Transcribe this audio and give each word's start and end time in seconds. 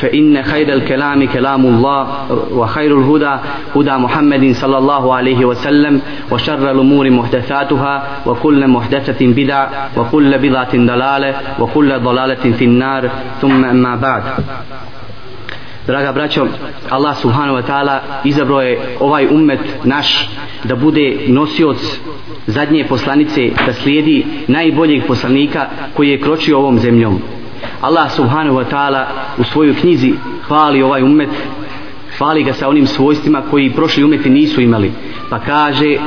فإن 0.00 0.42
خير 0.42 0.72
الكلام 0.72 1.26
كلام 1.26 1.66
الله 1.66 2.06
وخير 2.52 2.98
الهدى 2.98 3.36
هدى 3.76 3.90
محمد 3.90 4.52
صلى 4.52 4.78
الله 4.78 5.14
عليه 5.14 5.44
وسلم 5.44 6.00
وشر 6.30 6.70
الأمور 6.70 7.10
محدثاتها 7.10 8.06
وكل 8.26 8.68
محدثة 8.68 9.26
بدع 9.26 9.68
وكل 9.96 10.38
بدعة 10.38 10.72
ضلالة 10.76 11.34
وكل 11.60 12.00
ضلالة 12.00 12.52
في 12.58 12.64
النار 12.64 13.10
ثم 13.40 13.64
أما 13.64 13.96
بعد 13.96 14.22
Draga 15.86 16.12
braćo, 16.12 16.46
Allah 16.90 17.14
subhanahu 17.16 17.58
wa 17.58 17.62
ta'ala 17.66 18.02
izabrao 18.24 18.62
je 18.62 18.78
ovaj 19.00 19.26
ummet 19.26 19.60
naš 19.84 20.28
da 20.64 20.76
bude 20.76 21.16
nosioc 21.26 21.76
zadnje 22.46 22.84
poslanice, 22.88 23.50
da 23.66 23.72
slijedi 23.72 24.26
najboljeg 24.48 25.06
poslanika 25.06 25.66
koji 25.96 26.08
je 26.08 26.20
kročio 26.20 26.58
ovom 26.58 26.78
zemljom. 26.78 27.18
Allah 27.81 28.11
subhanahu 28.11 28.57
wa 28.57 28.65
ta'ala 28.71 29.05
u 29.37 29.43
svojoj 29.43 29.75
knjizi 29.75 30.13
hvali 30.47 30.81
ovaj 30.81 31.03
umet 31.03 31.29
hvali 32.17 32.43
ga 32.43 32.53
sa 32.53 32.67
onim 32.67 32.87
svojstvima 32.87 33.41
koji 33.51 33.73
prošli 33.73 34.03
umeti 34.03 34.29
nisu 34.29 34.61
imali. 34.61 34.91
Pa 35.29 35.39
kaže 35.39 35.97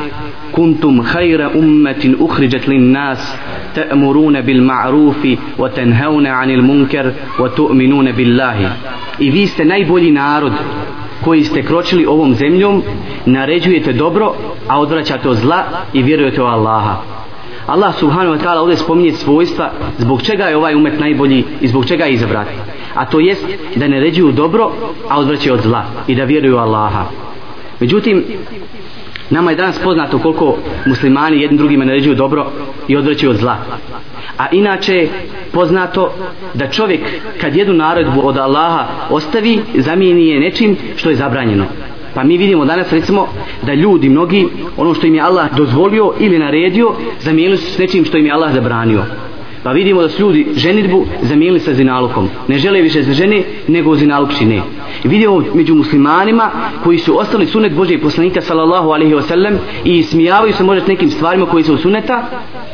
kuntum 0.53 1.03
khayra 1.03 1.51
ummetin 1.59 2.17
ukhrijat 2.21 2.67
lin 2.67 2.93
nas 2.93 3.35
ta'muruna 3.75 4.43
bil 4.43 4.63
ma'rufi 4.63 5.37
wa 5.59 5.69
tanhauna 5.75 6.31
anil 6.31 6.63
munkar 6.63 7.13
wa 7.39 7.49
tu'minuna 7.57 8.13
billahi. 8.13 8.67
I 9.19 9.31
vi 9.31 9.47
ste 9.47 9.65
najbolji 9.65 10.11
narod 10.11 10.53
koji 11.25 11.45
ste 11.45 11.63
kročili 11.63 12.07
ovom 12.07 12.35
zemljom 12.35 12.83
naređujete 13.27 13.93
dobro 13.93 14.35
a 14.69 14.81
odvraćate 14.81 15.29
od 15.29 15.37
zla 15.37 15.65
i 15.93 16.03
vjerujete 16.03 16.43
u 16.43 16.47
Allaha. 16.47 17.20
Allah 17.71 17.95
subhanahu 17.95 18.35
wa 18.35 18.43
ta'ala 18.43 18.61
ovdje 18.61 18.77
spominje 18.77 19.13
svojstva 19.13 19.71
zbog 19.99 20.23
čega 20.23 20.45
je 20.45 20.57
ovaj 20.57 20.75
umet 20.75 21.01
najbolji 21.01 21.45
i 21.61 21.69
zbog 21.69 21.87
čega 21.87 22.05
je 22.05 22.13
izabrat. 22.13 22.47
A 22.95 23.05
to 23.07 23.21
jest 23.21 23.45
da 23.77 23.89
ne 23.89 24.01
ređuju 24.01 24.33
dobro, 24.33 24.73
a 25.09 25.19
odvraćaju 25.19 25.55
od 25.55 25.61
zla 25.61 25.85
i 26.07 26.15
da 26.15 26.25
vjeruju 26.25 26.57
Allaha. 26.57 27.05
Međutim, 27.81 28.25
nama 29.31 29.51
je 29.51 29.57
danas 29.57 29.79
poznato 29.79 30.19
koliko 30.19 30.57
muslimani 30.87 31.41
jednim 31.41 31.59
drugima 31.59 31.85
naređuju 31.85 32.15
dobro 32.15 32.47
i 32.89 32.97
odvraćaju 32.97 33.31
od 33.31 33.37
zla. 33.37 33.57
A 34.39 34.47
inače 34.53 35.09
poznato 35.53 36.13
da 36.55 36.71
čovjek 36.71 37.01
kad 37.41 37.57
jednu 37.57 37.75
naredbu 37.75 38.21
od 38.25 38.37
Allaha 38.37 38.87
ostavi, 39.11 39.61
zamijeni 39.75 40.29
je 40.29 40.41
nečim 40.41 40.77
što 40.97 41.11
je 41.11 41.17
zabranjeno. 41.17 41.65
Pa 42.15 42.25
mi 42.25 42.37
vidimo 42.37 42.65
danas 42.65 42.93
recimo 42.93 43.29
da 43.63 43.75
ljudi 43.75 44.09
mnogi 44.09 44.49
ono 44.77 44.95
što 44.95 45.07
im 45.07 45.15
je 45.15 45.21
Allah 45.21 45.57
dozvolio 45.57 46.13
ili 46.19 46.39
naredio 46.39 46.93
zamijenili 47.21 47.57
su 47.57 47.73
s 47.73 47.79
nečim 47.79 48.05
što 48.05 48.19
im 48.19 48.27
je 48.27 48.33
Allah 48.33 48.55
zabranio. 48.55 49.03
Pa 49.63 49.73
vidimo 49.73 50.03
da 50.03 50.09
su 50.09 50.23
ljudi 50.23 50.47
ženitbu 50.57 51.07
zamijenili 51.23 51.61
sa 51.61 51.75
zinalukom. 51.75 52.29
Ne 52.49 52.59
žele 52.59 52.81
više 52.81 53.03
za 53.03 53.13
žene 53.13 53.43
nego 53.69 53.97
zinaluk 53.97 54.31
čine. 54.39 54.63
I 55.05 55.09
vidimo 55.09 55.43
među 55.55 55.75
muslimanima 55.75 56.51
koji 56.85 56.99
su 56.99 57.19
ostali 57.19 57.47
sunet 57.47 57.73
Božeg 57.73 58.03
poslanika 58.03 58.41
sallallahu 58.41 58.91
alaihi 58.91 59.15
wa 59.15 59.23
sallam 59.23 59.59
i 59.85 60.03
smijavaju 60.03 60.53
se 60.53 60.65
možda 60.65 60.87
nekim 60.87 61.11
stvarima 61.11 61.47
koji 61.47 61.65
su 61.65 61.77
suneta 61.77 62.23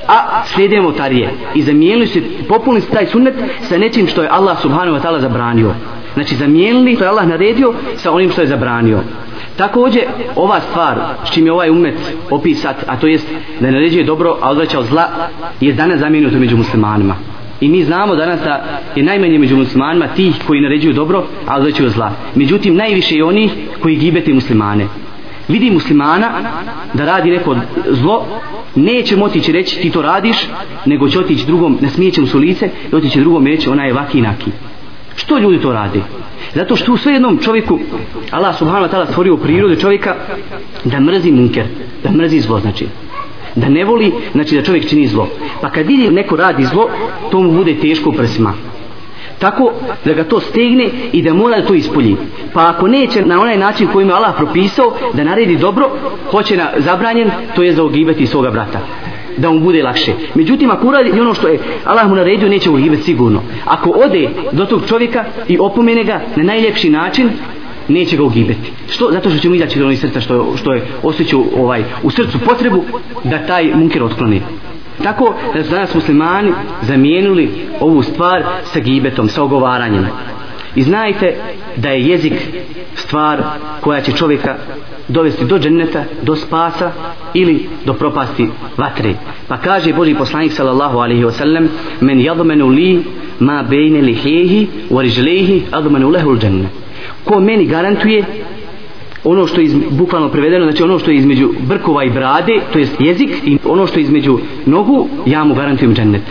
a 0.08 0.44
slijede 0.44 0.80
motarije. 0.80 1.30
I 1.54 1.62
zamijenili 1.62 2.06
su 2.06 2.18
populni 2.48 2.80
taj 2.80 3.06
sunet 3.06 3.34
sa 3.62 3.78
nečim 3.78 4.08
što 4.08 4.22
je 4.22 4.28
Allah 4.28 4.60
subhanahu 4.62 4.96
wa 4.96 5.02
ta'ala 5.02 5.20
zabranio. 5.20 5.74
Znači 6.16 6.36
zamijenili 6.36 6.94
što 6.94 7.04
je 7.04 7.08
Allah 7.08 7.26
naredio 7.26 7.74
sa 7.96 8.12
onim 8.12 8.30
što 8.30 8.40
je 8.40 8.46
zabranio. 8.46 9.00
Također 9.56 10.02
ova 10.36 10.60
stvar 10.60 10.98
s 11.24 11.30
čim 11.30 11.46
je 11.46 11.52
ovaj 11.52 11.70
umet 11.70 11.94
opisat, 12.30 12.76
a 12.86 12.96
to 12.96 13.06
jest 13.06 13.26
da 13.60 13.70
naređuje 13.70 14.04
dobro, 14.04 14.36
a 14.40 14.50
odvraća 14.50 14.78
od 14.78 14.86
zla, 14.86 15.08
je 15.60 15.72
danas 15.72 16.00
zamijenuto 16.00 16.38
među 16.38 16.56
muslimanima. 16.56 17.14
I 17.60 17.68
mi 17.68 17.84
znamo 17.84 18.14
danas 18.16 18.40
da 18.40 18.80
je 18.94 19.02
najmanje 19.02 19.38
među 19.38 19.56
muslimanima 19.56 20.08
tih 20.08 20.34
koji 20.46 20.60
naređuju 20.60 20.92
dobro, 20.92 21.24
a 21.46 21.56
odvraćaju 21.56 21.90
zla. 21.90 22.12
Međutim, 22.34 22.76
najviše 22.76 23.14
je 23.14 23.24
onih 23.24 23.52
koji 23.82 23.96
gibete 23.96 24.32
muslimane. 24.32 24.86
Vidi 25.48 25.70
muslimana 25.70 26.30
da 26.94 27.04
radi 27.04 27.30
neko 27.30 27.56
zlo, 27.90 28.26
neće 28.74 29.16
motići 29.16 29.52
reći 29.52 29.80
ti 29.80 29.90
to 29.90 30.02
radiš, 30.02 30.36
nego 30.86 31.08
će 31.08 31.18
otići 31.18 31.46
drugom, 31.46 31.78
ne 31.80 31.88
smije 31.88 32.12
mu 32.18 32.26
su 32.26 32.38
lice, 32.38 32.70
i 32.92 32.94
otići 32.94 33.20
drugom 33.20 33.46
i 33.46 33.50
reći 33.50 33.68
ona 33.68 33.84
je 33.84 33.92
vaki 33.92 34.20
naki. 34.20 34.50
Što 35.16 35.38
ljudi 35.38 35.60
to 35.60 35.72
radi? 35.72 36.02
Zato 36.54 36.76
što 36.76 36.92
u 36.92 36.96
sve 36.96 37.12
jednom 37.12 37.38
čovjeku 37.38 37.78
Allah 38.30 38.58
subhanahu 38.58 38.86
wa 38.86 38.90
ta'ala 38.90 39.10
stvorio 39.10 39.34
u 39.34 39.38
prirodi 39.38 39.80
čovjeka 39.80 40.14
da 40.84 41.00
mrzi 41.00 41.32
munker, 41.32 41.64
da 42.02 42.10
mrzi 42.10 42.40
zlo 42.40 42.60
znači. 42.60 42.86
Da 43.54 43.68
ne 43.68 43.84
voli, 43.84 44.12
znači 44.32 44.56
da 44.56 44.62
čovjek 44.62 44.88
čini 44.88 45.06
zlo. 45.06 45.28
Pa 45.60 45.70
kad 45.70 45.86
vidi 45.86 46.10
neko 46.10 46.36
radi 46.36 46.64
zlo, 46.64 46.88
to 47.30 47.40
mu 47.40 47.52
bude 47.52 47.74
teško 47.74 48.10
u 48.10 48.12
prsima. 48.12 48.52
Tako 49.38 49.72
da 50.04 50.12
ga 50.12 50.24
to 50.24 50.40
stegne 50.40 50.90
i 51.12 51.22
da 51.22 51.34
mora 51.34 51.60
da 51.60 51.66
to 51.66 51.74
ispolji. 51.74 52.16
Pa 52.54 52.68
ako 52.68 52.88
neće 52.88 53.26
na 53.26 53.40
onaj 53.40 53.58
način 53.58 53.88
kojim 53.92 54.08
je 54.08 54.14
Allah 54.14 54.34
propisao 54.36 54.92
da 55.14 55.24
naredi 55.24 55.56
dobro, 55.56 55.90
hoće 56.30 56.56
na 56.56 56.70
zabranjen, 56.76 57.30
to 57.54 57.62
je 57.62 57.72
za 57.72 57.84
ogibeti 57.84 58.26
svoga 58.26 58.50
brata 58.50 58.80
da 59.36 59.50
mu 59.50 59.60
bude 59.60 59.82
lakše. 59.82 60.12
Međutim, 60.34 60.70
ako 60.70 60.88
uradi 60.88 61.20
ono 61.20 61.34
što 61.34 61.48
je 61.48 61.58
Allah 61.84 62.08
mu 62.08 62.16
naredio, 62.16 62.48
neće 62.48 62.70
mu 62.70 62.76
gibet 62.76 63.04
sigurno. 63.04 63.42
Ako 63.64 63.90
ode 63.90 64.28
do 64.52 64.64
tog 64.64 64.82
čovjeka 64.88 65.24
i 65.48 65.58
opomene 65.58 66.04
ga 66.04 66.20
na 66.36 66.42
najljepši 66.42 66.90
način, 66.90 67.30
neće 67.88 68.16
ga 68.16 68.22
ugibeti. 68.22 68.72
Što? 68.88 69.10
Zato 69.12 69.30
što 69.30 69.38
će 69.38 69.48
mu 69.48 69.54
izaći 69.54 69.78
do 69.78 69.84
onih 69.86 70.00
srca 70.00 70.20
što, 70.20 70.56
što 70.56 70.72
je 70.72 70.82
osjećao 71.02 71.44
ovaj, 71.56 71.84
u 72.02 72.10
srcu 72.10 72.38
potrebu 72.38 72.84
da 73.24 73.46
taj 73.46 73.74
munker 73.74 74.02
otkloni. 74.02 74.42
Tako 75.02 75.34
da 75.54 75.64
su 75.64 75.70
danas 75.70 75.94
muslimani 75.94 76.52
zamijenili 76.82 77.50
ovu 77.80 78.02
stvar 78.02 78.42
sa 78.64 78.80
gibetom, 78.80 79.28
sa 79.28 79.42
ogovaranjem. 79.42 80.06
I 80.76 80.82
znajte 80.82 81.34
da 81.76 81.88
je 81.88 82.06
jezik 82.06 82.32
stvar 82.94 83.42
koja 83.80 84.00
će 84.00 84.12
čovjeka 84.12 84.56
dovesti 85.08 85.44
do 85.44 85.58
dženneta, 85.58 86.04
do 86.22 86.36
spasa 86.36 86.92
ili 87.34 87.68
do 87.84 87.94
propasti 87.94 88.48
vatre. 88.76 89.14
Pa 89.48 89.56
kaže 89.56 89.92
Boži 89.92 90.14
poslanik 90.14 90.52
sallallahu 90.52 90.98
alaihi 90.98 91.24
wa 91.24 91.32
sallam 91.32 91.68
men 92.00 92.20
jadmenu 92.20 92.68
li 92.68 93.04
ma 93.38 93.62
bejne 93.62 94.00
lihehi 94.00 94.68
wa 94.90 95.02
rižlehi 95.02 95.62
admenu 95.70 96.10
lehu 96.10 96.36
dženne. 96.38 96.68
Ko 97.24 97.40
meni 97.40 97.66
garantuje 97.66 98.24
ono 99.24 99.46
što 99.46 99.60
je 99.60 99.70
bukvalno 99.90 100.28
prevedeno, 100.28 100.64
znači 100.64 100.82
ono 100.82 100.98
što 100.98 101.10
je 101.10 101.16
između 101.16 101.50
brkova 101.68 102.04
i 102.04 102.10
brade, 102.10 102.60
to 102.72 102.78
jest 102.78 103.00
jezik 103.00 103.30
i 103.44 103.58
ono 103.64 103.86
što 103.86 103.98
je 103.98 104.02
između 104.02 104.38
nogu, 104.66 105.08
ja 105.26 105.44
mu 105.44 105.54
garantujem 105.54 105.94
džennet. 105.94 106.22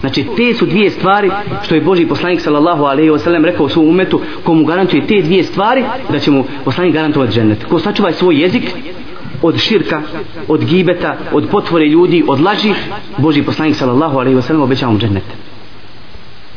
Znači 0.00 0.26
te 0.36 0.54
su 0.54 0.66
dvije 0.66 0.90
stvari 0.90 1.30
što 1.62 1.74
je 1.74 1.80
Boži 1.80 2.06
poslanik 2.06 2.40
sallallahu 2.40 2.84
alejhi 2.84 3.10
ve 3.10 3.18
sellem 3.18 3.44
rekao 3.44 3.68
svom 3.68 3.88
umetu 3.88 4.20
komu 4.44 4.64
garantuje 4.64 5.06
te 5.06 5.22
dvije 5.22 5.44
stvari 5.44 5.84
da 6.10 6.18
će 6.18 6.30
mu 6.30 6.44
poslanik 6.64 6.94
garantovati 6.94 7.32
džennet. 7.32 7.64
Ko 7.64 7.78
sačuva 7.78 8.12
svoj 8.12 8.42
jezik 8.42 8.62
od 9.42 9.58
širka, 9.58 10.02
od 10.48 10.64
gibeta, 10.64 11.16
od 11.32 11.48
potvore 11.50 11.86
ljudi, 11.86 12.24
od 12.28 12.40
laži, 12.40 12.72
Boži 13.18 13.42
poslanik 13.42 13.76
sallallahu 13.76 14.18
alejhi 14.18 14.36
ve 14.36 14.42
sellem 14.42 14.62
obećava 14.62 14.92
mu 14.92 14.98
džennet. 14.98 15.24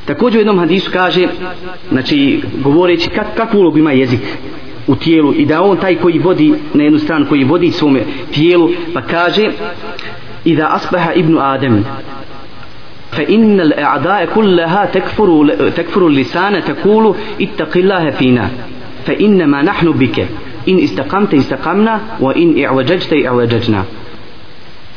Također 0.05 0.37
u 0.37 0.41
jednom 0.41 0.59
hadisu 0.59 0.91
kaže, 0.93 1.27
znači 1.91 2.41
govoreći 2.63 3.09
kak, 3.09 3.27
kakvu 3.35 3.59
ulogu 3.59 3.77
ima 3.77 3.91
jezik 3.91 4.21
u 4.87 4.95
tijelu 4.95 5.33
i 5.33 5.45
da 5.45 5.61
on 5.61 5.77
taj 5.77 5.95
koji 5.95 6.19
vodi 6.19 6.53
na 6.73 6.83
jednu 6.83 6.99
stranu, 6.99 7.25
koji 7.29 7.43
vodi 7.43 7.71
svome 7.71 8.03
tijelu, 8.33 8.69
pa 8.93 9.01
kaže 9.01 9.51
i 10.45 10.55
da 10.55 10.67
asbaha 10.71 11.13
ibnu 11.13 11.39
Adem 11.39 11.85
فإن 13.10 13.60
الأعداء 13.60 14.24
كلها 14.34 14.84
تكفر 14.84 15.54
تكفر 15.76 16.06
اللسان 16.06 16.64
تقول 16.64 17.14
اتق 17.40 17.76
الله 17.76 18.10
فينا 18.10 18.50
فإنما 19.06 19.62
نحن 19.62 19.92
بك 19.92 20.26
in 20.66 20.78
istakamte 20.78 21.36
istakamna 21.36 22.00
wa 22.20 22.32
in 22.36 22.58
i'vađađte 22.58 23.16
i'vađađna 23.16 23.84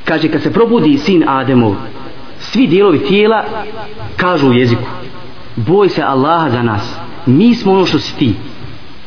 kaže 0.06 0.28
kad 0.28 0.42
se 0.42 0.54
probudi 0.54 0.98
sin 0.98 1.24
Ademov 1.28 1.76
svi 2.40 2.68
dijelovi 2.68 3.00
tijela 3.00 3.44
kažu 4.18 4.50
u 4.50 4.54
jeziku 4.54 4.88
boj 5.56 5.90
se 5.90 6.02
Allaha 6.04 6.50
za 6.50 6.64
nas 6.64 6.96
mi 7.26 7.56
smo 7.56 7.74
ono 7.74 7.86
što 7.86 8.00
si 8.00 8.18
ti 8.18 8.34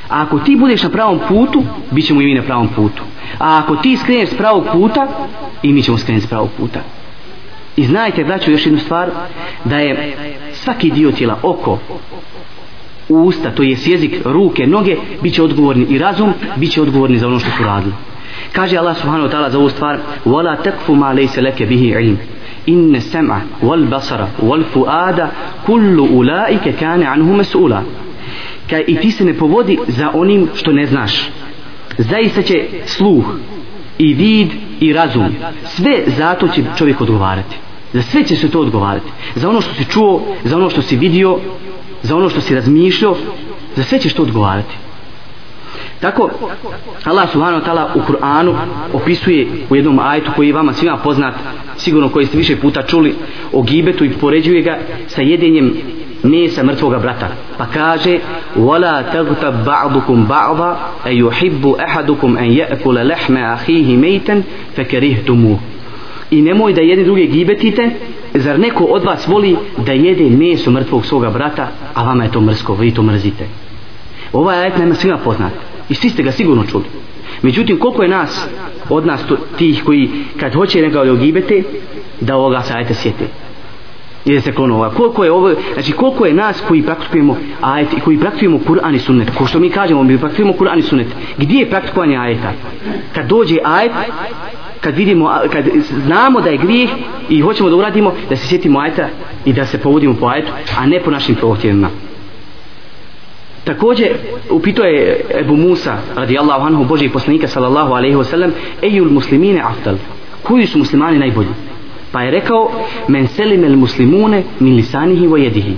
a 0.08 0.22
ako 0.22 0.38
ti 0.38 0.56
budeš 0.56 0.82
na 0.82 0.90
pravom 0.90 1.20
putu 1.28 1.62
bit 1.90 2.06
ćemo 2.06 2.20
i 2.20 2.24
mi 2.24 2.34
na 2.34 2.42
pravom 2.42 2.68
putu 2.68 3.02
a 3.38 3.58
ako 3.58 3.76
ti 3.76 3.96
skreneš 3.96 4.28
s 4.28 4.36
pravog 4.36 4.64
puta 4.72 5.06
i 5.62 5.72
mi 5.72 5.82
ćemo 5.82 5.98
skrenuti 5.98 6.26
s 6.26 6.28
pravog 6.28 6.48
puta 6.58 6.80
i 7.76 7.84
znajte 7.84 8.24
braću 8.24 8.50
još 8.50 8.66
jednu 8.66 8.78
stvar 8.78 9.10
da 9.64 9.76
je 9.76 10.16
svaki 10.52 10.90
dio 10.90 11.12
tijela 11.12 11.38
oko 11.42 11.78
usta, 13.08 13.50
to 13.50 13.62
je 13.62 13.76
jezik, 13.84 14.14
ruke, 14.24 14.66
noge, 14.66 14.96
bit 15.22 15.34
će 15.34 15.42
odgovorni 15.42 15.86
i 15.88 15.98
razum, 15.98 16.32
bit 16.56 16.72
će 16.72 16.82
odgovorni 16.82 17.18
za 17.18 17.26
ono 17.26 17.38
što 17.38 17.50
su 17.50 17.64
radili. 17.64 17.94
Kaže 18.52 18.76
Allah 18.76 18.96
subhanahu 18.96 19.28
wa 19.28 19.32
ta'ala 19.32 19.50
za 19.50 19.58
ovu 19.58 19.68
stvar 19.68 19.98
وَلَا 20.26 20.56
تَكْفُ 20.56 20.90
مَا 20.90 21.12
لَيْسَ 21.14 21.38
لَكَ 21.38 21.62
بِهِ 21.62 21.94
عِلْمِ 21.96 22.16
إِنَّ 22.68 22.96
السَّمْعَ 22.96 23.40
وَالْبَصَرَ 23.62 24.26
وَالْفُؤَادَ 24.42 25.28
كُلُّ 25.66 25.98
أُولَٰئِكَ 25.98 26.68
كَانَ 26.80 27.02
عَنْهُ 27.02 27.36
مَسْئُولًا 27.36 27.82
Kaj 28.70 28.84
i 28.86 28.96
ti 28.96 29.10
se 29.10 29.24
ne 29.24 29.34
povodi 29.34 29.78
za 29.88 30.10
onim 30.14 30.48
što 30.54 30.72
ne 30.72 30.86
znaš. 30.86 31.30
Zaista 31.98 32.42
će 32.42 32.64
sluh 32.86 33.24
i 33.98 34.14
vid 34.14 34.48
i 34.80 34.92
razum. 34.92 35.34
Sve 35.64 36.02
zato 36.06 36.48
će 36.48 36.62
čovjek 36.78 37.00
odgovarati. 37.00 37.56
Za 37.93 38.01
sve 38.01 38.23
će 38.23 38.35
se 38.35 38.51
to 38.51 38.59
odgovarati. 38.59 39.11
Za 39.35 39.49
ono 39.49 39.61
što 39.61 39.73
si 39.73 39.85
čuo, 39.85 40.21
za 40.43 40.57
ono 40.57 40.69
što 40.69 40.81
si 40.81 40.97
vidio, 40.97 41.37
za 42.01 42.15
ono 42.15 42.29
što 42.29 42.41
si 42.41 42.55
razmišljao, 42.55 43.15
za 43.75 43.83
sve 43.83 43.99
ćeš 43.99 44.13
to 44.13 44.21
odgovarati. 44.21 44.75
Tako 45.99 46.29
Allah 47.03 47.31
subhanahu 47.31 47.61
wa 47.61 47.65
ta'ala 47.65 47.85
u 47.95 48.01
Kur'anu 48.01 48.55
opisuje 48.93 49.47
u 49.69 49.75
jednom 49.75 49.99
ajtu 49.99 50.31
koji 50.35 50.47
je 50.47 50.53
vama 50.53 50.73
svima 50.73 50.97
poznat, 50.97 51.33
sigurno 51.77 52.09
koji 52.09 52.25
ste 52.25 52.37
više 52.37 52.55
puta 52.55 52.83
čuli 52.83 53.15
o 53.53 53.61
gibetu 53.61 54.05
i 54.05 54.09
poređuje 54.09 54.61
ga 54.61 54.77
sa 55.07 55.21
jedenjem 55.21 55.73
mesa 56.23 56.63
mrtvoga 56.63 56.99
brata. 56.99 57.29
Pa 57.57 57.65
kaže: 57.65 58.19
"Wala 58.55 59.03
taghtab 59.11 59.65
ba'dukum 59.65 60.27
ba'dha 60.27 60.75
ay 61.05 61.21
yuhibbu 61.23 61.75
ahadukum 61.87 62.37
an 62.37 62.49
ya'kula 62.49 63.07
lahma 63.07 63.53
akhihi 63.53 63.97
maytan 63.97 64.43
fakarihtumuh." 64.75 65.76
I 66.31 66.41
nemoj 66.41 66.73
da 66.73 66.81
jedni 66.81 67.05
druge 67.05 67.25
gibetite, 67.25 67.89
zar 68.33 68.59
neko 68.59 68.83
od 68.83 69.03
vas 69.03 69.27
voli 69.27 69.55
da 69.85 69.91
jede 69.91 70.29
meso 70.29 70.71
mrtvog 70.71 71.05
svoga 71.05 71.29
brata, 71.29 71.67
a 71.93 72.03
vama 72.03 72.23
je 72.23 72.31
to 72.31 72.41
mrsko, 72.41 72.75
vi 72.75 72.91
to 72.91 73.03
mrzite. 73.03 73.45
Ovaj 74.33 74.59
ajet 74.59 74.77
nema 74.77 74.95
svima 74.95 75.17
poznat. 75.17 75.53
I 75.89 75.93
svi 75.93 76.09
ste 76.09 76.23
ga 76.23 76.31
sigurno 76.31 76.63
čuli. 76.71 76.83
Međutim, 77.41 77.79
koliko 77.79 78.03
je 78.03 78.09
nas, 78.09 78.47
od 78.89 79.05
nas 79.05 79.25
to, 79.27 79.37
tih 79.57 79.83
koji 79.83 80.09
kad 80.39 80.53
hoće 80.53 80.81
neka 80.81 81.01
od 81.01 81.09
ogibete, 81.09 81.63
da 82.21 82.35
ovoga 82.35 82.61
se 82.61 82.73
ajte 82.73 82.93
sjete. 82.93 83.25
I 84.25 84.33
da 84.33 84.41
se 84.41 84.51
klonu 84.51 84.73
ovoga. 84.75 84.89
Koliko 84.89 85.23
je 85.23 85.31
ovo, 85.31 85.53
znači 85.73 85.91
koliko 85.91 86.25
je 86.25 86.33
nas 86.33 86.63
koji 86.67 86.83
praktikujemo 86.83 87.37
ajet 87.61 87.93
i 87.93 87.99
koji 87.99 88.17
praktikujemo 88.17 88.59
Kur'an 88.67 88.95
i 88.95 88.99
sunnet. 88.99 89.29
Ko 89.37 89.45
što 89.45 89.59
mi 89.59 89.69
kažemo, 89.69 90.03
mi 90.03 90.17
praktikujemo 90.17 90.53
Kur'an 90.53 90.79
i 90.79 90.81
sunnet. 90.81 91.07
Gdje 91.37 91.59
je 91.59 91.69
praktikovanje 91.69 92.17
ajeta? 92.17 92.53
Kad 93.15 93.27
dođe 93.27 93.57
ajet, 93.63 93.91
kad 94.81 94.95
vidimo, 94.95 95.31
kad 95.51 95.65
znamo 96.05 96.41
da 96.41 96.49
je 96.49 96.57
grijeh 96.57 96.89
i 97.29 97.41
hoćemo 97.41 97.69
da 97.69 97.75
uradimo, 97.75 98.13
da 98.29 98.35
se 98.35 98.47
sjetimo 98.47 98.79
ajta 98.79 99.09
i 99.45 99.53
da 99.53 99.65
se 99.65 99.77
povodimo 99.77 100.13
po 100.13 100.27
ajtu, 100.27 100.51
a 100.77 100.85
ne 100.85 100.99
po 100.99 101.11
našim 101.11 101.35
prohtjevima. 101.35 101.89
Također 103.63 104.07
upito 104.49 104.83
je 104.83 105.25
Ebu 105.39 105.55
Musa 105.55 105.97
radijallahu 106.15 106.65
anhu 106.65 106.83
Božih 106.83 107.11
poslanika 107.11 107.47
sallallahu 107.47 107.93
alaihi 107.93 108.15
wasallam 108.15 108.49
ejul 108.81 109.09
muslimine 109.11 109.61
aftal 109.61 109.95
koji 110.43 110.67
su 110.67 110.77
muslimani 110.77 111.19
najbolji? 111.19 111.49
Pa 112.11 112.21
je 112.21 112.31
rekao 112.31 112.71
men 113.07 113.27
selimel 113.27 113.75
muslimune 113.75 114.43
min 114.59 114.75
lisanihi 114.75 115.27
wa 115.27 115.37
jedihi. 115.37 115.75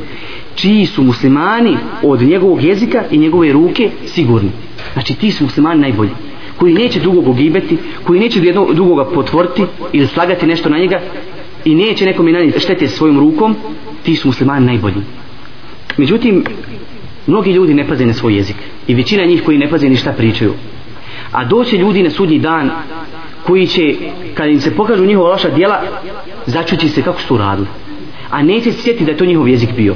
Čiji 0.56 0.86
su 0.86 1.04
muslimani 1.04 1.78
od 2.04 2.22
njegovog 2.22 2.64
jezika 2.64 3.04
i 3.12 3.18
njegove 3.18 3.52
ruke 3.52 3.90
sigurni? 4.06 4.50
Znači 4.94 5.16
ti 5.16 5.32
su 5.32 5.44
muslimani 5.44 5.82
najbolji 5.82 6.12
koji 6.60 6.74
neće 6.74 7.00
drugog 7.00 7.28
ogibeti 7.28 7.78
koji 8.04 8.20
neće 8.20 8.40
jednog 8.40 8.74
drugoga 8.74 9.06
potvoriti 9.06 9.66
ili 9.94 10.08
slagati 10.08 10.46
nešto 10.46 10.70
na 10.70 10.78
njega 10.78 11.02
i 11.66 11.76
neće 11.76 12.06
nekom 12.06 12.28
i 12.28 12.32
nanijeti 12.32 12.60
štete 12.60 12.88
svojom 12.88 13.20
rukom 13.20 13.56
ti 14.04 14.16
su 14.16 14.28
muslimani 14.28 14.66
najbolji. 14.66 15.02
Međutim 15.98 16.44
mnogi 17.28 17.52
ljudi 17.52 17.74
ne 17.74 17.88
paze 17.88 18.06
na 18.06 18.14
svoj 18.14 18.36
jezik 18.36 18.56
i 18.88 18.96
većina 18.96 19.26
njih 19.26 19.44
koji 19.44 19.58
ne 19.58 19.70
paze 19.70 19.90
ni 19.90 19.96
šta 19.96 20.12
pričaju. 20.12 20.54
A 21.32 21.46
doće 21.46 21.78
ljudi 21.78 22.04
na 22.04 22.10
sudnji 22.10 22.40
dan 22.40 22.72
koji 23.44 23.68
će 23.68 23.96
kad 24.34 24.50
im 24.50 24.62
se 24.62 24.76
pokažu 24.76 25.06
njihova 25.06 25.30
loša 25.30 25.50
djela 25.50 25.82
začući 26.46 26.90
se 26.90 27.02
kako 27.02 27.22
su 27.22 27.38
radili. 27.38 27.68
A 28.30 28.44
neće 28.44 28.72
se 28.72 28.82
sjetiti 28.82 29.06
da 29.06 29.12
je 29.12 29.18
to 29.18 29.26
njihov 29.26 29.48
jezik 29.48 29.70
bio 29.76 29.96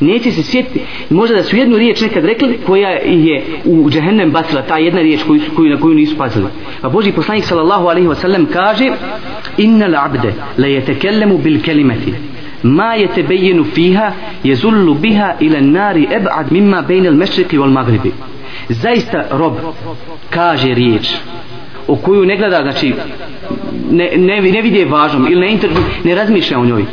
neće 0.00 0.30
se 0.30 0.42
sjetiti. 0.42 0.80
Možda 1.10 1.36
da 1.36 1.42
su 1.42 1.56
jednu 1.56 1.76
riječ 1.76 2.00
nekad 2.00 2.24
rekli 2.24 2.58
koja 2.66 2.88
je 2.88 3.42
u 3.64 3.90
džehennem 3.90 4.30
bacila 4.30 4.62
ta 4.62 4.78
jedna 4.78 5.00
riječ 5.00 5.22
koju, 5.22 5.40
koju, 5.56 5.70
na 5.70 5.80
koju 5.80 5.94
nisu 5.94 6.16
pazili. 6.16 6.46
A 6.82 6.88
Boži 6.88 7.12
poslanik 7.12 7.44
sallallahu 7.44 7.86
alaihi 7.86 8.08
wasallam 8.08 8.46
kaže 8.52 8.92
inna 9.56 10.04
abde 10.04 10.32
la 10.58 10.66
yetekellemu 10.66 11.42
bil 11.42 11.62
kelimeti 11.62 12.14
ma 12.62 12.96
yatabayyanu 12.96 13.64
fiha 13.64 14.12
yazullu 14.44 14.94
biha 14.94 15.34
ila 15.40 15.58
an-nari 15.58 16.06
ab'ad 16.06 16.50
mimma 16.50 16.82
bayna 16.82 17.08
al-mashriqi 17.08 17.58
wal-maghribi 17.58 18.10
zaista 18.68 19.24
rob 19.30 19.54
kaže 20.30 20.74
riječ 20.74 21.08
o 21.88 21.96
koju 21.96 22.24
ne 22.24 22.36
gleda 22.36 22.62
znači 22.62 22.94
ne, 23.90 24.10
ne, 24.16 24.40
ne 24.40 24.62
vidi 24.62 24.78
je 24.78 24.86
važnom 24.86 25.26
ili 25.32 25.40
ne, 25.40 25.52
inter, 25.52 25.70
ne 26.04 26.14
razmišlja 26.14 26.58
o 26.58 26.64
njoj 26.64 26.84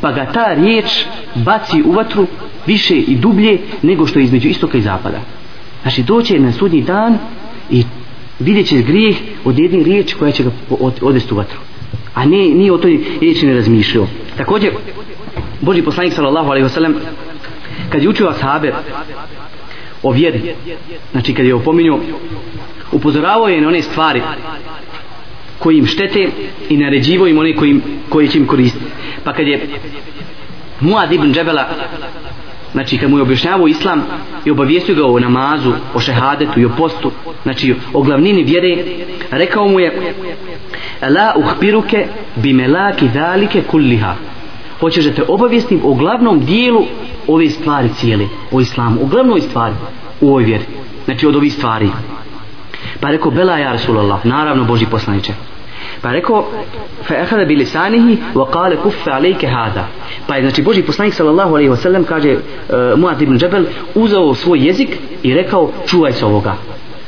pa 0.00 0.12
ga 0.12 0.26
ta 0.32 0.54
riječ 0.54 1.04
baci 1.34 1.82
u 1.82 1.92
vatru 1.92 2.26
više 2.66 2.96
i 2.96 3.16
dublje 3.16 3.58
nego 3.82 4.06
što 4.06 4.18
je 4.18 4.24
između 4.24 4.48
istoka 4.48 4.78
i 4.78 4.82
zapada. 4.82 5.20
Znači 5.82 6.02
doće 6.02 6.40
na 6.40 6.52
sudnji 6.52 6.82
dan 6.82 7.18
i 7.70 7.84
vidjet 8.38 8.66
će 8.66 8.76
grijeh 8.76 9.16
od 9.44 9.58
jedne 9.58 9.84
riječi 9.84 10.14
koja 10.14 10.32
će 10.32 10.42
ga 10.42 10.50
odvesti 11.00 11.34
u 11.34 11.36
vatru. 11.36 11.58
A 12.14 12.24
ne, 12.24 12.48
nije 12.48 12.72
o 12.72 12.78
toj 12.78 13.00
riječi 13.20 13.46
ne 13.46 13.54
razmišljao. 13.54 14.06
Također 14.36 14.72
Boži 15.60 15.82
poslanik 15.82 16.12
sallallahu 16.12 16.50
alaihi 16.50 16.68
wasallam 16.68 16.94
kad 17.88 18.02
je 18.02 18.08
učio 18.08 18.28
ashabe 18.28 18.72
o 20.02 20.10
vjeri 20.10 20.40
znači 21.12 21.34
kad 21.34 21.46
je 21.46 21.54
opominio 21.54 21.98
upozoravao 22.92 23.48
je 23.48 23.60
na 23.60 23.68
one 23.68 23.82
stvari 23.82 24.22
koji 25.58 25.78
im 25.78 25.86
štete 25.86 26.28
i 26.68 26.76
naređivo 26.76 27.26
im 27.26 27.38
one 27.38 27.56
koji, 27.56 27.80
koji 28.08 28.28
će 28.28 28.38
im 28.38 28.46
koristiti 28.46 28.84
pa 29.24 29.32
kad 29.32 29.46
je 29.46 29.60
Muad 30.80 31.12
ibn 31.12 31.32
Džebela 31.32 31.68
znači 32.72 32.98
kad 32.98 33.10
mu 33.10 33.18
je 33.18 33.22
objašnjavao 33.22 33.68
islam 33.68 34.02
i 34.44 34.50
obavijestio 34.50 34.94
ga 34.94 35.06
o 35.06 35.18
namazu, 35.20 35.72
o 35.94 36.00
šehadetu 36.00 36.60
i 36.60 36.64
o 36.64 36.70
postu, 36.78 37.10
znači 37.42 37.74
o 37.92 38.02
glavnini 38.02 38.44
vjere, 38.44 38.84
rekao 39.30 39.68
mu 39.68 39.80
je 39.80 40.14
La 41.02 41.34
uhbiruke 41.36 42.06
bi 42.36 42.52
melaki 42.52 43.08
dalike 43.08 43.62
kulliha 43.62 44.14
hoćeš 44.80 45.04
da 45.04 45.12
te 45.12 45.22
obavijestim 45.28 45.80
o 45.84 45.94
glavnom 45.94 46.40
dijelu 46.44 46.84
ove 47.26 47.50
stvari 47.50 47.88
cijele, 47.96 48.24
o 48.52 48.60
islamu, 48.60 49.02
o 49.02 49.06
glavnoj 49.06 49.40
stvari 49.40 49.74
u 50.20 50.28
ovoj 50.28 50.44
vjeri, 50.44 50.64
znači 51.04 51.26
od 51.26 51.36
ovih 51.36 51.52
stvari. 51.52 51.88
Pa 53.06 53.10
rekao, 53.10 53.30
Bela 53.30 53.58
ja 53.58 53.72
Rasulallah, 53.72 54.24
naravno 54.26 54.64
Boži 54.64 54.86
poslaniče. 54.86 55.32
Pa 56.02 56.12
rekao, 56.12 56.44
fa 57.02 57.14
ehada 57.14 57.44
bi 57.44 57.56
lisanihi 57.56 58.16
wa 58.34 58.50
kale 58.50 58.76
kuffe 58.76 59.10
alejke 59.10 59.46
hada. 59.46 59.86
Pa 60.26 60.36
je 60.36 60.42
znači 60.42 60.62
Boži 60.62 60.82
poslanik 60.82 61.14
sallallahu 61.14 61.50
alaihi 61.50 61.70
wa 61.70 61.76
sallam 61.76 62.04
kaže 62.04 62.32
uh, 62.32 62.98
Muad 62.98 63.22
ibn 63.22 63.38
Džebel 63.38 63.64
uzao 63.94 64.34
svoj 64.34 64.66
jezik 64.66 64.88
i 65.22 65.34
rekao 65.34 65.70
čuvaj 65.86 66.12
se 66.12 66.24
ovoga. 66.26 66.54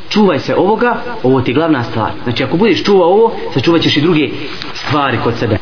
Čuvaj 0.09 0.39
se 0.39 0.55
ovoga, 0.57 0.97
ovo 1.23 1.41
ti 1.41 1.51
je 1.51 1.55
glavna 1.55 1.83
stvar. 1.83 2.11
Znači 2.25 2.45
ako 2.45 2.57
budeš 2.57 2.85
čuvao 2.85 3.09
ovo, 3.09 3.33
sačuvat 3.55 3.83
ćeš 3.83 3.97
i 3.97 4.01
druge 4.01 4.29
stvari 4.75 5.19
kod 5.25 5.35
sebe. 5.39 5.59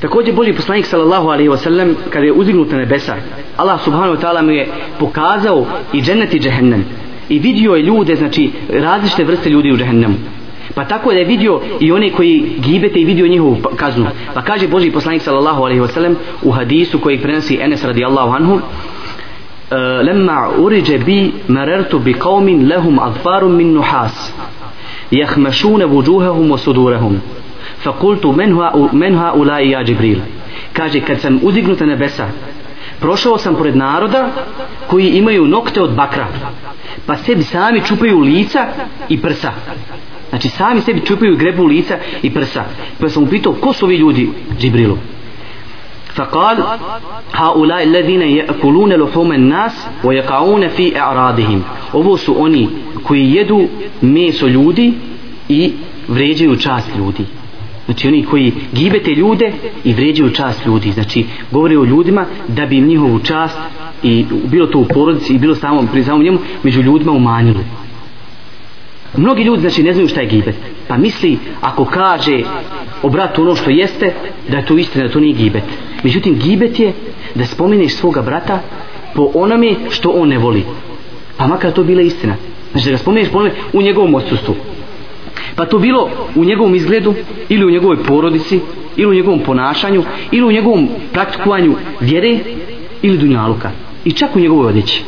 Također 0.00 0.34
Boži 0.34 0.52
poslanik 0.52 0.86
sallallahu 0.86 1.28
alaihi 1.28 1.48
wa 1.50 1.56
sallam 1.56 1.94
kada 2.10 2.24
je 2.24 2.32
uzdignut 2.32 2.70
na 2.70 2.78
nebesa 2.78 3.14
Allah 3.56 3.80
subhanahu 3.84 4.16
wa 4.16 4.20
ta'ala 4.20 4.42
mu 4.42 4.50
je 4.50 4.68
pokazao 4.98 5.66
i 5.92 6.02
džennet 6.02 6.34
i 6.34 6.40
džehennem 6.40 6.84
i 7.29 7.39
vidio 7.39 7.75
je 7.75 7.83
ljude 7.83 8.15
znači 8.15 8.51
različite 8.69 9.23
vrste 9.23 9.49
ljudi 9.49 9.71
u 9.71 9.77
džehennemu 9.77 10.15
pa 10.75 10.85
tako 10.85 11.11
je 11.11 11.13
da 11.13 11.19
je 11.19 11.25
vidio 11.25 11.61
i 11.79 11.91
one 11.91 12.11
koji 12.11 12.51
gibete 12.57 12.99
i 12.99 13.05
vidio 13.05 13.27
njihovu 13.27 13.57
kaznu 13.75 14.05
pa 14.33 14.41
kaže 14.41 14.67
Boži 14.67 14.91
poslanik 14.91 15.21
sallallahu 15.21 15.63
alaihi 15.63 15.81
wa 15.81 15.87
sallam 15.87 16.15
u 16.43 16.51
hadisu 16.51 16.99
koji 16.99 17.21
prenosi 17.21 17.59
Enes 17.61 17.83
radijallahu 17.83 18.31
anhu 18.35 18.59
لما 20.01 20.65
أرج 20.65 20.91
بي 21.05 21.31
مررت 21.49 21.95
بقوم 21.95 22.49
لهم 22.49 22.99
أظفار 22.99 23.45
من 23.45 23.75
نحاس 23.75 24.33
يخمشون 25.11 25.83
وجوههم 25.83 26.51
وصدورهم 26.51 27.19
فقلت 27.83 28.25
من, 28.25 28.53
هؤلاء 28.53 28.95
من 28.95 29.15
هؤلاء 29.15 29.67
يا 29.67 29.81
جبريل 29.81 30.21
kaže 30.73 30.99
kad 31.01 31.19
sam 31.19 31.39
uzdignut 31.43 31.79
na 31.79 31.85
nebesa 31.85 32.27
prošao 33.03 33.37
sam 33.37 33.55
pored 33.55 33.75
naroda 33.75 34.29
koji 34.87 35.07
imaju 35.07 35.47
nokte 35.47 35.81
od 35.81 35.95
bakra 35.95 36.27
pa 37.05 37.17
sebi 37.17 37.43
sami 37.43 37.81
čupaju 37.85 38.19
lica 38.19 38.67
i 39.09 39.21
prsa 39.21 39.51
znači 40.29 40.49
sami 40.49 40.81
sebi 40.81 41.05
čupaju 41.05 41.37
grebu 41.37 41.65
lica 41.65 41.97
i 42.21 42.33
prsa 42.33 42.63
pa 42.99 43.09
sam 43.09 43.23
upitao 43.23 43.53
ko 43.53 43.73
su 43.73 43.85
ovi 43.85 43.95
ljudi 43.95 44.29
Džibrilu 44.59 44.97
فقال 46.15 46.57
هؤلاء 47.33 47.83
الذين 47.83 48.21
يأكلون 48.21 48.93
لحوم 48.93 49.31
الناس 49.31 49.87
ويقعون 50.03 50.67
في 50.67 50.99
أعراضهم 50.99 51.63
ovo 51.93 52.17
su 52.17 52.43
oni 52.43 52.69
koji 53.03 53.31
jedu 53.31 53.67
meso 54.01 54.47
ljudi 54.47 54.93
i 55.49 55.73
vređaju 56.07 56.55
čast 56.55 56.87
ljudi 56.97 57.25
znači 57.84 58.08
oni 58.08 58.24
koji 58.24 58.52
gibete 58.72 59.10
ljude 59.10 59.52
i 59.84 59.92
vređaju 59.92 60.30
čast 60.30 60.66
ljudi. 60.66 60.92
Znači 60.92 61.24
govore 61.50 61.78
o 61.78 61.84
ljudima 61.84 62.26
da 62.48 62.66
bi 62.66 62.76
im 62.76 62.86
njihovu 62.86 63.18
čast 63.18 63.58
i 64.02 64.24
bilo 64.44 64.66
to 64.66 64.78
u 64.78 64.84
porodici 64.84 65.34
i 65.34 65.38
bilo 65.38 65.54
samom 65.54 65.86
pri 65.86 66.04
samom 66.04 66.22
njemu 66.22 66.38
među 66.62 66.82
ljudima 66.82 67.12
umanjili. 67.12 67.64
Mnogi 69.16 69.42
ljudi 69.42 69.60
znači 69.60 69.82
ne 69.82 69.92
znaju 69.92 70.08
šta 70.08 70.20
je 70.20 70.26
gibet. 70.26 70.56
Pa 70.88 70.96
misli 70.96 71.38
ako 71.60 71.84
kaže 71.84 72.42
o 73.02 73.08
bratu 73.08 73.42
ono 73.42 73.56
što 73.56 73.70
jeste 73.70 74.14
da 74.48 74.56
je 74.56 74.66
to 74.66 74.78
istina 74.78 75.06
da 75.06 75.12
to 75.12 75.20
nije 75.20 75.32
gibet. 75.32 75.62
Međutim 76.02 76.38
gibet 76.38 76.80
je 76.80 76.92
da 77.34 77.46
spomeneš 77.46 77.94
svoga 77.94 78.22
brata 78.22 78.60
po 79.14 79.30
onome 79.34 79.74
što 79.90 80.10
on 80.10 80.28
ne 80.28 80.38
voli. 80.38 80.64
Pa 81.36 81.46
makar 81.46 81.72
to 81.72 81.84
bila 81.84 82.02
istina. 82.02 82.34
Znači 82.72 82.86
da 82.86 82.92
ga 82.92 82.98
spomeneš 82.98 83.28
po 83.28 83.38
onome 83.38 83.54
u 83.72 83.82
njegovom 83.82 84.14
odsustvu 84.14 84.54
pa 85.56 85.64
to 85.64 85.78
bilo 85.78 86.10
u 86.34 86.44
njegovom 86.44 86.74
izgledu 86.74 87.14
ili 87.48 87.64
u 87.64 87.70
njegovoj 87.70 87.96
porodici 87.96 88.60
ili 88.96 89.10
u 89.10 89.14
njegovom 89.14 89.40
ponašanju 89.40 90.04
ili 90.30 90.44
u 90.44 90.52
njegovom 90.52 90.88
praktikovanju 91.12 91.74
vjere 92.00 92.38
ili 93.02 93.18
dunjaluka. 93.18 93.70
I 94.04 94.12
čak 94.12 94.36
u 94.36 94.40
njegovoj 94.40 94.66
odjeći. 94.66 95.02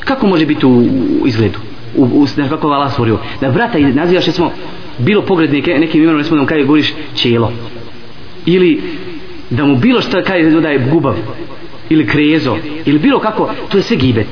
Kako 0.00 0.26
može 0.26 0.46
biti 0.46 0.66
u, 0.66 0.78
u 1.22 1.26
izgledu? 1.26 1.58
U, 1.96 2.02
u, 2.02 2.26
da 2.36 2.48
kako 2.48 2.68
vala 2.68 2.90
stvorio? 2.90 3.18
Da 3.40 3.50
brata 3.50 3.78
nazivaš 3.78 4.24
smo 4.24 4.50
bilo 4.98 5.22
pogled 5.22 5.52
neke, 5.52 5.70
nekim 5.70 6.02
imenom 6.02 6.18
recimo 6.18 6.36
da 6.36 6.42
mu 6.42 6.48
kaže 6.48 6.64
govoriš 6.64 6.92
čelo. 7.14 7.52
Ili 8.46 8.82
da 9.50 9.64
mu 9.64 9.76
bilo 9.76 10.00
što 10.00 10.22
kaže 10.22 10.60
da 10.60 10.68
je 10.68 10.88
gubav. 10.92 11.14
Ili 11.88 12.06
krezo. 12.06 12.56
Ili 12.84 12.98
bilo 12.98 13.18
kako. 13.18 13.50
To 13.68 13.76
je 13.76 13.82
sve 13.82 13.96
gibet 13.96 14.26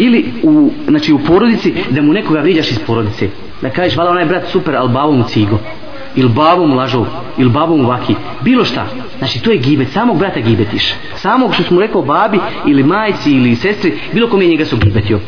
ili 0.00 0.24
u, 0.42 0.70
znači 0.88 1.12
u 1.12 1.18
porodici 1.18 1.74
da 1.90 2.02
mu 2.02 2.12
nekoga 2.12 2.40
vriđaš 2.40 2.70
iz 2.70 2.78
porodice. 2.86 3.28
Da 3.62 3.70
kažeš 3.70 3.96
vala 3.96 4.10
onaj 4.10 4.24
brat 4.24 4.48
super 4.48 4.76
al 4.76 4.88
bavom 4.88 5.24
cigo 5.28 5.58
ili 6.16 6.28
bavom 6.28 6.72
lažov 6.74 7.06
ili 7.38 7.50
bavom 7.50 7.86
vaki. 7.86 8.14
Bilo 8.40 8.64
šta. 8.64 8.86
Znači 9.18 9.42
to 9.42 9.50
je 9.50 9.58
gibet 9.58 9.88
samog 9.92 10.18
brata 10.18 10.40
gibetiš. 10.40 10.94
Samog 11.16 11.54
što 11.54 11.62
smo 11.62 11.80
rekao 11.80 12.02
babi 12.02 12.38
ili 12.66 12.82
majci 12.82 13.32
ili 13.32 13.56
sestri 13.56 13.92
bilo 14.12 14.28
kome 14.28 14.46
njega 14.46 14.64
su 14.64 14.76
gibetio. 14.76 15.20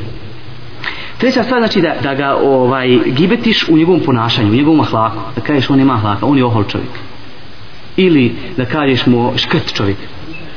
Treća 1.19 1.43
stvar 1.43 1.61
znači 1.61 1.81
da, 1.81 1.95
da 2.03 2.15
ga 2.15 2.37
ovaj 2.43 2.99
gibetiš 3.07 3.69
u 3.69 3.77
njegovom 3.77 4.01
ponašanju 4.01 4.51
u 4.51 4.55
njegovom 4.55 4.81
ahlaku. 4.81 5.19
Da 5.35 5.41
kažeš 5.41 5.71
on 5.71 5.79
nema 5.79 5.95
ahlaka 5.95 6.27
on 6.27 6.39
je 6.39 6.45
ohol 6.45 6.65
čovjek. 6.65 6.91
Ili 7.97 8.33
da 8.57 8.65
kažeš 8.65 9.07
mu 9.07 9.33
škrt 9.37 9.75
čovjek. 9.75 9.97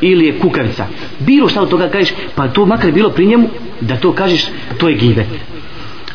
Ili 0.01 0.25
je 0.25 0.39
kukavica. 0.39 0.85
Bilo 1.19 1.49
šta 1.49 1.61
od 1.61 1.69
toga 1.69 1.89
kažeš 1.89 2.13
pa 2.35 2.47
to 2.47 2.65
makar 2.65 2.91
bilo 2.91 3.09
pri 3.09 3.25
njemu 3.25 3.49
da 3.81 3.95
to 3.95 4.13
kažeš 4.13 4.45
to 4.77 4.89
je 4.89 4.95
gibet. 4.95 5.27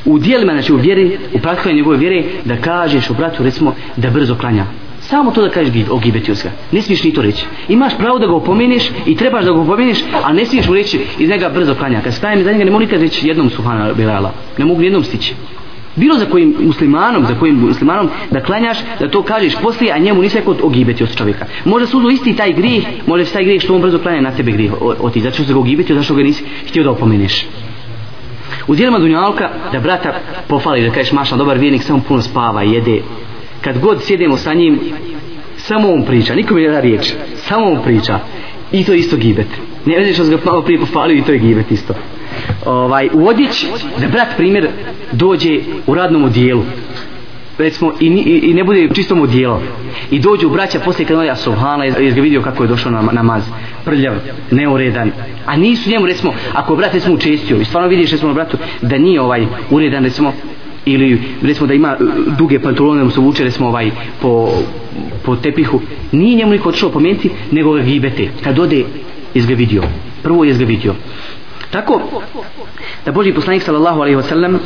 U 0.04 0.18
dijelima 0.18 0.52
znači 0.52 0.72
u 0.72 0.76
vjeri 0.76 1.18
u 1.32 1.38
praktikovanju 1.38 1.76
njegove 1.76 1.96
vjere 1.96 2.24
da 2.44 2.56
kažeš 2.56 3.10
u 3.10 3.14
bratu 3.14 3.42
recimo 3.42 3.74
da 3.96 4.10
brzo 4.10 4.34
klanja. 4.34 4.64
Samo 5.00 5.30
to 5.30 5.42
da 5.42 5.50
kažeš 5.50 5.72
o 5.90 5.98
gibetius 5.98 6.42
ga 6.42 6.50
ne 6.72 6.82
smiješ 6.82 7.04
ni 7.04 7.12
to 7.12 7.22
reći. 7.22 7.44
Imaš 7.68 7.96
pravo 7.98 8.18
da 8.18 8.26
ga 8.26 8.34
opomeniš 8.34 8.90
i 9.06 9.16
trebaš 9.16 9.44
da 9.44 9.52
ga 9.52 9.60
opomeniš 9.60 9.98
a 10.24 10.32
ne 10.32 10.46
smiješ 10.46 10.68
mu 10.68 10.74
reći 10.74 11.00
iz 11.18 11.28
njega 11.30 11.48
brzo 11.48 11.74
klanja. 11.74 12.00
Kad 12.00 12.14
stajem 12.14 12.44
za 12.44 12.52
njega 12.52 12.64
ne 12.64 12.70
mogu 12.70 12.80
nikad 12.80 13.00
reći 13.00 13.28
jednom 13.28 13.50
suhana 13.50 13.92
bilala. 13.92 14.32
Ne 14.58 14.64
mogu 14.64 14.82
jednom 14.82 15.04
stići 15.04 15.34
bilo 15.96 16.18
za 16.18 16.26
kojim 16.26 16.54
muslimanom 16.60 17.26
za 17.26 17.34
kojim 17.34 17.56
muslimanom 17.56 18.08
da 18.30 18.40
klanjaš 18.40 18.78
da 19.00 19.10
to 19.10 19.22
kažeš 19.22 19.54
poslije 19.62 19.92
a 19.92 19.98
njemu 19.98 20.22
nisi 20.22 20.38
rekao 20.38 20.56
ogibeti 20.62 21.02
od 21.04 21.16
čovjeka. 21.16 21.46
Može 21.64 21.86
sudu 21.86 22.10
isti 22.10 22.36
taj 22.36 22.52
grijeh 22.52 22.84
može 23.06 23.24
se 23.24 23.32
taj 23.32 23.44
grijeh 23.44 23.62
što 23.62 23.74
on 23.74 23.82
brzo 23.82 23.98
klanja 23.98 24.20
na 24.20 24.30
tebe 24.30 24.52
grijeh 24.52 24.72
oti 24.80 25.20
zato 25.20 25.34
što 25.34 25.44
se 25.44 25.52
ga 25.52 25.58
ogibeti 25.58 25.94
zašto 25.94 26.14
ga 26.14 26.22
nisi 26.22 26.44
htio 26.68 26.84
da 26.84 26.90
opomeneš 26.90 27.46
u 28.66 28.74
dijelima 28.74 28.98
dunjalka 28.98 29.50
da 29.72 29.80
brata 29.80 30.14
pofali 30.48 30.82
da 30.82 30.90
kažeš 30.90 31.12
maša 31.12 31.36
dobar 31.36 31.58
vjernik 31.58 31.82
samo 31.82 32.02
puno 32.08 32.22
spava 32.22 32.62
jede. 32.62 33.00
Kad 33.60 33.78
god 33.78 34.02
sjedemo 34.02 34.36
sa 34.36 34.54
njim 34.54 34.80
samo 35.56 35.92
on 35.92 36.04
priča 36.04 36.34
nikom 36.34 36.58
je 36.58 36.70
da 36.70 36.80
riječ 36.80 37.12
samo 37.36 37.66
on 37.66 37.82
priča. 37.84 38.18
I 38.72 38.84
to 38.84 38.92
isto 38.92 39.16
gibet. 39.16 39.46
Ne 39.86 39.98
vidiš 39.98 40.14
što 40.14 40.24
ga 40.24 40.38
malo 40.44 40.62
prije 40.62 40.80
pofalio 40.80 41.16
i 41.16 41.22
to 41.22 41.32
je 41.32 41.38
gibet 41.38 41.70
isto 41.70 41.94
ovaj, 42.66 43.08
u 43.12 43.28
odjeći, 43.28 43.66
da 44.00 44.08
brat 44.08 44.28
primjer 44.36 44.68
dođe 45.12 45.58
u 45.86 45.94
radnom 45.94 46.24
odijelu. 46.24 46.62
Recimo 47.58 47.92
i, 48.00 48.06
i, 48.06 48.50
i 48.50 48.54
ne 48.54 48.64
bude 48.64 48.88
čistom 48.94 49.20
odijelo 49.20 49.62
i 50.10 50.18
dođe 50.18 50.46
u 50.46 50.50
braća 50.50 50.80
poslije 50.84 51.06
kad 51.06 51.24
ja 51.26 51.36
subhana 51.36 51.84
je 51.84 52.10
ga 52.10 52.20
vidio 52.20 52.42
kako 52.42 52.62
je 52.62 52.68
došao 52.68 52.92
na 52.92 53.02
namaz? 53.12 53.42
Prljav, 53.84 54.14
neuredan 54.50 55.10
a 55.46 55.56
nisu 55.56 55.90
njemu 55.90 56.06
recimo 56.06 56.32
ako 56.52 56.76
brat 56.76 56.94
recimo 56.94 57.14
učestio 57.14 57.60
i 57.60 57.64
stvarno 57.64 57.88
vidiš 57.88 58.10
recimo 58.10 58.34
bratu 58.34 58.56
da 58.82 58.98
nije 58.98 59.20
ovaj 59.20 59.46
uredan 59.70 60.04
recimo 60.04 60.32
ili 60.84 61.20
recimo 61.42 61.66
da 61.66 61.74
ima 61.74 61.96
e, 62.00 62.04
duge 62.38 62.58
pantalone 62.58 63.04
mu 63.04 63.10
se 63.10 63.20
vuče 63.20 63.44
recimo 63.44 63.68
ovaj 63.68 63.90
po, 64.22 64.48
po 65.24 65.36
tepihu 65.36 65.80
nije 66.12 66.36
njemu 66.36 66.52
niko 66.52 66.68
odšao 66.68 66.90
pomenuti 66.90 67.30
nego 67.50 67.72
ga 67.72 67.82
gibete. 67.82 68.28
Kad 68.44 68.58
ode 68.58 68.84
je 69.34 69.42
ga 69.42 69.54
vidio. 69.54 69.82
Prvo 70.22 70.44
je 70.44 70.54
ga 70.54 70.64
vidio 70.64 70.94
tako? 71.70 72.22
Da 73.04 73.12
Boži 73.12 73.34
poslanik 73.34 73.62
sallallahu 73.62 74.00
alaihi 74.00 74.16
wa 74.16 74.28
sallam 74.28 74.58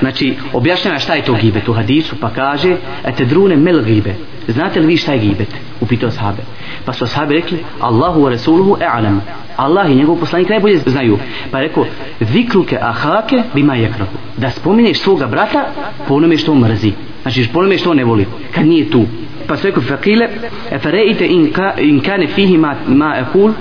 znači 0.00 0.34
objašnjava 0.52 0.98
šta 0.98 1.14
je 1.14 1.24
to 1.24 1.34
gibet 1.34 1.68
u 1.68 1.72
hadisu 1.72 2.16
pa 2.20 2.30
kaže 2.30 2.76
ete 3.04 3.24
drune 3.24 3.56
mel 3.56 3.82
gibe 3.82 4.14
znate 4.52 4.80
li 4.80 4.86
vi 4.86 4.96
šta 4.96 5.12
je 5.12 5.18
gibet? 5.18 5.48
Upitao 5.80 6.10
sahabe. 6.10 6.42
Pa 6.84 6.92
su 6.92 7.06
sahabe 7.06 7.34
rekli 7.34 7.58
Allahu 7.80 8.20
wa 8.20 8.30
Rasuluhu 8.30 8.76
e'alam 8.80 9.20
Allah 9.56 9.90
i 9.90 9.94
njegov 9.94 10.16
poslanik 10.16 10.48
najbolje 10.48 10.78
znaju. 10.78 11.18
Pa 11.50 11.58
je 11.58 11.68
rekao 11.68 11.86
zikruke 12.20 12.78
ahake 12.80 13.42
bima 13.54 13.74
jekrahu 13.74 14.16
da 14.36 14.50
spominješ 14.50 14.98
svoga 14.98 15.26
brata 15.26 15.68
po 16.08 16.14
onome 16.14 16.36
što 16.36 16.54
mrzi. 16.54 16.92
Znači 17.22 17.48
po 17.52 17.58
onome 17.58 17.78
što 17.78 17.94
ne 17.94 18.04
voli 18.04 18.26
kad 18.54 18.66
nije 18.66 18.90
tu. 18.90 19.04
Pa 19.48 19.56
su 19.56 19.66
rekao 19.66 19.82
fakile 19.82 20.28
e 20.70 20.78
fareite 20.78 21.26
in, 21.26 21.52
ka, 21.52 21.74
in 21.78 22.00
kane 22.00 22.26
fihi 22.26 22.58
ma, 22.58 22.74
ma 22.86 23.16
ekul 23.16 23.52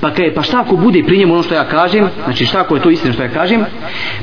pa 0.00 0.10
kaže 0.10 0.34
pa 0.34 0.42
šta 0.42 0.60
ako 0.60 0.76
bude 0.76 1.02
pri 1.06 1.18
njemu 1.18 1.32
ono 1.34 1.42
što 1.42 1.54
ja 1.54 1.64
kažem? 1.64 2.08
Znači 2.24 2.46
šta 2.46 2.60
ako 2.60 2.74
je 2.74 2.82
to 2.82 2.90
istina 2.90 3.12
što 3.12 3.22
ja 3.22 3.28
kažem? 3.28 3.64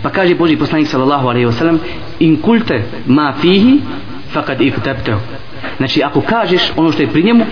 Pa 0.01 0.09
kaže 0.09 0.35
Boži 0.35 0.57
poslanik 0.57 0.87
sallallahu 0.87 1.27
alejhi 1.27 1.45
ve 1.45 1.51
sellem 1.51 1.79
in 2.19 2.41
kulte 2.41 2.83
ma 3.05 3.33
fihi 3.41 3.79
faqad 4.33 4.61
iktabtahu 4.61 5.19
znači 5.77 6.03
ako 6.03 6.21
kažeš 6.21 6.71
ono 6.75 6.91
što 6.91 7.01
je 7.01 7.07
pri 7.07 7.23
njemu 7.23 7.45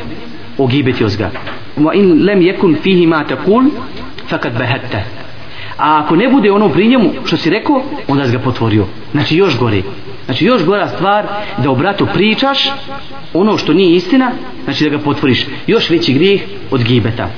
ogibeti 0.57 1.03
ozga 1.03 1.29
wa 1.77 1.93
in 1.93 2.25
lem 2.25 2.39
yakun 2.39 2.75
fihi 2.81 3.07
ma 3.07 3.23
taqul 3.23 3.69
faqad 4.29 4.57
bahatta. 4.57 5.01
A 5.77 6.03
ako 6.03 6.15
ne 6.15 6.29
bude 6.29 6.51
ono 6.51 6.69
pri 6.69 6.87
njemu 6.87 7.11
što 7.25 7.37
si 7.37 7.49
rekao 7.49 7.83
onda 8.07 8.27
ga 8.27 8.39
potvorio. 8.39 8.85
Znači 9.11 9.37
još 9.37 9.57
gore. 9.57 9.81
Znači 10.25 10.45
još 10.45 10.65
gora 10.65 10.87
stvar 10.87 11.25
da 11.57 11.71
o 11.71 11.75
bratu 11.75 12.07
pričaš 12.13 12.69
ono 13.33 13.57
što 13.57 13.73
nije 13.73 13.95
istina 13.95 14.31
znači 14.63 14.83
da 14.83 14.89
ga 14.89 15.03
potvoriš. 15.03 15.45
Još 15.67 15.89
veći 15.89 16.13
grijeh 16.13 16.41
od 16.71 16.83
gibeta. 16.83 17.29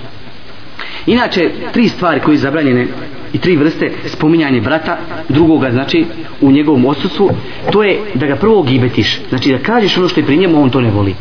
Inače, 1.05 1.49
tri 1.73 1.89
stvari 1.89 2.19
koje 2.19 2.33
je 2.33 2.39
zabranjene 2.39 2.87
i 3.33 3.37
tri 3.37 3.55
vrste 3.55 3.91
spominjanje 4.05 4.61
brata 4.61 4.97
drugoga, 5.29 5.71
znači, 5.71 6.05
u 6.41 6.51
njegovom 6.51 6.85
odsustvu, 6.85 7.29
to 7.71 7.83
je 7.83 7.99
da 8.13 8.25
ga 8.25 8.35
prvo 8.35 8.63
gibetiš. 8.63 9.19
Znači, 9.29 9.51
da 9.51 9.57
kažeš 9.57 9.97
ono 9.97 10.07
što 10.07 10.19
je 10.19 10.25
pri 10.25 10.37
njemu, 10.37 10.63
on 10.63 10.69
to 10.69 10.81
ne 10.81 10.91
voli. 10.91 11.15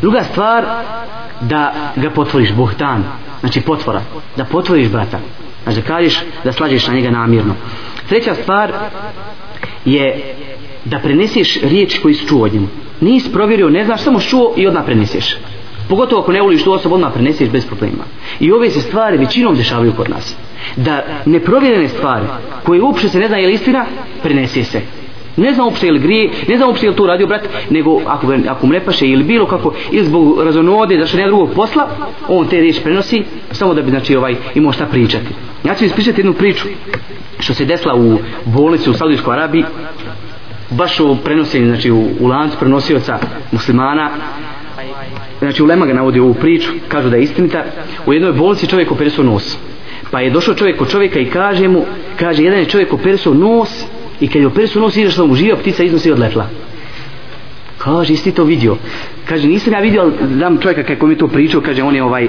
Druga 0.00 0.24
stvar, 0.24 0.64
da 1.40 1.92
ga 1.96 2.10
potvoriš, 2.10 2.52
bohtan, 2.52 3.04
znači 3.40 3.60
potvora, 3.60 4.02
da 4.36 4.44
potvoriš 4.44 4.88
brata. 4.88 5.18
Znači, 5.62 5.80
da 5.80 5.86
kažeš 5.86 6.20
da 6.44 6.52
slađeš 6.52 6.86
na 6.86 6.94
njega 6.94 7.10
namirno. 7.10 7.54
Treća 8.08 8.34
stvar 8.34 8.72
je 9.84 10.34
da 10.84 10.98
preneseš 10.98 11.60
riječ 11.62 11.98
koji 11.98 12.14
su 12.14 12.26
čuo 12.26 12.44
od 12.44 12.54
njemu. 12.54 12.68
nisi 13.00 13.32
provjerio, 13.32 13.70
ne 13.70 13.84
znaš, 13.84 14.00
samo 14.00 14.20
čuo 14.20 14.54
i 14.56 14.66
odmah 14.66 14.84
preneseš 14.84 15.36
pogotovo 15.92 16.22
ako 16.22 16.32
ne 16.32 16.42
voliš 16.42 16.64
tu 16.64 16.72
osobu 16.72 16.94
odmah 16.94 17.12
preneseš 17.12 17.48
bez 17.48 17.66
problema. 17.66 18.04
I 18.40 18.52
ove 18.52 18.70
se 18.70 18.80
stvari 18.80 19.18
većinom 19.18 19.56
dešavaju 19.56 19.92
kod 19.96 20.10
nas. 20.10 20.36
Da 20.76 21.04
neprovjerene 21.26 21.88
stvari 21.88 22.26
koje 22.62 22.82
uopšte 22.82 23.08
se 23.08 23.18
ne 23.18 23.28
zna 23.28 23.36
je 23.36 23.46
li 23.46 23.54
istina 23.54 23.84
prenese 24.22 24.64
se. 24.64 24.80
Ne 25.36 25.52
znam 25.54 25.66
uopšte 25.66 25.86
ili 25.86 25.98
grije 25.98 26.30
ne 26.48 26.56
znam 26.56 26.68
uopšte 26.68 26.86
ili 26.86 26.96
to 26.96 27.06
radio 27.06 27.26
brat 27.26 27.48
nego 27.70 28.00
ako, 28.06 28.34
ako 28.48 28.66
mu 28.66 28.72
ne 28.72 28.80
paše 28.80 29.06
ili 29.06 29.24
bilo 29.24 29.46
kako 29.46 29.74
ili 29.90 30.06
zbog 30.06 30.42
razonode 30.42 30.98
zašto 31.00 31.16
ne 31.16 31.26
drugog 31.26 31.50
posla 31.54 31.88
on 32.28 32.48
te 32.48 32.60
riječ 32.60 32.82
prenosi 32.82 33.22
samo 33.50 33.74
da 33.74 33.82
bi 33.82 33.90
znači 33.90 34.16
ovaj 34.16 34.36
imao 34.54 34.72
šta 34.72 34.86
pričati. 34.86 35.26
Ja 35.64 35.74
ću 35.74 35.84
ispričati 35.84 36.20
jednu 36.20 36.32
priču 36.32 36.68
što 37.38 37.54
se 37.54 37.64
desila 37.64 37.94
u 37.94 38.18
bolnici 38.44 38.90
u 38.90 38.94
Saudijskoj 38.94 39.34
Arabiji. 39.34 39.64
Baš 40.70 41.00
u 41.00 41.16
prenosenju 41.24 41.66
znači 41.66 41.90
u, 41.90 42.08
u 42.20 42.26
lancu 42.26 42.56
prenosioca 42.58 43.18
muslimana 43.52 44.10
znači 45.38 45.62
Ulema 45.62 45.86
ga 45.86 45.94
navodi 45.94 46.20
u 46.20 46.24
ovu 46.24 46.34
priču 46.34 46.70
kažu 46.88 47.10
da 47.10 47.16
je 47.16 47.22
istinita 47.22 47.64
u 48.06 48.12
jednoj 48.12 48.32
bolnici 48.32 48.66
čovjek 48.66 48.92
operisao 48.92 49.24
nos 49.24 49.58
Pa 50.12 50.20
je 50.20 50.30
došao 50.30 50.54
čovjek 50.54 50.78
kod 50.78 50.90
čovjeka 50.90 51.20
i 51.20 51.30
kaže 51.30 51.68
mu, 51.68 51.84
kaže, 52.16 52.44
jedan 52.44 52.60
je 52.60 52.66
čovjek 52.66 52.92
operisao 52.92 53.34
nos 53.34 53.84
i 54.20 54.28
kad 54.28 54.42
je 54.42 54.46
operisao 54.46 54.82
nos, 54.82 54.96
izašla 54.96 55.26
mu 55.26 55.34
živa 55.34 55.56
ptica 55.56 55.84
iznosi 55.84 56.12
od 56.12 56.18
letla. 56.18 56.46
Kaže, 57.78 58.12
jesi 58.12 58.32
to 58.32 58.44
vidio? 58.44 58.76
Kaže, 59.28 59.48
nisam 59.48 59.72
ja 59.72 59.80
vidio, 59.80 60.02
ali 60.02 60.12
znam 60.34 60.58
čovjeka 60.58 60.82
kako 60.82 61.06
mi 61.06 61.16
to 61.16 61.28
pričao, 61.28 61.60
kaže, 61.60 61.82
on 61.82 61.94
je 61.94 62.02
ovaj, 62.02 62.28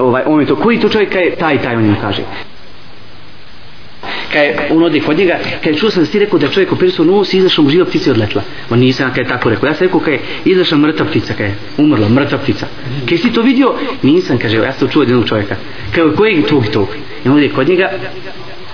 ovaj, 0.00 0.22
on 0.26 0.40
je 0.40 0.46
to, 0.46 0.56
koji 0.56 0.80
to 0.80 0.88
čovjek 0.88 1.14
je 1.14 1.36
taj, 1.36 1.62
taj, 1.62 1.76
on 1.76 1.84
im 1.84 1.96
kaže. 2.00 2.22
Kaj 4.32 4.54
on 4.70 4.82
ode 4.82 5.00
kod 5.00 5.18
njega, 5.18 5.38
kaj 5.64 5.74
čuo 5.74 5.90
sam 5.90 6.02
da 6.02 6.10
si 6.10 6.18
rekao 6.18 6.38
da 6.38 6.48
čovjek 6.48 6.72
operisao 6.72 7.04
nos 7.04 7.34
i 7.34 7.38
izašao 7.38 7.64
mu 7.64 7.70
živa 7.70 7.84
ptica 7.84 8.10
i 8.10 8.12
odletla. 8.12 8.42
Ma 8.70 8.76
nisam 8.76 9.14
kaj 9.14 9.24
tako 9.24 9.50
rekao. 9.50 9.66
Ja 9.66 9.74
sam 9.74 9.86
rekao 9.86 10.00
kaj 10.00 10.18
izašla 10.44 10.78
mrtva 10.78 11.06
ptica, 11.06 11.34
kaj 11.34 11.52
umrla 11.78 12.08
mrtva 12.08 12.38
ptica. 12.38 12.66
Kaj 13.08 13.18
si 13.18 13.32
to 13.32 13.42
vidio? 13.42 13.74
Nisam, 14.02 14.38
kaže, 14.38 14.56
ja 14.56 14.72
sam 14.72 14.80
to 14.80 14.92
čuo 14.92 15.02
od 15.02 15.08
jednog 15.08 15.28
čovjeka. 15.28 15.56
Kaj 15.94 16.04
kojeg 16.16 16.46
tog 16.46 16.66
i 16.66 16.70
tog? 16.70 16.88
I 17.24 17.28
on 17.28 17.36
ode 17.36 17.48
kod 17.48 17.68
njega 17.68 17.90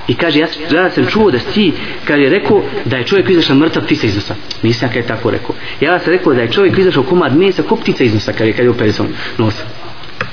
I 0.08 0.14
kaže, 0.14 0.38
ja, 0.38 0.46
ja 0.70 0.90
sam 0.90 1.06
čuo 1.06 1.30
da 1.30 1.38
si, 1.38 1.72
kad 2.04 2.20
je 2.20 2.28
rekao 2.30 2.62
da 2.84 2.96
je 2.96 3.04
čovjek 3.04 3.30
izašla 3.30 3.54
mrtav 3.54 3.82
ptica 3.82 4.06
iz 4.06 4.14
nosa. 4.14 4.34
Nisam 4.62 4.88
kad 4.88 4.96
je 4.96 5.06
tako 5.06 5.30
rekao. 5.30 5.54
Ja 5.80 5.98
sam 6.00 6.12
rekao 6.12 6.34
da 6.34 6.40
je 6.42 6.52
čovjek 6.52 6.78
izašao 6.78 7.02
komad 7.02 7.36
mesa 7.36 7.62
ko 7.62 7.76
ptica 7.76 8.04
iz 8.04 8.14
nosa, 8.14 8.32
kad 8.32 8.46
je, 8.46 8.52
kad 8.52 8.64
je 8.64 8.70
operisao 8.70 9.06
nos. 9.38 9.54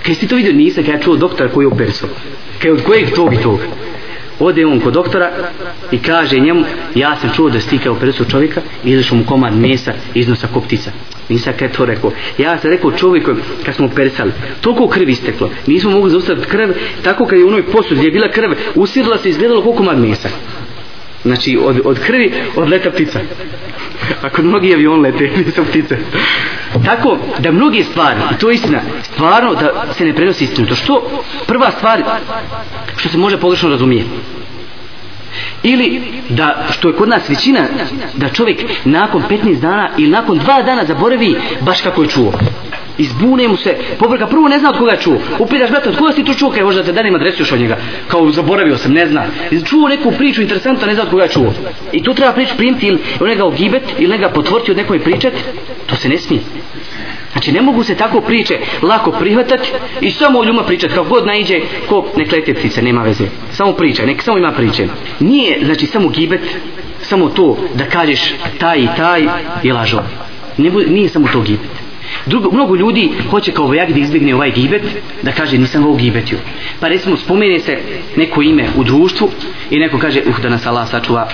Kaj 0.06 0.16
si 0.16 0.28
to 0.28 0.36
vidio? 0.36 0.54
Nisam 0.54 0.84
kad 0.84 0.94
ja 0.94 1.00
čuo 1.00 1.16
doktora 1.16 1.50
koji 1.50 1.64
je 1.64 1.68
operisao. 1.68 2.10
Kaj 2.62 2.72
od 2.72 2.84
kojeg 2.84 3.12
tog 3.16 3.34
i 3.34 3.38
tog? 3.38 3.60
Ode 4.40 4.66
on 4.66 4.80
kod 4.80 4.94
doktora 4.94 5.32
i 5.92 5.98
kaže 5.98 6.40
njemu, 6.40 6.66
ja 6.96 7.16
sam 7.16 7.30
čuo 7.36 7.50
da 7.50 7.60
si 7.60 7.90
u 7.90 7.96
presu 7.96 8.26
čovjeka 8.26 8.62
i 8.84 8.92
izašao 8.92 9.18
mu 9.18 9.26
komad 9.26 9.58
mesa 9.58 9.94
iz 10.14 10.28
nosa 10.28 10.48
koptica. 10.54 10.92
Nisam 11.30 11.54
kad 11.60 11.78
to 11.78 11.86
rekao. 11.86 12.12
Ja 12.38 12.58
sam 12.58 12.72
rekao 12.72 12.92
čovjeku 12.92 13.32
kad 13.66 13.76
smo 13.76 13.90
persali, 13.96 14.32
toliko 14.62 14.88
krvi 14.88 15.12
isteklo, 15.12 15.50
nismo 15.68 15.92
mogli 15.92 16.12
zaustaviti 16.12 16.48
krv, 16.48 16.70
tako 17.04 17.26
kad 17.26 17.40
je 17.40 17.46
u 17.46 17.48
onoj 17.48 17.66
posud 17.66 17.98
gdje 17.98 18.08
je 18.08 18.12
bila 18.12 18.28
krv, 18.32 18.52
usirila 18.76 19.18
se 19.18 19.30
i 19.30 19.32
izgledalo 19.32 19.62
koliko 19.62 19.78
komad 19.78 20.00
mesa. 20.00 20.30
Znači 21.24 21.58
od, 21.66 21.82
od 21.86 22.00
krvi 22.00 22.34
odleta 22.56 22.92
ptica. 22.92 23.20
Ako 24.22 24.42
mnogi 24.42 24.74
avion 24.74 25.02
lete, 25.02 25.24
nisu 25.46 25.66
ptice. 25.66 25.98
Tako 26.86 27.18
da 27.40 27.52
mnoge 27.52 27.84
stvari, 27.84 28.20
i 28.36 28.40
to 28.40 28.50
je 28.50 28.56
istina, 28.56 28.82
stvarno 29.02 29.54
da 29.54 29.94
se 29.94 30.06
ne 30.06 30.16
prenosi 30.16 30.44
istinu. 30.44 30.68
To 30.68 30.76
što 30.76 31.24
prva 31.48 31.72
stvar 31.72 32.04
što 32.98 33.10
se 33.10 33.18
može 33.18 33.38
pogrešno 33.38 33.70
razumijeti 33.70 34.10
ili 35.64 36.02
da 36.30 36.66
što 36.72 36.88
je 36.88 36.96
kod 36.96 37.10
nas 37.10 37.30
većina 37.30 37.60
da 38.14 38.30
čovjek 38.30 38.64
nakon 38.86 39.24
15 39.30 39.60
dana 39.60 39.90
ili 39.98 40.10
nakon 40.10 40.40
2 40.40 40.66
dana 40.66 40.86
zaboravi 40.86 41.36
baš 41.62 41.82
kako 41.82 42.02
je 42.02 42.10
čuo. 42.10 42.32
Izbune 42.98 43.48
mu 43.48 43.58
se 43.58 43.78
povrka 44.00 44.28
prvo 44.28 44.48
ne 44.48 44.60
zna 44.60 44.70
od 44.70 44.78
koga 44.78 44.92
je 44.92 45.00
čuo. 45.00 45.18
Upitaš 45.40 45.70
brate 45.70 45.90
od 45.90 45.98
koga 45.98 46.12
si 46.12 46.24
tu 46.24 46.34
čuo? 46.34 46.50
Kaj 46.50 46.64
možda 46.64 46.84
te 46.84 46.92
danim 46.92 47.16
adresu 47.16 47.42
još 47.42 47.52
od 47.52 47.60
njega. 47.60 47.78
Kao 48.08 48.32
zaboravio 48.32 48.78
sam 48.78 48.94
ne 48.94 49.08
zna. 49.08 49.24
Čuo 49.66 49.88
neku 49.88 50.12
priču 50.12 50.42
interesantno 50.42 50.88
ne 50.88 50.94
zna 50.94 51.04
od 51.04 51.10
koga 51.10 51.24
je 51.24 51.30
čuo? 51.30 51.54
I 51.92 52.04
tu 52.04 52.14
treba 52.14 52.34
priču 52.34 52.58
primiti 52.58 52.88
ili 52.88 53.00
njega 53.30 53.46
ogibet 53.46 53.84
ili 53.98 54.12
njega 54.12 54.30
potvoriti 54.30 54.72
od 54.72 54.78
nekoj 54.78 55.00
pričat? 55.00 55.34
To 55.86 55.96
se 55.96 56.10
ne 56.10 56.18
smije. 56.18 56.42
Znači 57.34 57.52
ne 57.52 57.62
mogu 57.62 57.84
se 57.84 57.96
tako 57.96 58.22
priče 58.22 58.60
lako 58.82 59.12
prihvatati 59.12 59.70
i 60.02 60.12
samo 60.12 60.40
o 60.40 60.44
ljuma 60.44 60.64
pričati 60.64 60.94
kako 60.94 61.10
god 61.10 61.26
naiđe 61.26 61.60
ko 61.90 62.08
nek 62.18 62.32
lete 62.32 62.54
ptice, 62.54 62.82
nema 62.82 63.04
veze. 63.04 63.26
Samo 63.52 63.74
priča, 63.74 64.06
nek 64.06 64.22
samo 64.22 64.38
ima 64.38 64.52
priče. 64.52 64.88
Nije 65.20 65.66
znači 65.66 65.86
samo 65.86 66.10
gibet, 66.10 66.42
samo 67.02 67.30
to 67.30 67.58
da 67.76 67.86
kažeš 67.86 68.34
taj 68.60 68.80
i 68.80 68.88
taj 68.98 69.22
je 69.64 69.74
lažo. 69.74 70.02
Ne, 70.58 70.70
nije 70.70 71.10
samo 71.10 71.28
to 71.34 71.42
gibet. 71.42 71.70
Drugo, 72.26 72.52
mnogo 72.52 72.76
ljudi 72.76 73.12
hoće 73.30 73.52
kao 73.52 73.66
vojak 73.66 73.90
da 73.90 74.00
izbjegne 74.00 74.36
ovaj 74.36 74.52
gibet, 74.52 74.84
da 75.22 75.32
kaže 75.32 75.58
nisam 75.58 75.84
ovog 75.84 75.98
gibetio. 75.98 76.38
Pa 76.80 76.88
recimo 76.88 77.18
spomene 77.18 77.60
se 77.60 77.78
neko 78.16 78.42
ime 78.42 78.66
u 78.78 78.84
društvu 78.84 79.30
i 79.70 79.80
neko 79.80 79.98
kaže 79.98 80.22
uh 80.26 80.40
da 80.42 80.50
nas 80.50 80.66
Allah 80.66 80.90
sačuva 80.90 81.28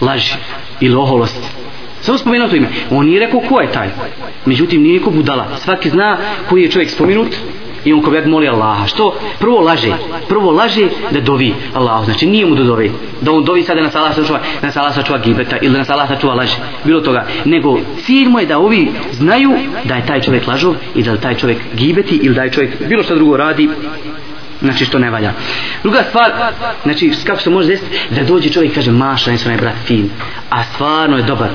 laži 0.00 0.34
ili 0.80 0.94
oholost 0.94 1.65
Samo 2.06 2.18
spomenuo 2.18 2.48
to 2.48 2.56
ime. 2.56 2.68
On 2.90 3.06
nije 3.06 3.20
rekao 3.20 3.40
ko 3.40 3.60
je 3.60 3.72
taj. 3.72 3.88
Međutim, 4.44 4.82
nije 4.82 4.98
niko 4.98 5.10
budala. 5.10 5.46
Svaki 5.56 5.90
zna 5.90 6.18
koji 6.48 6.62
je 6.62 6.70
čovjek 6.70 6.90
spomenut 6.90 7.28
i 7.84 7.92
on 7.92 8.02
kao 8.02 8.12
moli 8.26 8.48
Allaha. 8.48 8.86
Što? 8.86 9.14
Prvo 9.38 9.60
laže. 9.60 9.92
Prvo 10.28 10.50
laže 10.50 10.88
da 11.10 11.20
dovi 11.20 11.54
Allah. 11.74 12.04
Znači 12.04 12.26
nije 12.26 12.46
mu 12.46 12.54
da 12.54 12.62
dovi. 12.62 12.92
Da 13.20 13.32
on 13.32 13.44
dovi 13.44 13.62
sada 13.62 13.80
na 13.80 13.90
salah 13.90 14.14
sačuva, 14.14 14.40
na 14.62 14.72
salah 14.72 14.94
sačuva 14.94 15.18
gibeta 15.18 15.56
ili 15.62 15.78
na 15.78 15.84
salah 15.84 16.08
sačuva 16.08 16.34
laže. 16.34 16.56
Bilo 16.84 17.00
toga. 17.00 17.26
Nego 17.44 17.78
cilj 18.02 18.28
mu 18.28 18.40
je 18.40 18.46
da 18.46 18.58
ovi 18.58 18.88
znaju 19.12 19.52
da 19.84 19.94
je 19.94 20.06
taj 20.06 20.20
čovjek 20.20 20.46
lažov 20.46 20.74
i 20.94 21.02
da 21.02 21.10
je 21.10 21.20
taj 21.20 21.34
čovjek 21.34 21.58
gibeti 21.74 22.20
ili 22.22 22.34
da 22.34 22.42
je 22.42 22.52
čovjek 22.52 22.88
bilo 22.88 23.02
što 23.02 23.14
drugo 23.14 23.36
radi 23.36 23.68
znači 24.62 24.84
što 24.84 24.98
ne 24.98 25.10
valja. 25.10 25.32
Druga 25.82 26.02
stvar, 26.08 26.32
znači 26.82 27.12
kako 27.24 27.40
se 27.40 27.50
može 27.50 27.68
desiti, 27.68 27.98
da 28.10 28.24
dođe 28.24 28.48
čovjek 28.48 28.72
i 28.72 28.74
kaže 28.74 28.90
maša, 28.90 29.30
nisam 29.30 29.52
je 29.52 29.58
brat 29.58 29.74
fin, 29.84 30.10
a 30.50 30.64
stvarno 30.64 31.16
je 31.16 31.22
dobar, 31.22 31.48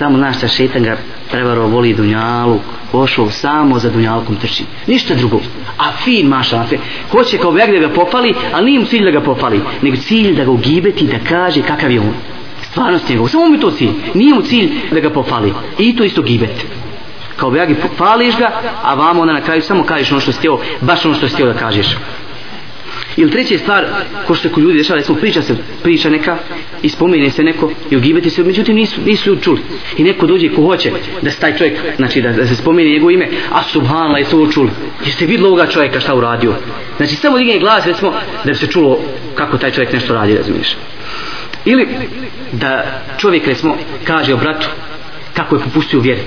samo 0.00 0.18
naš 0.18 0.38
sa 0.40 0.48
šetan 0.48 0.82
ga 0.82 0.96
prevaro 1.30 1.66
voli 1.66 1.94
dunjalu 1.94 2.58
pošao 2.92 3.30
samo 3.30 3.78
za 3.78 3.90
dunjalkom 3.90 4.36
trči. 4.36 4.64
Ništa 4.86 5.14
drugo. 5.14 5.40
A 5.78 5.92
fin 6.04 6.26
maša 6.26 6.64
fin. 6.64 6.78
hoće 7.10 7.38
kao 7.38 7.50
vek 7.50 7.70
da 7.70 7.78
ga 7.78 7.88
popali 7.88 8.34
ali 8.52 8.64
nije 8.64 8.78
mu 8.78 8.86
cilj 8.86 9.04
da 9.04 9.10
ga 9.10 9.20
popali 9.20 9.60
nego 9.82 9.96
cilj 9.96 10.36
da 10.36 10.44
ga 10.44 10.50
ugibeti 10.50 11.06
da 11.06 11.18
kaže 11.28 11.62
kakav 11.62 11.90
je 11.90 12.00
on. 12.00 12.14
Stvarnost 12.62 13.08
njegov 13.08 13.28
samo 13.28 13.48
mi 13.48 13.60
to 13.60 13.70
cilj. 13.70 13.90
Nije 14.14 14.34
mu 14.34 14.42
cilj 14.42 14.70
da 14.90 15.00
ga 15.00 15.10
popali. 15.10 15.52
I 15.78 15.96
to 15.96 16.04
isto 16.04 16.22
gibet. 16.22 16.66
Kao 17.36 17.50
vek 17.50 17.70
pališ 17.98 18.36
ga 18.38 18.50
a 18.82 18.94
vamo 18.94 19.20
onda 19.20 19.32
na 19.32 19.40
kraju 19.40 19.62
samo 19.62 19.84
kažeš 19.84 20.12
ono 20.12 20.20
što 20.20 20.32
si 20.32 20.38
htio 20.38 20.58
baš 20.80 21.04
ono 21.04 21.14
što 21.14 21.28
si 21.28 21.34
htio 21.34 21.46
da 21.46 21.54
kažeš. 21.54 21.96
Ili 23.16 23.30
treća 23.30 23.58
stvar, 23.58 23.84
ko 24.26 24.34
što 24.34 24.48
se 24.48 24.54
kod 24.54 24.62
ljudi 24.62 24.78
dešava, 24.78 24.98
recimo 24.98 25.18
priča 25.18 25.42
se, 25.42 25.56
priča 25.82 26.10
neka 26.10 26.38
i 26.82 26.88
spomene 26.88 27.30
se 27.30 27.42
neko 27.42 27.70
i 27.90 27.96
ogibati 27.96 28.30
se, 28.30 28.42
međutim 28.42 28.76
nisu, 28.76 29.00
nisu 29.06 29.36
čuli. 29.36 29.60
I 29.96 30.04
neko 30.04 30.26
dođe 30.26 30.48
ko 30.48 30.62
hoće 30.62 30.90
da 31.22 31.30
se 31.30 31.40
taj 31.40 31.56
čovjek, 31.56 31.78
znači 31.96 32.22
da, 32.22 32.32
da 32.32 32.46
se 32.46 32.56
spomene 32.56 32.90
njegovo 32.90 33.10
ime, 33.10 33.28
a 33.52 33.62
subhanla 33.62 34.18
je 34.18 34.24
to 34.24 34.46
čuli. 34.52 34.70
Jeste 35.04 35.26
vidjeli 35.26 35.46
ovoga 35.46 35.66
čovjeka 35.66 36.00
šta 36.00 36.14
uradio? 36.14 36.54
Znači 36.96 37.14
samo 37.14 37.38
digne 37.38 37.58
glas, 37.58 37.86
recimo, 37.86 38.12
da 38.44 38.52
bi 38.52 38.54
se 38.54 38.66
čulo 38.66 38.98
kako 39.34 39.58
taj 39.58 39.70
čovjek 39.70 39.92
nešto 39.92 40.14
radi, 40.14 40.36
razumiješ. 40.36 40.76
Ili 41.64 41.88
da 42.52 43.02
čovjek, 43.18 43.46
recimo, 43.46 43.76
kaže 44.04 44.34
o 44.34 44.36
bratu 44.36 44.68
kako 45.34 45.56
je 45.56 45.62
popustio 45.62 46.00
vjeru. 46.00 46.20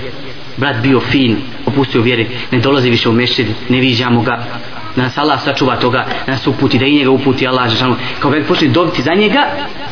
Brat 0.56 0.76
bio 0.82 1.00
fin, 1.00 1.36
popustio 1.64 2.02
vjeri, 2.02 2.26
ne 2.50 2.58
dolazi 2.58 2.90
više 2.90 3.08
u 3.08 3.12
mešćid, 3.12 3.46
ne 3.68 3.80
viđamo 3.80 4.22
ga, 4.22 4.44
da 4.96 5.02
nas 5.02 5.18
Allah 5.18 5.40
sačuva 5.44 5.76
toga, 5.76 6.06
da 6.26 6.32
nas 6.32 6.46
uputi, 6.46 6.78
da 6.78 6.86
i 6.86 6.94
njega 6.94 7.10
uputi 7.10 7.46
Allah, 7.46 7.70
žešanu, 7.70 7.96
kao 8.18 8.30
kad 8.30 8.46
počne 8.46 8.68
dobiti 8.68 9.02
za 9.02 9.14
njega, 9.14 9.40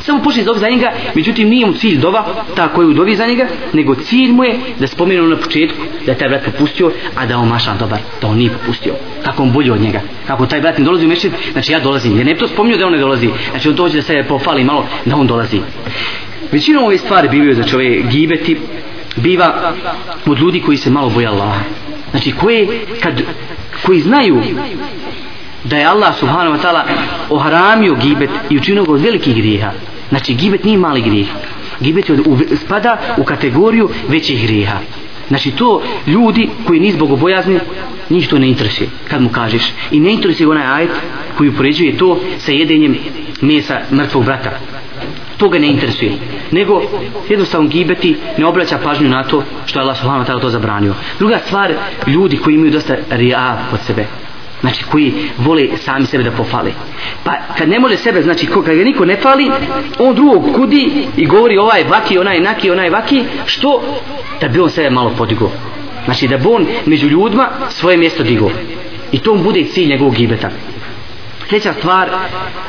samo 0.00 0.22
počne 0.22 0.42
dobiti 0.42 0.60
za 0.60 0.68
njega, 0.68 0.92
međutim 1.14 1.48
nije 1.48 1.66
mu 1.66 1.72
cilj 1.72 1.98
dova, 1.98 2.44
ta 2.56 2.68
koju 2.68 2.92
dobi 2.92 3.16
za 3.16 3.26
njega, 3.26 3.46
nego 3.72 3.94
cilj 3.94 4.32
mu 4.32 4.44
je 4.44 4.58
da 4.78 4.86
spomenu 4.86 5.26
na 5.26 5.36
početku 5.36 5.78
da 6.06 6.12
je 6.12 6.18
taj 6.18 6.28
brat 6.28 6.44
popustio, 6.44 6.92
a 7.14 7.26
da 7.26 7.38
on 7.38 7.48
mašan 7.48 7.78
dobar, 7.78 7.98
da 8.20 8.28
on 8.28 8.36
nije 8.36 8.50
popustio. 8.50 8.94
Kako 9.24 9.42
on 9.42 9.52
bolji 9.52 9.70
od 9.70 9.80
njega. 9.80 10.00
Kako 10.26 10.46
taj 10.46 10.60
brat 10.60 10.78
ne 10.78 10.84
dolazi 10.84 11.06
u 11.06 11.08
mešćid, 11.08 11.32
znači 11.52 11.72
ja 11.72 11.80
dolazim. 11.80 12.16
Jer 12.16 12.26
ne 12.26 12.34
bi 12.34 12.40
to 12.40 12.48
spomnio 12.48 12.76
da 12.76 12.86
on 12.86 12.92
ne 12.92 12.98
dolazi. 12.98 13.30
Znači 13.50 13.68
on 13.68 13.74
dođe 13.74 13.96
da 13.96 14.02
se 14.02 14.24
pofali 14.28 14.64
malo, 14.64 14.86
da 15.04 15.16
on 15.16 15.26
dolazi. 15.26 15.60
Većinom 16.52 16.84
ove 16.84 16.98
stvari 16.98 17.28
bivaju 17.28 17.54
znači 17.54 17.74
ove 17.74 18.02
gibeti, 18.02 18.56
biva 19.16 19.72
od 20.26 20.38
ljudi 20.38 20.60
koji 20.60 20.76
se 20.76 20.90
malo 20.90 21.10
boja 21.10 21.30
Allaha. 21.30 21.60
Znači 22.12 22.33
koje 22.33 22.87
kad 23.03 23.22
koji 23.87 24.01
znaju 24.01 24.42
da 25.64 25.77
je 25.77 25.87
Allah 25.87 26.18
subhanahu 26.18 26.57
wa 26.57 26.62
ta'ala 26.62 26.83
oharamio 27.31 27.94
gibet 27.94 28.31
i 28.51 28.57
učinio 28.57 28.85
ga 28.85 28.92
od 28.92 29.01
velikih 29.01 29.37
grijeha. 29.37 29.72
Znači 30.09 30.35
gibet 30.35 30.64
nije 30.64 30.79
mali 30.79 31.01
grijeh. 31.01 31.27
Gibet 31.81 32.09
je 32.09 32.14
u, 32.27 32.38
spada 32.64 32.98
u 33.18 33.25
kategoriju 33.25 33.90
većih 34.09 34.42
grijeha. 34.42 34.79
Znači 35.29 35.51
to 35.51 35.83
ljudi 36.07 36.48
koji 36.66 36.81
nisu 36.81 36.98
bogobojazni, 36.98 37.59
njih 38.11 38.29
to 38.29 38.38
ne 38.38 38.48
interesuje 38.48 38.88
kad 39.09 39.22
mu 39.22 39.29
kažeš. 39.29 39.62
I 39.90 40.01
ne 40.01 40.12
interesuje 40.12 40.48
onaj 40.48 40.66
ajet 40.66 40.90
koji 41.37 41.48
upoređuje 41.48 41.96
to 41.96 42.20
sa 42.38 42.53
jedenjem 42.53 42.96
mesa 43.40 43.81
mrtvog 43.92 44.25
brata. 44.25 44.51
To 45.42 45.48
ga 45.48 45.59
ne 45.59 45.66
interesuje. 45.66 46.12
Nego 46.50 46.83
jednostavno 47.28 47.68
gibeti 47.68 48.16
ne 48.38 48.46
obraća 48.46 48.78
pažnju 48.85 49.09
na 49.09 49.24
to 49.24 49.42
što 49.66 49.78
je 49.78 49.83
Allah 49.83 49.96
subhanahu 49.96 50.24
wa 50.24 50.28
ta'ala 50.33 50.40
to 50.40 50.50
zabranio. 50.50 50.94
Druga 51.18 51.38
stvar, 51.46 51.72
ljudi 52.07 52.37
koji 52.37 52.55
imaju 52.55 52.70
dosta 52.70 52.96
rija 53.11 53.59
pod 53.70 53.81
sebe. 53.81 54.07
Znači 54.61 54.85
koji 54.85 55.14
vole 55.38 55.68
sami 55.76 56.07
sebe 56.07 56.24
da 56.24 56.31
pofale. 56.31 56.72
Pa 57.24 57.33
kad 57.59 57.68
ne 57.68 57.81
može 57.81 57.96
sebe, 57.96 58.22
znači 58.22 58.46
kad 58.46 58.64
ga 58.64 58.85
niko 58.85 59.05
ne 59.05 59.16
fali, 59.16 59.50
on 59.98 60.14
drugog 60.14 60.55
kudi 60.55 61.07
i 61.16 61.26
govori 61.26 61.59
ovaj 61.59 61.85
vaki, 61.85 62.18
onaj 62.18 62.40
naki, 62.40 62.70
onaj 62.70 62.90
vaki, 62.90 63.24
što? 63.46 63.83
Da 64.40 64.48
bi 64.48 64.61
on 64.61 64.70
sebe 64.70 64.90
malo 64.90 65.11
podigo. 65.18 65.50
Znači 66.05 66.28
da 66.28 66.37
bi 66.37 66.46
on 66.48 66.66
među 66.87 67.09
ljudima 67.09 67.48
svoje 67.68 67.96
mjesto 67.96 68.22
digo. 68.22 68.50
I 69.12 69.18
to 69.18 69.35
bude 69.35 69.64
cilj 69.64 69.88
njegovog 69.88 70.14
gibeta. 70.14 70.50
Sljedeća 71.48 71.72
stvar, 71.72 72.09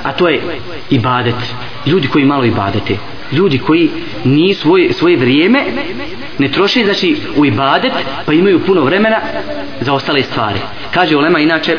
a 0.04 0.12
to 0.12 0.30
je 0.30 0.42
ibadet. 0.90 1.36
Ljudi 1.86 2.08
koji 2.08 2.26
malo 2.26 2.46
ibadete. 2.46 2.98
Ljudi 3.32 3.58
koji 3.58 3.90
ni 4.24 4.54
svoje, 4.54 4.94
svoje 4.94 5.18
vrijeme 5.18 5.64
ne 6.40 6.48
troše 6.48 6.84
znači 6.84 7.18
u 7.36 7.46
ibadet 7.46 7.94
pa 8.26 8.34
imaju 8.34 8.60
puno 8.60 8.82
vremena 8.82 9.20
za 9.82 9.94
ostale 9.94 10.24
stvari. 10.24 10.60
Kaže 10.94 11.18
Ulema 11.18 11.40
inače, 11.40 11.78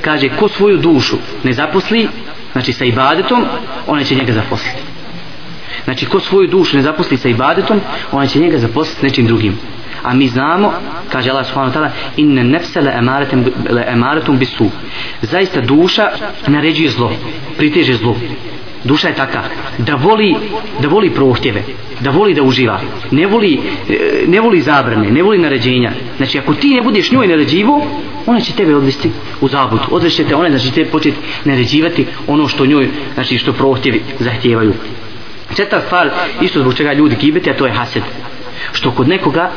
kaže 0.00 0.28
ko 0.28 0.48
svoju 0.48 0.76
dušu 0.76 1.16
ne 1.44 1.52
zaposli 1.52 2.08
znači 2.52 2.72
sa 2.72 2.84
ibadetom 2.84 3.44
ona 3.86 4.04
će 4.04 4.14
njega 4.14 4.32
zaposliti 4.32 4.82
znači 5.84 6.06
ko 6.06 6.20
svoju 6.20 6.48
dušu 6.48 6.76
ne 6.76 6.82
zaposli 6.82 7.16
sa 7.16 7.28
ibadetom 7.28 7.80
ona 8.12 8.26
će 8.26 8.38
njega 8.38 8.58
zaposliti 8.58 9.06
nečim 9.06 9.26
drugim 9.26 9.58
a 10.02 10.14
mi 10.14 10.28
znamo 10.28 10.72
kaže 11.12 11.30
Allah 11.30 11.46
subhanahu 11.46 11.72
wa 11.72 11.78
ta'ala 11.78 11.90
inna 12.16 12.42
nefse 12.42 12.80
le 12.80 12.92
emaratum, 12.98 13.44
le 13.70 13.84
emaratum 13.88 14.38
bisu 14.38 14.70
zaista 15.22 15.60
duša 15.60 16.08
naređuje 16.46 16.90
zlo 16.90 17.12
priteže 17.58 17.94
zlo 17.94 18.16
duša 18.86 19.08
je 19.08 19.14
taka 19.14 19.42
da 19.78 19.94
voli 19.94 20.34
da 20.82 20.88
voli 20.88 21.10
prohtjeve 21.10 21.62
da 22.00 22.10
voli 22.10 22.34
da 22.34 22.42
uživa 22.42 22.80
ne 23.10 23.26
voli, 23.26 23.60
e, 23.88 24.24
ne 24.26 24.40
voli 24.40 24.60
zabrane 24.60 25.10
ne 25.10 25.22
voli 25.22 25.38
naređenja 25.38 25.92
znači 26.16 26.38
ako 26.38 26.54
ti 26.54 26.74
ne 26.74 26.82
budeš 26.82 27.12
njoj 27.12 27.26
naređivo 27.26 27.86
ona 28.26 28.40
će 28.40 28.52
tebe 28.52 28.74
odvesti 28.74 29.10
u 29.40 29.48
zabudu. 29.48 29.82
odvešće 29.90 30.24
te 30.24 30.34
ona 30.34 30.48
znači 30.48 30.74
te 30.74 30.84
početi 30.84 31.16
naređivati 31.44 32.06
ono 32.26 32.48
što 32.48 32.66
njoj 32.66 32.88
znači 33.14 33.38
što 33.38 33.52
prohtjevi 33.52 34.02
zahtijevaju 34.18 34.72
četvrta 35.56 35.86
stvar 35.86 36.10
isto 36.40 36.60
zbog 36.60 36.74
čega 36.74 36.92
ljudi 36.92 37.16
gibete 37.20 37.50
a 37.50 37.56
to 37.56 37.66
je 37.66 37.72
hased 37.72 38.02
što 38.72 38.90
kod 38.90 39.08
nekoga 39.08 39.50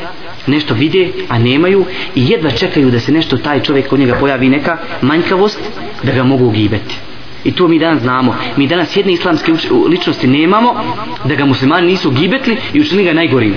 nešto 0.47 0.73
vide, 0.73 1.09
a 1.29 1.39
nemaju 1.39 1.85
i 2.15 2.29
jedva 2.29 2.51
čekaju 2.51 2.91
da 2.91 2.99
se 2.99 3.11
nešto 3.11 3.37
taj 3.37 3.63
čovjek 3.63 3.87
kod 3.87 3.99
njega 3.99 4.17
pojavi 4.19 4.49
neka 4.49 4.77
manjkavost 5.01 5.59
da 6.03 6.11
ga 6.11 6.23
mogu 6.23 6.49
gibeti. 6.49 7.08
I 7.43 7.51
to 7.51 7.67
mi 7.67 7.79
danas 7.79 8.01
znamo. 8.01 8.35
Mi 8.57 8.67
danas 8.67 8.95
jedne 8.95 9.13
islamske 9.13 9.53
ličnosti 9.89 10.27
nemamo 10.27 10.95
da 11.25 11.35
ga 11.35 11.45
muslimani 11.45 11.87
nisu 11.87 12.11
gibetli 12.11 12.57
i 12.73 12.81
učinili 12.81 13.05
ga 13.05 13.13
najgorim. 13.13 13.55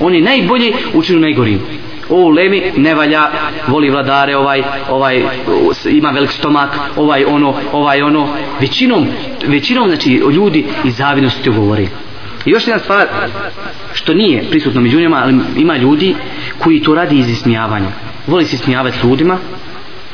Oni 0.00 0.20
najbolje 0.20 0.72
učinili 0.94 1.22
najgorim. 1.22 1.60
O 2.08 2.28
lemi 2.28 2.62
ne 2.76 2.94
valja, 2.94 3.30
voli 3.66 3.90
vladare, 3.90 4.36
ovaj, 4.36 4.62
ovaj, 4.90 5.22
ima 5.90 6.10
velik 6.10 6.30
stomak, 6.30 6.70
ovaj 6.96 7.24
ono, 7.24 7.54
ovaj 7.72 8.02
ono. 8.02 8.28
Većinom, 8.60 9.06
većinom 9.46 9.88
znači 9.88 10.10
ljudi 10.10 10.64
iz 10.84 10.96
zavidnosti 10.96 11.50
govore. 11.50 11.60
govori. 11.60 11.88
I 12.44 12.50
još 12.50 12.66
jedna 12.66 12.78
stvar 12.78 13.06
što 13.92 14.14
nije 14.14 14.44
prisutno 14.50 14.80
među 14.80 15.00
njima, 15.00 15.20
ali 15.24 15.34
ima 15.56 15.76
ljudi 15.76 16.14
koji 16.58 16.82
to 16.82 16.94
radi 16.94 17.18
iz 17.18 17.28
ismijavanja. 17.30 17.88
Voli 18.26 18.44
se 18.44 18.56
ismijavati 18.56 19.06
ljudima 19.06 19.38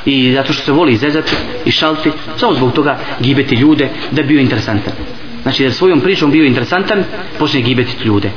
i 0.05 0.33
zato 0.33 0.53
što 0.53 0.65
se 0.65 0.73
voli 0.73 0.93
izezati 0.93 1.37
i 1.65 1.71
šalti, 1.71 2.11
samo 2.37 2.55
zbog 2.55 2.73
toga 2.73 2.99
gibeti 3.21 3.55
ljude 3.55 3.89
da 4.11 4.23
bio 4.23 4.41
interesantan. 4.41 4.93
Znači 5.43 5.65
da 5.65 5.73
svojom 5.73 6.01
pričom 6.01 6.31
bio 6.31 6.45
interesantan, 6.45 7.05
počne 7.39 7.61
gibeti 7.61 8.05
ljude. 8.05 8.31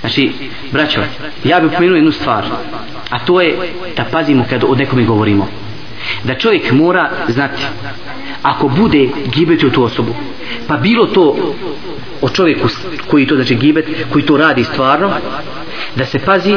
Znači, 0.00 0.32
braćo, 0.72 1.00
ja 1.44 1.60
bih 1.60 1.70
pomenuo 1.74 1.96
jednu 1.96 2.12
stvar, 2.12 2.44
a 3.10 3.18
to 3.18 3.40
je 3.40 3.56
da 3.96 4.04
pazimo 4.04 4.44
kad 4.50 4.64
o 4.64 4.74
nekome 4.74 5.04
govorimo. 5.04 5.48
Da 6.24 6.34
čovjek 6.34 6.72
mora 6.72 7.10
znati, 7.28 7.62
ako 8.42 8.68
bude 8.68 9.08
gibeti 9.34 9.66
u 9.66 9.70
tu 9.70 9.82
osobu, 9.82 10.14
pa 10.66 10.76
bilo 10.76 11.06
to 11.06 11.54
o 12.20 12.28
čovjeku 12.28 12.68
koji 13.06 13.26
to 13.26 13.34
znači 13.34 13.54
gibet, 13.54 13.86
koji 14.12 14.26
to 14.26 14.36
radi 14.36 14.64
stvarno, 14.64 15.10
da 15.96 16.04
se 16.04 16.18
pazi 16.18 16.54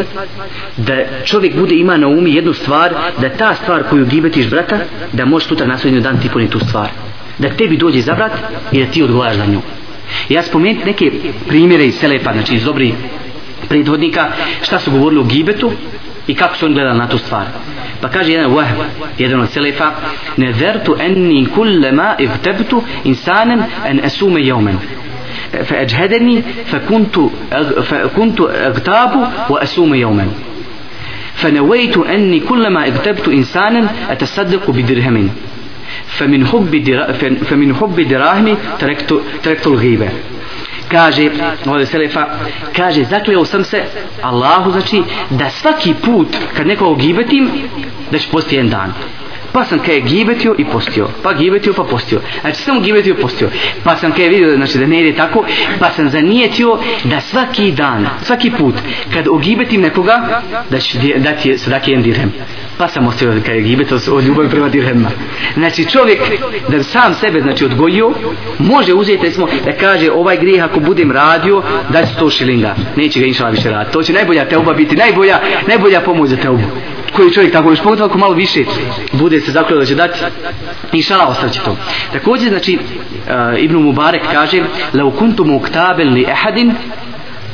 da 0.78 0.94
čovjek 1.26 1.56
bude 1.56 1.76
ima 1.76 1.98
na 1.98 2.08
umi 2.08 2.34
jednu 2.34 2.54
stvar, 2.54 2.94
da 3.22 3.30
ta 3.30 3.56
stvar 3.56 3.84
koju 3.90 4.06
gibetiš 4.06 4.50
brata, 4.50 4.80
da 5.14 5.26
možeš 5.26 5.48
sutra 5.48 5.68
na 5.68 5.78
sudnju 5.78 6.02
dan 6.02 6.22
ti 6.22 6.30
puni 6.30 6.50
tu 6.50 6.60
stvar. 6.60 6.90
Da 7.38 7.50
tebi 7.50 7.78
dođe 7.78 8.02
za 8.02 8.14
brat 8.14 8.32
i 8.72 8.86
da 8.86 8.92
ti 8.92 9.04
odgovaraš 9.04 9.36
za 9.36 9.46
nju. 9.46 9.62
Ja 10.30 10.44
spomenuti 10.44 10.86
neke 10.86 11.12
primjere 11.48 11.86
iz 11.86 11.96
Selepa, 11.96 12.34
znači 12.34 12.56
iz 12.56 12.64
dobrih 12.64 12.94
predvodnika, 13.70 14.32
šta 14.62 14.80
su 14.80 14.92
govorili 14.92 15.22
o 15.22 15.24
gibetu 15.24 15.72
i 16.32 16.36
kako 16.36 16.56
su 16.56 16.65
on 16.65 16.74
gledali 16.74 16.98
na 16.98 17.08
tu 17.08 17.17
stvar. 17.17 17.46
Pa 18.02 18.10
kaže 18.10 18.32
jedan 18.32 18.52
wahb, 18.52 18.78
jedan 19.17 19.41
od 19.41 19.50
Selefa, 19.50 19.91
nezertu 20.38 20.96
enni 21.00 21.46
kullema 21.46 22.15
ihtebtu 22.20 22.84
insanen 23.04 23.63
en 23.86 24.00
esume 24.06 24.46
jomen. 24.46 24.78
فأجهدني 25.52 26.41
فكنت 26.65 27.20
فكنت 27.84 28.41
أغتاب 28.41 29.32
وأسوم 29.50 29.96
يوما 29.96 30.28
فنويت 31.34 31.98
أني 31.98 32.39
كلما 32.39 32.88
اغتبت 32.88 33.28
إنسانا 33.28 33.89
أتصدق 34.10 34.72
بدرهم 34.72 35.30
فمن 36.08 36.48
حب 36.48 36.74
فمن 37.50 37.76
حب 37.76 38.02
دراهم 38.02 38.58
تركت 38.80 39.22
تركت 39.44 39.67
الغيبة 39.67 40.10
kaže 40.92 41.30
ovdje 41.66 41.86
Selefa 41.86 42.26
kaže 42.76 43.04
zakleo 43.04 43.46
sam 43.46 43.64
se 43.64 43.84
Allahu 44.22 44.72
znači 44.72 45.04
da 45.30 45.50
svaki 45.50 45.94
put 46.06 46.28
kad 46.58 46.68
nekoga 46.68 47.02
gibetim 47.02 47.50
da 48.12 48.18
ću 48.18 48.30
posti 48.32 48.56
jedan 48.56 48.70
dan. 48.70 48.94
Pa 49.54 49.66
sam 49.66 49.80
kaj 49.80 50.02
gibetio 50.02 50.56
i 50.58 50.66
postio. 50.66 51.08
Pa 51.24 51.34
gibetio 51.34 51.74
pa 51.74 51.84
postio. 51.84 52.22
Znači 52.42 52.62
samo 52.62 52.80
gibetio 52.80 53.16
i 53.18 53.22
postio. 53.22 53.50
Pa 53.84 53.96
sam 53.96 54.12
kaj 54.12 54.30
vidio 54.30 54.56
znači 54.56 54.78
da 54.78 54.86
ne 54.86 55.00
ide 55.00 55.18
tako 55.18 55.46
pa 55.80 55.90
sam 55.90 56.10
zanijetio 56.10 56.78
da 57.04 57.22
svaki 57.22 57.72
dan 57.72 58.08
svaki 58.24 58.52
put 58.52 58.76
kad 59.14 59.28
ogibetim 59.28 59.82
nekoga 59.82 60.42
da 60.70 60.80
će 60.80 61.00
dati 61.18 61.58
sadaki 61.58 61.92
jedan 61.92 62.04
dirhem 62.04 62.32
pa 62.78 62.88
sam 62.88 63.08
ostavio 63.08 63.34
da 63.36 63.42
kaj 63.42 63.56
je 63.56 63.62
gibet 63.62 63.92
od 63.92 64.24
ljubavi 64.24 64.50
prema 64.50 64.70
dirhemima 64.70 65.10
znači 65.54 65.86
čovjek 65.86 66.22
da 66.70 66.84
sam 66.84 67.14
sebe 67.14 67.42
znači 67.42 67.66
odgojio 67.66 68.12
može 68.60 68.94
uzeti 68.94 69.32
smo 69.32 69.48
da 69.66 69.72
kaže 69.72 70.12
ovaj 70.12 70.38
grijeh 70.38 70.64
ako 70.64 70.80
budem 70.80 71.12
radio 71.12 71.64
da 71.90 72.04
će 72.04 72.14
sto 72.14 72.30
šilinga. 72.30 72.76
Neće 72.96 73.20
ga 73.20 73.26
inšala 73.26 73.50
više 73.50 73.70
raditi 73.70 73.94
to 73.94 74.04
će 74.04 74.14
najbolja 74.14 74.50
teuba 74.50 74.74
biti 74.74 74.96
najbolja 74.96 75.40
najbolja 75.68 76.02
pomoć 76.02 76.30
za 76.30 76.36
teubu. 76.36 76.64
Koji 77.16 77.32
čovjek 77.32 77.54
tako 77.54 77.70
još 77.70 77.82
pogotovo 77.82 78.10
ako 78.10 78.18
malo 78.18 78.34
više 78.34 78.64
bude 79.14 79.40
se 79.40 79.52
zaključio 79.52 79.80
da 79.80 79.86
će 79.86 79.96
dati 79.96 80.20
inšala 80.92 81.28
ostavit 81.28 81.54
će 81.54 81.60
to. 81.62 81.78
Također 82.14 82.50
znači 82.50 82.78
uh, 82.78 83.64
Ibn 83.64 83.76
Mubarek 83.76 84.22
kaže 84.32 84.64
la 84.94 85.06
ukuntu 85.06 85.46
muktabel 85.46 86.14
li 86.14 86.26
ehadin 86.30 86.74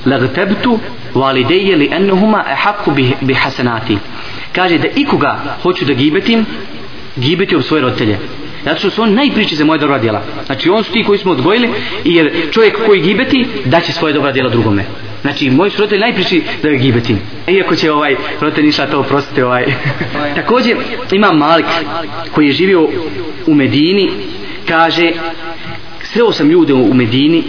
lagtebtu 0.06 0.80
walideje 1.14 1.78
li 1.78 1.90
ennuhuma 1.92 2.44
kaže 4.58 4.78
da 4.78 4.88
ikoga 4.96 5.58
hoću 5.62 5.86
da 5.86 5.94
gibetim 5.94 6.46
gibetim 7.16 7.62
svoje 7.62 7.82
roditelje. 7.82 8.18
Zato 8.64 8.80
što 8.80 8.90
su 8.90 9.02
oni 9.02 9.12
najpriči 9.12 9.56
za 9.56 9.66
moje 9.66 9.80
dobra 9.80 10.00
djela. 10.00 10.22
Znači 10.46 10.70
on 10.70 10.84
su 10.84 10.92
ti 10.92 11.04
koji 11.04 11.20
smo 11.20 11.32
odgojili 11.32 11.70
i 12.04 12.16
jer 12.16 12.32
čovjek 12.52 12.86
koji 12.86 13.02
gibeti 13.02 13.46
daće 13.66 13.92
svoje 13.92 14.14
dobra 14.14 14.32
djela 14.32 14.50
drugome. 14.50 14.86
Znači, 15.22 15.50
moji 15.50 15.72
su 15.72 15.78
roditelji 15.78 16.02
najpriči 16.02 16.42
da 16.64 16.70
ga 16.70 16.76
gibetim. 16.76 17.20
Iako 17.48 17.76
će 17.76 17.92
ovaj 17.92 18.16
roditelj 18.42 18.66
ništa 18.66 18.88
to 18.88 19.00
oprostiti 19.00 19.42
ovaj. 19.42 19.66
Također, 20.36 20.78
ima 21.12 21.32
Malik 21.32 21.66
koji 22.32 22.46
je 22.48 22.54
živio 22.54 22.90
u 23.48 23.54
Medini, 23.54 24.10
kaže, 24.68 25.12
sreo 26.04 26.32
sam 26.32 26.50
ljude 26.50 26.74
u 26.74 26.94
Medini 26.94 27.44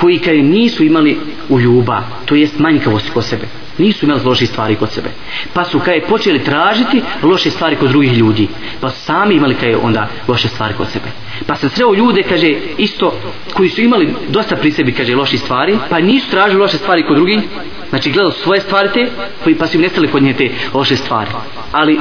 koji 0.00 0.18
kaj 0.18 0.36
nisu 0.36 0.84
imali 0.84 1.18
u 1.48 1.84
to 2.24 2.34
jest 2.34 2.58
manjkavosti 2.58 3.10
kod 3.10 3.24
sebe. 3.24 3.46
Nisu 3.78 4.06
imali 4.06 4.20
loše 4.24 4.46
stvari 4.46 4.74
kod 4.74 4.90
sebe. 4.90 5.10
Pa 5.54 5.64
su 5.64 5.80
kaj 5.80 6.00
počeli 6.00 6.44
tražiti 6.44 7.02
loše 7.22 7.50
stvari 7.50 7.76
kod 7.76 7.88
drugih 7.88 8.12
ljudi. 8.12 8.48
Pa 8.80 8.90
su 8.90 9.00
sami 9.00 9.34
imali 9.34 9.54
kaj 9.54 9.74
onda 9.74 10.08
loše 10.28 10.48
stvari 10.48 10.74
kod 10.74 10.88
sebe. 10.88 11.06
Pa 11.46 11.54
sam 11.54 11.70
sreo 11.70 11.94
ljude 11.94 12.22
kaže 12.22 12.54
isto 12.78 13.14
koji 13.54 13.68
su 13.68 13.80
imali 13.80 14.14
dosta 14.28 14.56
pri 14.56 14.72
sebi 14.72 14.92
kaže 14.92 15.14
loše 15.14 15.38
stvari 15.38 15.78
pa 15.90 16.00
nisu 16.00 16.30
tražili 16.30 16.60
loše 16.60 16.76
stvari 16.76 17.02
kod 17.02 17.16
drugih 17.16 17.40
znači 17.90 18.10
gledao 18.10 18.32
svoje 18.32 18.60
stvari 18.60 18.88
te 18.94 19.10
pa 19.58 19.66
su 19.66 19.76
im 19.76 19.82
nestali 19.82 20.08
kod 20.08 20.22
nje 20.22 20.34
te 20.34 20.50
loše 20.74 20.96
stvari 20.96 21.30
ali 21.72 21.98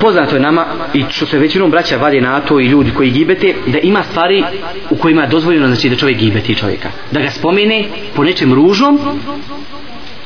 poznato 0.00 0.34
je 0.36 0.40
nama 0.40 0.66
i 0.94 1.04
što 1.10 1.26
se 1.26 1.38
većinom 1.38 1.70
braća 1.70 1.96
vade 1.96 2.20
na 2.20 2.40
to 2.40 2.60
i 2.60 2.66
ljudi 2.66 2.90
koji 2.96 3.10
gibete 3.10 3.54
da 3.66 3.78
ima 3.78 4.02
stvari 4.02 4.44
u 4.90 4.96
kojima 4.96 5.22
je 5.22 5.28
dozvoljeno 5.28 5.66
znači 5.66 5.88
da 5.88 5.96
čovjek 5.96 6.18
gibeti 6.18 6.54
čovjeka 6.54 6.88
da 7.10 7.20
ga 7.20 7.30
spomene 7.30 7.84
po 8.16 8.24
nečem 8.24 8.54
ružnom 8.54 8.98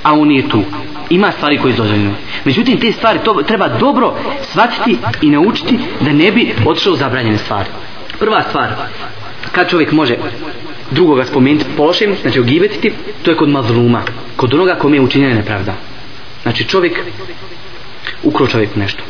a 0.03 0.15
on 0.15 0.31
je 0.31 0.49
tu. 0.49 0.63
Ima 1.11 1.33
stvari 1.33 1.59
koje 1.59 1.73
je 1.73 1.77
dozvoljeno. 1.77 2.15
Međutim, 2.45 2.81
te 2.81 2.93
stvari 2.93 3.19
to 3.25 3.43
treba 3.47 3.69
dobro 3.69 4.15
shvatiti 4.51 4.99
i 5.23 5.31
naučiti 5.31 5.79
da 6.01 6.13
ne 6.13 6.33
bi 6.33 6.55
otišao 6.67 6.97
zabranjene 6.97 7.39
stvari. 7.39 7.69
Prva 8.19 8.43
stvar, 8.43 8.69
kad 9.53 9.69
čovjek 9.69 9.93
može 9.93 10.17
drugoga 10.93 11.25
spomenuti 11.25 11.65
pološem, 11.77 12.15
znači 12.23 12.41
ogibetiti, 12.41 12.93
to 13.23 13.31
je 13.31 13.37
kod 13.37 13.49
mazluma, 13.49 14.03
kod 14.37 14.55
onoga 14.55 14.75
kome 14.75 14.97
je 14.97 15.01
učinjena 15.01 15.35
nepravda. 15.35 15.75
Znači 16.43 16.65
čovjek, 16.65 16.99
ukro 18.23 18.47
čovjek 18.47 18.77
nešto. 18.77 19.03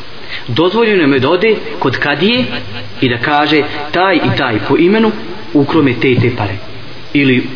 Dozvoljeno 0.49 1.15
je 1.15 1.21
da 1.21 1.31
ode 1.31 1.57
kod 1.79 1.97
kadije 1.97 2.45
i 3.01 3.09
da 3.09 3.19
kaže 3.19 3.63
taj 3.93 4.17
i 4.17 4.37
taj 4.37 4.59
po 4.69 4.77
imenu 4.77 5.11
ukrome 5.53 5.95
te 6.01 6.11
i 6.11 6.19
te 6.21 6.37
pare. 6.37 6.55
Ili 7.13 7.47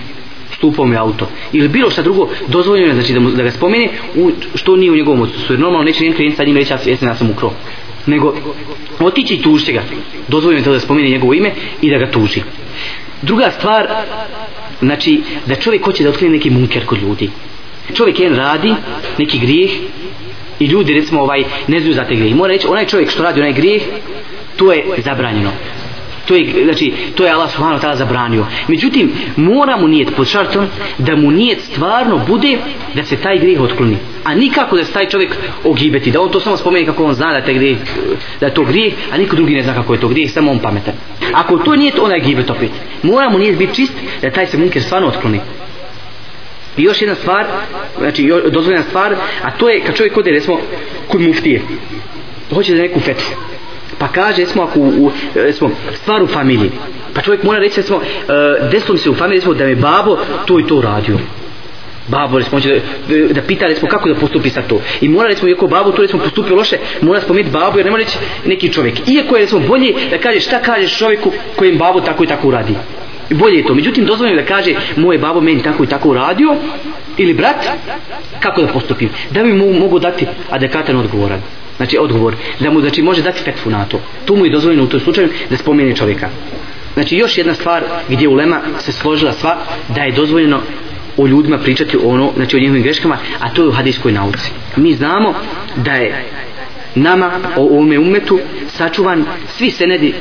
stupao 0.56 0.86
mi 0.86 0.96
auto 0.96 1.28
ili 1.52 1.68
bilo 1.68 1.90
šta 1.90 2.02
drugo 2.02 2.28
dozvoljeno 2.48 2.88
je 2.88 2.94
znači 2.94 3.12
da, 3.12 3.20
mu, 3.20 3.30
da 3.30 3.42
ga 3.42 3.50
spomene 3.50 3.88
u, 4.16 4.30
što 4.54 4.76
nije 4.76 4.92
u 4.92 4.96
njegovom 4.96 5.20
odsusu 5.20 5.52
jer 5.52 5.60
normalno 5.60 5.84
neće 5.84 6.00
nijem 6.00 6.16
klijent 6.16 6.36
sa 6.36 6.44
njim 6.44 6.56
reći 6.56 6.72
ja, 6.72 6.78
ja 7.02 7.14
sam 7.14 7.30
ukro 7.30 7.52
nego 8.06 8.34
otići 9.00 9.34
i 9.34 9.42
tužite 9.42 9.72
ga 9.72 9.82
dozvoljeno 10.28 10.66
je 10.66 10.72
da 10.72 10.80
spomene 10.80 11.08
njegovo 11.08 11.34
ime 11.34 11.50
i 11.82 11.90
da 11.90 11.98
ga 11.98 12.10
tuži 12.10 12.40
druga 13.22 13.50
stvar 13.50 13.88
znači 14.80 15.22
da 15.46 15.54
čovjek 15.54 15.84
hoće 15.84 16.02
da 16.04 16.10
otkrije 16.10 16.30
neki 16.30 16.50
munker 16.50 16.86
kod 16.86 17.02
ljudi. 17.02 17.30
Čovjek 17.94 18.20
jedan 18.20 18.38
radi 18.38 18.74
neki 19.18 19.38
grijeh 19.38 19.70
i 20.58 20.64
ljudi 20.64 20.94
recimo 20.94 21.20
ovaj 21.20 21.44
ne 21.66 21.80
znaju 21.80 21.94
za 21.94 22.04
te 22.04 22.14
grijeh 22.14 22.36
mora 22.36 22.52
reći 22.52 22.66
onaj 22.66 22.86
čovjek 22.86 23.10
što 23.10 23.22
radi 23.22 23.40
onaj 23.40 23.52
grijeh 23.52 23.82
to 24.56 24.72
je 24.72 24.84
zabranjeno 25.04 25.52
to 26.26 26.34
je, 26.34 26.64
znači, 26.64 26.92
to 27.14 27.24
je 27.24 27.32
Allah 27.32 27.50
subhanahu 27.50 27.82
ta'ala 27.82 27.96
zabranio. 27.96 28.46
Međutim, 28.68 29.12
mora 29.36 29.76
mu 29.76 29.88
nijet 29.88 30.08
pod 30.16 30.26
šartom 30.26 30.66
da 30.98 31.16
mu 31.16 31.30
nijet 31.30 31.60
stvarno 31.60 32.20
bude 32.26 32.58
da 32.94 33.04
se 33.04 33.16
taj 33.16 33.38
grijeh 33.38 33.60
otkloni. 33.60 33.96
A 34.24 34.34
nikako 34.34 34.76
da 34.76 34.84
se 34.84 34.92
taj 34.92 35.08
čovjek 35.08 35.36
ogibeti, 35.64 36.10
da 36.10 36.20
on 36.20 36.30
to 36.30 36.40
samo 36.40 36.56
spomeni 36.56 36.86
kako 36.86 37.04
on 37.04 37.14
zna 37.14 37.32
da, 37.32 37.44
taj 37.44 37.54
grijeh, 37.54 37.78
da 38.40 38.46
je 38.46 38.54
to 38.54 38.64
grijeh, 38.64 38.94
a 39.12 39.18
niko 39.18 39.36
drugi 39.36 39.54
ne 39.54 39.62
zna 39.62 39.74
kako 39.74 39.94
je 39.94 40.00
to 40.00 40.08
grijeh, 40.08 40.30
samo 40.30 40.50
on 40.50 40.58
pametan. 40.58 40.94
Ako 41.32 41.58
to 41.58 41.76
nije 41.76 41.92
onaj 42.00 42.20
gibet 42.20 42.50
opet, 42.50 42.70
mora 43.02 43.30
mu 43.30 43.38
nijet 43.38 43.58
biti 43.58 43.74
čist 43.74 43.92
da 44.22 44.30
taj 44.30 44.46
se 44.46 44.58
munker 44.58 44.82
stvarno 44.82 45.08
otkloni. 45.08 45.40
I 46.76 46.82
još 46.82 47.02
jedna 47.02 47.14
stvar, 47.14 47.46
znači 47.98 48.32
dozvoljena 48.52 48.82
stvar, 48.82 49.14
a 49.42 49.50
to 49.50 49.68
je 49.68 49.80
kad 49.80 49.94
čovjek 49.94 50.16
ode, 50.16 50.30
recimo, 50.30 50.58
kod 51.08 51.20
muftije, 51.20 51.62
hoće 52.54 52.74
da 52.74 52.82
neku 52.82 53.00
fetvu, 53.00 53.36
pa 53.98 54.08
kaže, 54.08 54.42
recimo, 54.42 54.62
ako 54.62 54.80
u, 54.80 55.10
recimo, 55.34 55.70
stvar 55.94 56.22
u 56.22 56.26
familiji, 56.26 56.70
pa 57.14 57.22
čovjek 57.22 57.42
mora 57.42 57.58
reći, 57.58 57.80
recimo, 57.80 57.98
uh, 57.98 58.70
desilo 58.70 58.92
mi 58.92 58.98
se 58.98 59.10
u 59.10 59.14
familiji, 59.14 59.36
recimo, 59.36 59.54
da 59.54 59.66
mi 59.66 59.74
babo 59.74 60.18
to 60.46 60.60
i 60.60 60.66
to 60.66 60.76
uradio. 60.76 61.18
Babo, 62.08 62.38
recimo, 62.38 62.60
da, 62.60 63.34
da 63.34 63.42
pita, 63.42 63.66
recimo, 63.66 63.88
kako 63.88 64.08
da 64.08 64.14
postupi 64.14 64.50
sa 64.50 64.62
to. 64.62 64.80
I 65.00 65.08
mora, 65.08 65.28
recimo, 65.28 65.48
iako 65.48 65.66
babo 65.66 65.92
to, 65.92 66.02
recimo, 66.02 66.22
postupio 66.22 66.56
loše, 66.56 66.76
mora 67.00 67.20
spomenuti 67.20 67.52
babo, 67.52 67.78
jer 67.78 67.84
ne 67.84 67.90
mora 67.90 68.02
reći 68.02 68.18
neki 68.46 68.72
čovjek. 68.72 69.08
Iako 69.08 69.36
je, 69.36 69.40
recimo, 69.40 69.60
bolje 69.68 69.94
da 70.10 70.18
kaže 70.18 70.40
šta 70.40 70.62
kažeš 70.62 70.98
čovjeku 70.98 71.32
kojem 71.56 71.78
babo 71.78 72.00
tako 72.00 72.24
i 72.24 72.26
tako 72.26 72.48
uradi 72.48 72.74
bolje 73.30 73.56
je 73.56 73.66
to. 73.66 73.74
Međutim, 73.74 74.04
dozvoljeno 74.06 74.42
da 74.42 74.48
kaže 74.48 74.74
moje 74.96 75.18
babo 75.18 75.40
meni 75.40 75.62
tako 75.62 75.84
i 75.84 75.86
tako 75.86 76.08
uradio 76.08 76.56
ili 77.16 77.34
brat, 77.34 77.56
kako 78.40 78.62
da 78.62 78.68
postupim? 78.68 79.10
Da 79.30 79.42
bi 79.42 79.52
mu 79.52 79.72
mogu 79.72 79.98
dati 79.98 80.26
adekatan 80.50 80.96
odgovoran. 80.96 81.40
Znači, 81.76 81.98
odgovor. 81.98 82.36
Da 82.60 82.70
mu 82.70 82.80
znači, 82.80 83.02
može 83.02 83.22
dati 83.22 83.42
fetvu 83.42 83.70
na 83.70 83.84
to. 83.84 84.00
Tu 84.24 84.36
mu 84.36 84.44
je 84.44 84.50
dozvoljeno 84.50 84.84
u 84.84 84.86
tom 84.86 85.00
slučaju 85.00 85.28
da 85.50 85.56
spomene 85.56 85.96
čovjeka. 85.96 86.28
Znači, 86.94 87.16
još 87.16 87.38
jedna 87.38 87.54
stvar 87.54 87.82
gdje 88.08 88.28
u 88.28 88.34
Lema 88.34 88.60
se 88.78 88.92
složila 88.92 89.32
sva 89.32 89.58
da 89.88 90.02
je 90.02 90.12
dozvoljeno 90.12 90.60
o 91.16 91.26
ljudima 91.26 91.58
pričati 91.58 91.96
ono, 92.04 92.32
znači 92.36 92.56
o 92.56 92.60
njihovim 92.60 92.82
greškama, 92.82 93.18
a 93.40 93.48
to 93.54 93.62
je 93.62 93.68
u 93.68 93.72
hadijskoj 93.72 94.12
nauci. 94.12 94.50
Mi 94.76 94.92
znamo 94.92 95.34
da 95.76 95.92
je 95.92 96.24
nama, 96.94 97.30
o 97.56 97.62
ovome 97.62 97.98
umetu, 97.98 98.38
sačuvan 98.68 99.24
svi 99.48 99.70
senedi 99.70 100.14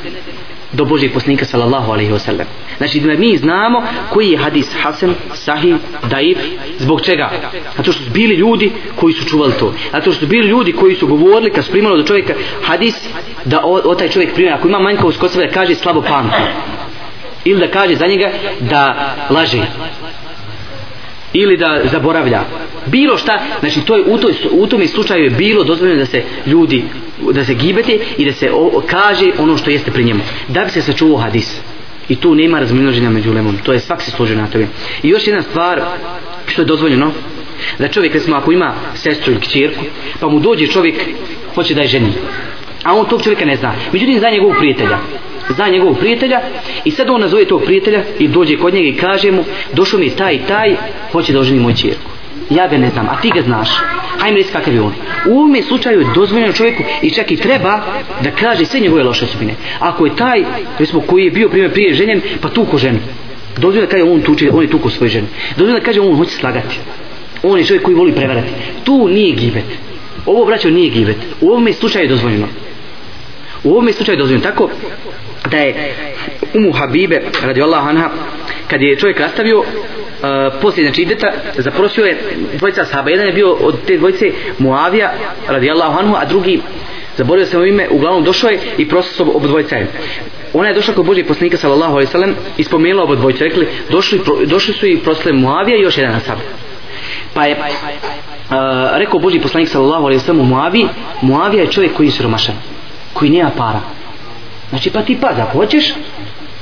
do 0.75 0.85
Božijeg 0.85 1.13
poslanika 1.13 1.45
sallallahu 1.45 1.91
alaihi 1.91 2.11
wa 2.11 2.19
sallam. 2.19 2.47
Znači 2.77 2.99
da 2.99 3.13
mi 3.13 3.37
znamo 3.37 3.83
koji 4.09 4.29
je 4.29 4.37
hadis 4.37 4.67
Hasan, 4.81 5.15
Sahih, 5.33 5.75
Daif, 6.09 6.37
zbog 6.79 7.01
čega? 7.01 7.31
Zato 7.77 7.91
što 7.91 8.03
su 8.03 8.11
bili 8.11 8.35
ljudi 8.35 8.71
koji 8.95 9.13
su 9.13 9.25
čuvali 9.25 9.53
to. 9.59 9.73
Zato 9.91 10.11
što 10.11 10.19
su 10.19 10.27
bili 10.27 10.47
ljudi 10.47 10.71
koji 10.71 10.95
su 10.95 11.07
govorili 11.07 11.51
kad 11.51 11.65
su 11.65 11.71
primali 11.71 12.01
do 12.01 12.07
čovjeka 12.07 12.33
hadis 12.63 12.95
da 13.45 13.61
o, 13.63 13.81
o 13.85 13.95
taj 13.95 14.09
čovjek 14.09 14.33
primjer, 14.33 14.53
ako 14.53 14.67
ima 14.67 14.79
manjkavost 14.79 15.19
kod 15.19 15.31
sebe 15.31 15.45
da 15.45 15.53
kaže 15.53 15.75
slabo 15.75 16.01
pamti. 16.01 16.35
Ili 17.45 17.59
da 17.59 17.67
kaže 17.67 17.95
za 17.95 18.07
njega 18.07 18.31
da 18.59 19.15
laže 19.29 19.61
ili 21.33 21.57
da 21.57 21.81
zaboravlja 21.91 22.41
bilo 22.85 23.17
šta 23.17 23.39
znači 23.59 23.81
to 23.81 23.95
je 23.95 24.03
u, 24.07 24.17
toj, 24.17 24.33
u 24.51 24.67
tom 24.67 24.87
slučaju 24.87 25.23
je 25.23 25.29
bilo 25.29 25.63
dozvoljeno 25.63 25.99
da 25.99 26.05
se 26.05 26.23
ljudi 26.45 26.83
da 27.31 27.45
se 27.45 27.53
gibete 27.53 27.99
i 28.17 28.25
da 28.25 28.33
se 28.33 28.51
o, 28.51 28.81
kaže 28.87 29.31
ono 29.37 29.57
što 29.57 29.69
jeste 29.69 29.91
pri 29.91 30.03
njemu. 30.03 30.19
Da 30.47 30.65
bi 30.65 30.71
se 30.71 30.81
sačuvao 30.81 31.17
hadis. 31.17 31.61
I 32.09 32.15
tu 32.15 32.35
nema 32.35 32.59
razminoženja 32.59 33.09
među 33.09 33.33
lemom 33.33 33.57
to 33.63 33.73
je 33.73 33.79
svak 33.79 34.01
se 34.01 34.11
složio 34.11 34.37
na 34.37 34.47
tome. 34.47 34.67
I 35.03 35.09
još 35.09 35.27
jedna 35.27 35.41
stvar 35.41 35.81
što 36.47 36.61
je 36.61 36.65
dozvoljeno 36.65 37.11
da 37.79 37.87
čovjek 37.87 38.13
recimo 38.13 38.35
ako 38.35 38.51
ima 38.51 38.73
sestru 38.93 39.31
ili 39.31 39.41
kćerku 39.41 39.83
pa 40.19 40.27
mu 40.27 40.39
dođe 40.39 40.67
čovjek 40.67 40.95
hoće 41.55 41.73
da 41.73 41.81
je 41.81 41.87
ženi. 41.87 42.13
A 42.83 42.93
on 42.93 43.05
tog 43.05 43.23
čovjeka 43.23 43.45
ne 43.45 43.55
zna. 43.55 43.73
Međutim 43.93 44.19
zna 44.19 44.29
njegovog 44.29 44.55
prijatelja. 44.57 44.99
Zna 45.49 45.69
njegovog 45.69 45.99
prijatelja 45.99 46.41
i 46.85 46.91
sad 46.91 47.09
on 47.09 47.21
nazove 47.21 47.45
tog 47.45 47.63
prijatelja 47.65 48.03
i 48.19 48.27
dođe 48.27 48.57
kod 48.57 48.73
njega 48.73 48.87
i 48.87 48.97
kaže 48.97 49.31
mu 49.31 49.43
došao 49.73 49.99
mi 49.99 50.09
taj 50.09 50.35
i 50.35 50.39
taj 50.47 50.75
hoće 51.11 51.33
da 51.33 51.39
oženi 51.39 51.59
moju 51.59 51.75
čirku 51.75 52.14
ja 52.49 52.67
ga 52.67 52.77
ne 52.77 52.89
znam, 52.89 53.07
a 53.09 53.21
ti 53.21 53.31
ga 53.35 53.41
znaš. 53.41 53.69
Hajme 54.19 54.37
reći 54.37 54.51
kakav 54.51 54.73
je 54.73 54.81
on. 54.81 54.93
U 55.29 55.39
ovome 55.39 55.63
slučaju 55.63 55.99
je 55.99 56.07
dozvoljeno 56.15 56.53
čovjeku 56.53 56.83
i 57.01 57.09
čak 57.09 57.31
i 57.31 57.35
treba 57.35 57.81
da 58.23 58.31
kaže 58.31 58.65
sve 58.65 58.79
njegove 58.79 59.03
loše 59.03 59.25
osobine. 59.25 59.53
Ako 59.79 60.05
je 60.05 60.15
taj 60.15 60.43
recimo, 60.79 61.01
koji 61.01 61.25
je 61.25 61.31
bio 61.31 61.49
primjer 61.49 61.71
prije 61.71 61.93
ženjen 61.93 62.21
pa 62.41 62.49
tuko 62.49 62.77
ženu. 62.77 62.99
Dozvoljeno 63.57 63.85
da 63.85 63.91
kaže 63.91 64.03
on 64.03 64.21
tuče 64.21 64.51
on 64.51 64.61
je 64.61 64.69
tuko 64.69 64.89
svoje 64.89 65.09
žene. 65.09 65.27
Dozvoljeno 65.49 65.79
da 65.79 65.85
kaže 65.85 66.01
on 66.01 66.17
hoće 66.17 66.31
slagati. 66.31 66.79
On 67.43 67.59
je 67.59 67.65
čovjek 67.65 67.83
koji 67.83 67.95
voli 67.95 68.11
prevarati. 68.11 68.49
Tu 68.83 69.07
nije 69.07 69.35
gibet. 69.35 69.65
Ovo 70.25 70.45
braćo 70.45 70.69
nije 70.69 70.89
gibet. 70.89 71.17
U 71.41 71.49
ovome 71.49 71.73
slučaju 71.73 72.05
je 72.05 72.09
dozvoljeno. 72.09 72.47
U 73.63 73.71
ovome 73.71 73.93
slučaju 73.93 74.17
dozvoljeno. 74.17 74.43
Tako 74.43 74.69
da 75.51 75.57
je 75.57 75.93
Umu 76.53 76.71
Habibe 76.71 77.21
radi 77.43 77.61
Allah 77.61 77.87
anha 77.87 78.09
kad 78.67 78.81
je 78.81 78.97
čovjek 78.97 79.19
rastavio 79.19 79.63
poslije 80.61 80.87
znači 80.87 81.01
ideta 81.01 81.31
zaprosio 81.57 82.05
je 82.05 82.17
dvojica 82.57 82.85
sahaba 82.85 83.09
jedan 83.09 83.25
je 83.25 83.33
bio 83.33 83.51
od 83.51 83.75
te 83.87 83.97
dvojice 83.97 84.31
Muavija 84.57 85.13
radijallahu 85.47 85.99
anhu 85.99 86.15
a 86.15 86.25
drugi 86.25 86.61
zaboravio 87.17 87.45
sam 87.45 87.65
ime 87.65 87.87
uglavnom 87.89 88.23
došao 88.23 88.49
je 88.49 88.59
i 88.77 88.89
prosio 88.89 89.25
obo 89.33 89.47
dvojica 89.47 89.75
je. 89.75 89.87
Ona 90.53 90.67
je 90.67 90.73
došla 90.73 90.93
kod 90.93 91.05
Božih 91.05 91.25
poslanika 91.25 91.57
sallallahu 91.57 91.93
alejhi 91.93 92.07
ve 92.07 92.11
sellem 92.11 92.35
i 92.57 92.63
spomenula 92.63 93.03
obo 93.03 93.15
dvojice 93.15 93.43
rekli 93.43 93.67
došli, 93.89 94.21
došli 94.45 94.73
su 94.73 94.87
i 94.87 94.97
prosle 94.97 95.33
Muavija 95.33 95.77
i 95.77 95.81
još 95.81 95.97
jedan 95.97 96.19
sahab 96.19 96.39
pa 97.33 97.45
je 97.45 97.55
uh, 97.55 98.55
rekao 98.97 99.19
Boži 99.19 99.39
poslanik 99.39 99.69
sallallahu 99.69 100.03
alaihi 100.03 100.19
sallam 100.19 100.47
Muavi 100.47 100.87
Muavija 101.21 101.63
je 101.63 101.71
čovjek 101.71 101.93
koji 101.93 102.07
je 102.07 102.11
siromašan 102.11 102.55
koji 103.13 103.31
nema 103.31 103.51
para. 103.57 103.81
Znači 104.69 104.89
pa 104.89 105.01
ti 105.01 105.17
pa 105.21 105.33
da 105.33 105.43
hoćeš 105.43 105.93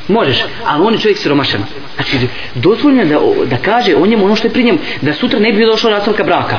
možeš, 0.07 0.43
ali 0.65 0.85
on 0.85 0.93
je 0.93 0.99
čovjek 0.99 1.17
siromašan. 1.17 1.63
Znači 1.95 2.17
dozvoljno 2.55 3.05
da, 3.05 3.19
da 3.45 3.57
kaže 3.57 3.95
o 3.95 4.05
njemu 4.05 4.25
ono 4.25 4.35
što 4.35 4.47
je 4.47 4.53
pri 4.53 4.63
njemu 4.63 4.79
da 5.01 5.13
sutra 5.13 5.39
ne 5.39 5.51
bi 5.51 5.65
došlo 5.65 5.89
rastavka 5.89 6.23
braka. 6.23 6.57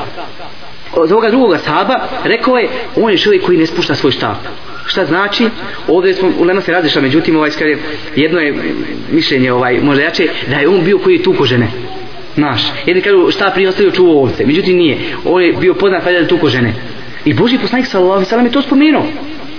Od 0.93 1.11
ovoga 1.11 1.29
drugoga 1.29 1.57
sahaba 1.57 1.95
rekao 2.23 2.57
je 2.57 2.69
on 2.95 3.11
je 3.11 3.17
čovjek 3.17 3.43
koji 3.43 3.57
ne 3.57 3.65
spušta 3.65 3.95
svoj 3.95 4.11
štap. 4.11 4.37
Šta 4.85 5.05
znači? 5.05 5.49
Ovdje 5.87 6.13
smo 6.13 6.31
u 6.39 6.43
Lema 6.43 6.61
se 6.61 6.71
razlišla 6.71 7.01
međutim 7.01 7.35
ovaj 7.35 7.51
skar 7.51 7.67
jedno 8.15 8.39
je 8.39 8.53
mišljenje 9.11 9.51
ovaj 9.51 9.79
možda 9.81 10.03
jače 10.03 10.27
da 10.47 10.55
je 10.55 10.67
on 10.67 10.83
bio 10.83 10.97
koji 10.97 11.15
je 11.15 11.23
tuko 11.23 11.45
žene. 11.45 11.67
Naš. 12.35 12.61
Jedni 12.85 13.01
kažu 13.01 13.31
šta 13.31 13.51
prije 13.51 13.69
ostavio 13.69 13.91
čuvo 13.91 14.21
ovce. 14.21 14.45
Međutim 14.45 14.77
nije. 14.77 14.97
On 15.25 15.41
je 15.43 15.53
bio 15.53 15.73
poznat 15.73 16.03
kada 16.03 16.17
je 16.17 16.27
tuko 16.27 16.49
žene. 16.49 16.73
I 17.25 17.33
Boži 17.33 17.57
poslanik 17.57 17.87
sallallahu 17.87 18.13
alejhi 18.13 18.25
ve 18.25 18.29
sellem 18.29 18.45
je 18.45 18.51
to 18.51 18.61
spomenuo. 18.61 19.05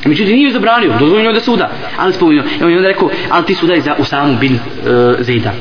Međutim, 0.06 0.36
nije 0.36 0.52
zabranio, 0.52 0.98
dozvoljeno 0.98 1.32
da 1.32 1.40
suda. 1.40 1.70
Ali 1.96 2.12
spomenuo, 2.12 2.44
evo 2.60 2.70
je 2.70 2.76
onda 2.76 2.88
rekao, 2.88 3.10
ali 3.30 3.44
ti 3.44 3.54
sudaj 3.54 3.80
za 3.80 3.94
Usamu 3.98 4.38
bin 4.38 4.54
uh, 4.54 4.60
Zejda. 5.20 5.52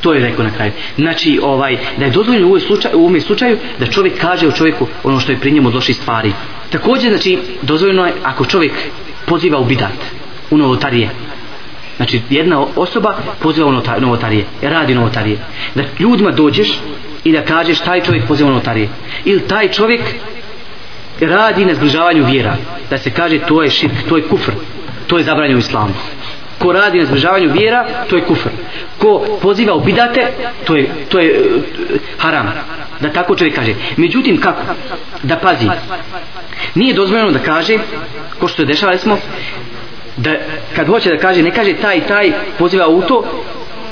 To 0.00 0.12
je 0.12 0.20
rekao 0.20 0.44
na 0.44 0.50
kraju. 0.50 0.72
Znači, 0.96 1.40
ovaj, 1.42 1.76
da 1.98 2.04
je 2.04 2.10
dozvoljeno 2.10 2.48
u, 2.48 2.60
slučaju, 2.60 2.98
u 2.98 3.00
ovom 3.00 3.20
slučaju 3.20 3.58
da 3.78 3.86
čovjek 3.86 4.20
kaže 4.20 4.48
o 4.48 4.52
čovjeku 4.52 4.86
ono 5.04 5.20
što 5.20 5.32
je 5.32 5.38
pri 5.38 5.50
njemu 5.50 5.70
došli 5.70 5.94
stvari. 5.94 6.32
Također, 6.70 7.10
znači, 7.10 7.38
dozvoljeno 7.62 8.06
je 8.06 8.12
ako 8.22 8.44
čovjek 8.44 8.72
poziva 9.26 9.58
u 9.58 9.64
bidat, 9.64 9.98
u 10.50 10.58
novotarije. 10.58 11.10
Znači, 11.96 12.20
jedna 12.30 12.66
osoba 12.76 13.18
poziva 13.42 13.68
u 13.68 14.00
novotarije, 14.00 14.44
radi 14.62 14.94
novotarije. 14.94 15.38
Da 15.74 15.82
ljudima 15.98 16.30
dođeš 16.30 16.80
i 17.24 17.32
da 17.32 17.42
kažeš 17.42 17.80
taj 17.80 18.00
čovjek 18.00 18.26
poziva 18.28 18.48
u 18.48 18.52
novotarije. 18.52 18.88
Ili 19.24 19.40
taj 19.40 19.68
čovjek 19.68 20.00
radi 21.20 21.64
na 21.64 21.74
zbližavanju 21.74 22.24
vjera 22.24 22.56
da 22.90 22.98
se 22.98 23.10
kaže 23.10 23.38
to 23.38 23.62
je 23.62 23.70
širk, 23.70 23.94
to 24.08 24.16
je 24.16 24.22
kufr 24.22 24.52
to 25.10 25.18
je 25.18 25.24
zabranjeno 25.24 25.58
u 25.58 25.60
islamu. 25.60 25.94
Ko 26.58 26.72
radi 26.72 26.98
na 26.98 27.04
zbližavanju 27.04 27.52
vjera 27.52 27.86
to 28.10 28.16
je 28.16 28.24
kufr. 28.24 28.48
Ko 28.98 29.38
poziva 29.42 29.74
u 29.74 29.80
bidate 29.80 30.26
to 30.64 30.76
je, 30.76 30.90
to 31.08 31.18
je 31.18 31.30
eh, 31.30 31.98
haram. 32.18 32.52
Da 33.00 33.12
tako 33.12 33.36
čovjek 33.36 33.54
kaže. 33.54 33.74
Međutim 33.96 34.40
kako? 34.40 34.62
Da 35.22 35.36
pazi. 35.36 35.68
Nije 36.74 36.94
dozvoljeno 36.94 37.30
da 37.30 37.38
kaže 37.38 37.78
ko 38.38 38.48
što 38.48 38.56
se 38.56 38.64
dešava 38.64 38.98
smo 38.98 39.18
da 40.16 40.34
kad 40.76 40.86
hoće 40.86 41.10
da 41.10 41.18
kaže 41.18 41.42
ne 41.42 41.50
kaže 41.50 41.72
taj 41.72 42.06
taj 42.06 42.32
poziva 42.58 42.88
u 42.88 43.02
to 43.02 43.24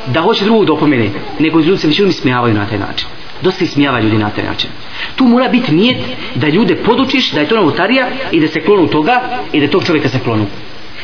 da 0.07 0.21
hoće 0.21 0.45
drugog 0.45 0.67
da 0.67 0.73
opomene 0.73 1.11
nego 1.39 1.61
ljudi 1.61 1.79
se 1.79 1.87
više 1.87 2.05
mi 2.05 2.13
smijavaju 2.13 2.55
na 2.55 2.67
taj 2.67 2.79
način 2.79 3.09
dosta 3.43 3.67
smijava 3.67 4.01
ljudi 4.01 4.19
na 4.19 4.31
taj 4.31 4.45
način. 4.45 4.71
Tu 5.17 5.25
mora 5.25 5.49
biti 5.49 5.73
nijet 5.73 5.97
da 6.35 6.49
ljude 6.49 6.77
podučiš 6.77 7.31
da 7.31 7.41
je 7.41 7.49
to 7.49 7.57
novotarija 7.57 8.09
i 8.33 8.41
da 8.41 8.49
se 8.49 8.61
klonu 8.61 8.87
toga 8.87 9.21
i 9.53 9.61
da 9.61 9.69
tog 9.69 9.85
čovjeka 9.85 10.09
se 10.09 10.19
klonu. 10.19 10.47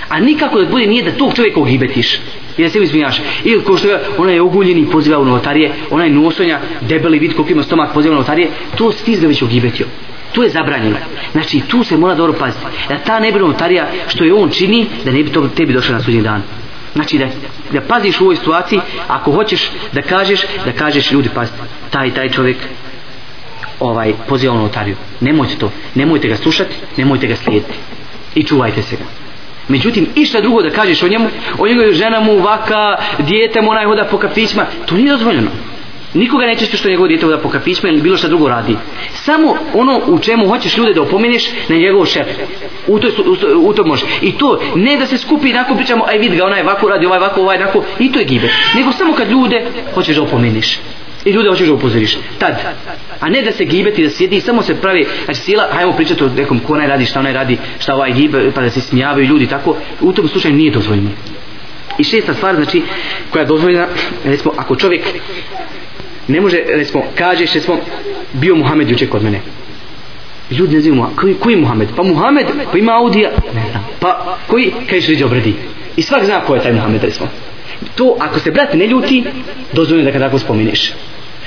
A 0.09 0.21
nikako 0.21 0.61
da 0.61 0.71
bude 0.71 0.87
nije 0.87 1.03
da 1.03 1.13
tog 1.13 1.35
čovjeka 1.35 1.61
ogibetiš 1.61 2.21
i 2.57 2.63
da 2.63 2.69
se 2.69 2.81
mi 2.81 2.87
smijaš 2.87 3.21
ili 3.45 3.65
ko 3.65 3.77
što 3.77 3.89
ga, 3.89 4.01
ona 4.19 4.33
je 4.33 4.43
oguljeni 4.43 4.91
poziva 4.91 5.19
u 5.19 5.25
novotarije 5.25 5.73
ona 5.91 6.05
je 6.05 6.11
nosonja 6.11 6.61
debeli 6.81 7.19
vid 7.19 7.35
koliko 7.35 7.53
ima 7.53 7.63
stomak 7.63 7.95
poziva 7.95 8.13
u 8.13 8.15
novotarije 8.15 8.49
to 8.77 8.93
si 8.93 9.05
ti 9.05 9.27
već 9.27 9.43
ogibetio 9.43 9.87
to 10.35 10.43
je 10.43 10.51
zabranjeno. 10.51 10.97
Znači 11.33 11.61
tu 11.61 11.85
se 11.85 11.97
mora 11.97 12.15
dobro 12.15 12.39
paziti. 12.39 12.65
Da 12.89 12.99
ta 12.99 13.21
ne 13.21 13.33
bi 13.33 13.39
novotarija 13.39 13.89
što 14.09 14.25
je 14.25 14.35
on 14.35 14.51
čini 14.51 14.87
da 15.05 15.13
ne 15.13 15.23
bi 15.23 15.31
to 15.31 15.49
tebi 15.49 15.73
došao 15.73 15.97
na 15.97 16.03
sudnji 16.03 16.23
dan 16.23 16.43
znači 16.95 17.19
da, 17.19 17.27
da 17.73 17.81
paziš 17.81 18.21
u 18.21 18.25
ovoj 18.25 18.37
situaciji 18.37 18.81
ako 19.09 19.33
hoćeš 19.33 19.71
da 19.93 20.03
kažeš 20.03 20.41
da 20.65 20.73
kažeš 20.73 21.13
ljudi 21.13 21.29
pazite 21.35 21.59
taj 21.91 22.15
taj 22.15 22.29
čovjek 22.31 22.57
ovaj 23.81 24.13
poziva 24.29 24.55
u 24.55 24.59
notariju. 24.59 24.97
Nemojte 25.21 25.55
to 25.59 25.71
nemojte 25.95 26.29
ga 26.29 26.37
slušati 26.37 26.75
nemojte 26.97 27.27
ga 27.27 27.37
slijediti 27.37 27.75
i 28.35 28.43
čuvajte 28.43 28.83
se 28.83 28.97
ga. 28.97 29.05
Međutim, 29.69 30.07
išta 30.15 30.41
drugo 30.41 30.63
da 30.63 30.71
kažeš 30.71 31.03
o 31.03 31.09
njemu, 31.09 31.29
o 31.59 31.67
njegovoj 31.67 31.93
žena 31.93 32.21
mu, 32.21 32.39
vaka, 32.39 32.97
dijete 33.19 33.61
mu, 33.61 33.71
onaj 33.71 33.85
hoda 33.85 34.05
po 34.11 34.19
kafićima, 34.19 34.67
to 34.87 34.95
nije 34.95 35.11
dozvoljeno. 35.11 35.51
Nikoga 36.15 36.47
nećeš 36.47 36.79
što 36.79 36.89
njegovo 36.89 37.09
djete 37.09 37.27
da 37.27 37.39
po 37.39 37.49
kafićima 37.49 37.89
ili 37.89 38.03
bilo 38.03 38.17
šta 38.17 38.29
drugo 38.29 38.49
radi. 38.49 38.77
Samo 39.13 39.57
ono 39.75 40.01
u 40.07 40.19
čemu 40.19 40.49
hoćeš 40.49 40.77
ljude 40.77 40.93
da 40.93 41.03
opomeneš 41.03 41.45
na 41.69 41.77
njegov 41.77 42.07
šef. 42.07 42.27
U 42.87 42.99
to, 42.99 43.09
u, 43.09 43.69
u 43.69 43.73
to 43.73 43.85
može. 43.85 44.07
I 44.23 44.33
to 44.33 44.61
ne 44.77 44.97
da 44.97 45.07
se 45.07 45.19
skupi 45.19 45.49
i 45.51 45.53
nakon 45.53 45.77
pričamo, 45.77 46.05
aj 46.09 46.19
vid 46.19 46.35
ga, 46.35 46.45
onaj 46.45 46.63
ovako 46.63 46.89
radi, 46.89 47.07
ovaj 47.07 47.19
ovako, 47.19 47.41
ovaj 47.41 47.57
ovako, 47.57 47.85
i 47.99 48.13
to 48.13 48.19
je 48.19 48.25
gibe. 48.25 48.49
Nego 48.77 48.93
samo 48.93 49.15
kad 49.15 49.31
ljude 49.31 49.67
hoćeš 49.95 50.17
da 50.17 50.23
opomeniš. 50.23 50.79
I 51.25 51.31
ljude 51.31 51.49
hoćeš 51.49 51.67
da 51.67 51.75
upozoriš. 51.75 52.19
Tad. 52.39 52.55
A 53.21 53.29
ne 53.29 53.43
da 53.43 53.53
se 53.53 53.65
gibeti, 53.65 54.03
da 54.03 54.11
sjedi 54.11 54.37
i 54.37 54.41
samo 54.41 54.63
se 54.63 54.81
pravi, 54.81 55.07
znači 55.25 55.41
sila, 55.41 55.69
hajmo 55.73 55.93
pričati 55.93 56.25
o 56.25 56.29
nekom 56.29 56.59
ko 56.59 56.73
onaj 56.73 56.87
radi, 56.87 57.07
šta 57.07 57.21
onaj 57.21 57.33
radi, 57.33 57.59
šta 57.79 57.95
ovaj 57.95 58.13
gibe, 58.13 58.51
pa 58.55 58.61
da 58.61 58.71
se 58.71 58.81
smijavaju 58.81 59.27
ljudi, 59.27 59.47
tako. 59.47 59.77
U 60.01 60.13
tom 60.13 60.29
slučaju 60.29 60.55
nije 60.55 60.71
dozvoljeno. 60.71 61.11
I 61.99 62.05
šesta 62.05 62.35
stvar, 62.35 62.55
znači, 62.55 62.83
koja 63.31 63.41
je 63.41 63.47
dozvoljena, 63.47 63.87
recimo, 64.25 64.55
ako 64.57 64.77
čovjek 64.77 65.03
ne 66.29 66.41
može, 66.41 66.59
recimo, 66.69 67.03
kažeš, 67.19 67.55
recimo, 67.55 67.77
bio 68.33 68.57
Muhammed 68.57 68.91
juče 68.91 69.07
kod 69.07 69.23
mene. 69.25 69.41
Ljudi 70.51 70.75
ne 70.75 70.81
znaju, 70.81 71.07
koji, 71.17 71.35
koji 71.35 71.57
Muhammed? 71.57 71.89
Pa 71.97 72.03
Muhammed, 72.03 72.47
pa 72.73 72.79
ima 72.79 72.93
Audija, 72.93 73.31
ne 73.55 73.63
znam. 73.71 73.87
Pa 74.01 74.39
koji, 74.47 74.73
kažeš, 74.91 75.09
liđe 75.09 75.25
obredi. 75.25 75.55
I 75.97 76.03
svak 76.03 76.25
zna 76.25 76.41
ko 76.41 76.55
je 76.55 76.63
taj 76.63 76.73
Muhammed, 76.73 77.05
recimo. 77.05 77.29
To, 77.95 78.17
ako 78.21 78.39
se 78.39 78.51
brat 78.51 78.75
ne 78.75 78.87
ljuti, 78.87 79.25
dozvoljeno 79.73 80.07
da 80.07 80.13
kada 80.13 80.25
tako 80.25 80.39
spomeniš. 80.39 80.93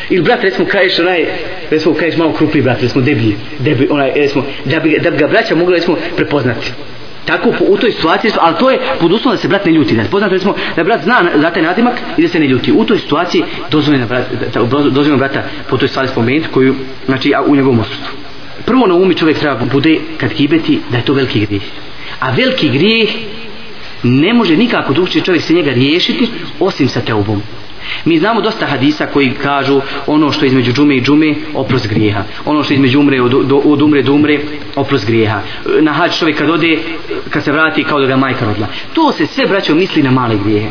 Ili 0.09 0.23
brat, 0.23 0.43
recimo, 0.43 0.67
kažeš 0.67 0.99
onaj, 0.99 1.25
recimo, 1.71 1.95
kažeš 1.95 2.17
malo 2.17 2.33
krupni 2.33 2.61
brat, 2.61 2.81
recimo, 2.81 3.05
deblji, 3.05 3.35
deblji, 3.59 3.87
onaj, 3.91 4.11
recimo, 4.15 4.43
da 4.65 4.79
bi, 4.79 4.99
da 5.03 5.11
bi 5.11 5.17
ga 5.17 5.27
braća 5.27 5.55
mogli, 5.55 5.75
recimo, 5.75 5.97
prepoznati. 6.15 6.71
Tako 7.27 7.53
u 7.59 7.77
toj 7.77 7.91
situaciji, 7.91 8.31
ali 8.41 8.55
to 8.59 8.69
je 8.71 8.79
pod 8.99 9.11
uslovom 9.11 9.35
da 9.35 9.41
se 9.41 9.47
brat 9.47 9.65
ne 9.65 9.71
ljuti. 9.71 9.95
Da 9.95 10.03
poznato 10.11 10.33
recimo 10.33 10.55
da 10.75 10.83
brat 10.83 11.03
zna 11.03 11.23
za 11.35 11.49
taj 11.49 11.63
nadimak 11.63 12.01
i 12.17 12.21
da 12.21 12.27
se 12.27 12.39
ne 12.39 12.47
ljuti. 12.47 12.71
U 12.71 12.85
toj 12.85 12.99
situaciji 12.99 13.43
dozvoljeno 13.71 14.07
brat, 14.07 14.25
dozvoljeno 14.69 15.17
brata 15.17 15.43
po 15.69 15.77
toj 15.77 15.87
stvari 15.87 16.07
spomenuti 16.07 16.47
koju, 16.51 16.75
znači, 17.05 17.33
u 17.47 17.55
njegovom 17.55 17.79
osudu. 17.79 18.09
Prvo 18.65 18.87
na 18.87 18.95
umi 18.95 19.15
čovjek 19.15 19.39
treba 19.39 19.65
bude 19.71 19.99
kad 20.17 20.33
kibeti 20.33 20.79
da 20.91 20.97
je 20.97 21.05
to 21.05 21.13
veliki 21.13 21.45
grijeh. 21.45 21.63
A 22.19 22.31
veliki 22.31 22.69
grijeh 22.69 23.09
ne 24.03 24.33
može 24.33 24.57
nikako 24.57 24.93
drugčije 24.93 25.23
čovjek 25.23 25.43
se 25.43 25.53
njega 25.53 25.71
riješiti 25.71 26.27
osim 26.59 26.89
sa 26.89 27.01
teubom. 27.01 27.41
Mi 28.05 28.19
znamo 28.19 28.41
dosta 28.41 28.65
hadisa 28.65 29.05
koji 29.05 29.29
kažu 29.29 29.81
ono 30.07 30.31
što 30.31 30.45
između 30.45 30.73
džume 30.73 30.95
i 30.95 31.01
džume 31.01 31.35
oprost 31.55 31.87
grijeha. 31.87 32.23
Ono 32.45 32.63
što 32.63 32.73
između 32.73 32.99
umre 32.99 33.21
od, 33.21 33.31
do, 33.31 33.57
od 33.57 33.81
umre 33.81 34.01
do 34.01 34.13
umre 34.13 34.39
oprost 34.75 35.05
grijeha. 35.05 35.41
Na 35.81 35.93
hađ 35.93 36.19
čovjek 36.19 36.37
kad 36.37 36.49
ode, 36.49 36.77
kad 37.29 37.43
se 37.43 37.51
vrati 37.51 37.83
kao 37.83 37.99
da 37.99 38.07
ga 38.07 38.17
majka 38.17 38.45
rodila. 38.45 38.67
To 38.93 39.11
se 39.11 39.25
sve 39.25 39.45
braćo 39.45 39.75
misli 39.75 40.03
na 40.03 40.11
male 40.11 40.35
grijehe. 40.43 40.69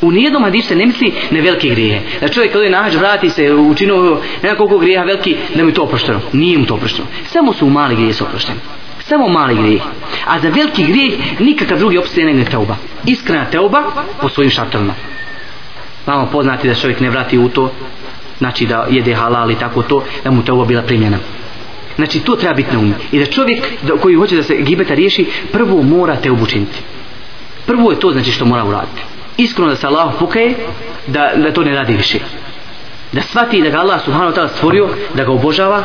U 0.00 0.10
nijednom 0.10 0.42
hadisu 0.42 0.68
se 0.68 0.76
ne 0.76 0.86
misli 0.86 1.12
na 1.30 1.40
velike 1.40 1.68
grijehe. 1.68 2.00
Da 2.20 2.28
čovjek 2.28 2.52
kad 2.52 2.60
ode 2.60 2.70
na 2.70 2.82
hađ 2.82 2.94
vrati 2.94 3.30
se 3.30 3.54
učinio 3.54 4.20
nema 4.42 4.56
koliko 4.56 4.78
grijeha 4.78 5.04
veliki 5.04 5.36
da 5.54 5.62
mu 5.62 5.68
je 5.68 5.74
to 5.74 5.82
oprošteno. 5.82 6.20
Nije 6.32 6.58
mu 6.58 6.66
to 6.66 6.74
oprošteno. 6.74 7.08
Samo 7.26 7.52
su 7.52 7.66
mali 7.66 7.94
grijehe 7.94 8.14
su 8.14 8.24
oprošteni. 8.24 8.58
Samo 9.08 9.28
mali 9.28 9.54
grijeh. 9.62 9.82
A 10.26 10.40
za 10.40 10.48
veliki 10.48 10.84
grijeh 10.84 11.40
nikakav 11.40 11.78
drugi 11.78 11.98
opstaje 11.98 12.34
ne 12.34 12.44
teuba. 12.44 12.76
Iskrena 13.06 13.44
teuba 13.44 13.82
po 14.20 14.28
svojim 14.28 14.50
šartovima 14.50 14.94
vama 16.06 16.26
poznati 16.26 16.68
da 16.68 16.74
čovjek 16.74 17.00
ne 17.00 17.10
vrati 17.10 17.38
u 17.38 17.48
to 17.48 17.72
znači 18.38 18.66
da 18.66 18.86
jede 18.90 19.14
halal 19.14 19.50
i 19.50 19.58
tako 19.58 19.82
to 19.82 20.04
da 20.24 20.30
mu 20.30 20.42
to 20.42 20.64
bila 20.64 20.82
primjena. 20.82 21.18
Znači 21.96 22.20
to 22.20 22.36
treba 22.36 22.54
biti 22.54 22.72
na 22.72 22.78
umu. 22.78 22.94
I 23.12 23.18
da 23.18 23.26
čovjek 23.26 23.64
da, 23.82 23.96
koji 23.96 24.14
hoće 24.14 24.36
da 24.36 24.42
se 24.42 24.56
gibeta 24.56 24.94
riješi 24.94 25.26
prvo 25.52 25.82
mora 25.82 26.16
te 26.16 26.30
obučiniti 26.30 26.82
prvo 27.66 27.90
je 27.90 28.00
to 28.00 28.12
znači 28.12 28.30
što 28.32 28.44
mora 28.44 28.64
uraditi. 28.64 29.02
Iskreno 29.36 29.70
da 29.70 29.76
se 29.76 29.86
Allah 29.86 30.14
pokaje 30.18 30.54
da, 31.06 31.32
da 31.36 31.52
to 31.52 31.64
ne 31.64 31.74
radi 31.74 31.92
više. 31.92 32.18
Da 33.12 33.20
shvati 33.20 33.62
da 33.62 33.70
ga 33.70 33.78
Allah 33.78 34.04
subhanahu 34.04 34.32
wa 34.32 34.36
ta'ala 34.36 34.48
stvorio 34.48 34.88
da 35.14 35.24
ga 35.24 35.32
obožava 35.32 35.82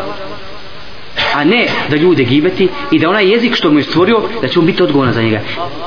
a 1.34 1.44
ne 1.44 1.68
da 1.90 1.96
ljude 1.96 2.24
gibeti 2.24 2.70
i 2.92 3.00
da 3.00 3.10
onaj 3.10 3.32
jezik 3.32 3.56
što 3.56 3.72
mu 3.72 3.80
je 3.80 3.84
stvorio 3.84 4.22
da 4.42 4.48
će 4.48 4.60
on 4.60 4.66
biti 4.66 4.84
odgovoran 4.84 5.14
za 5.14 5.22
njega. 5.22 5.40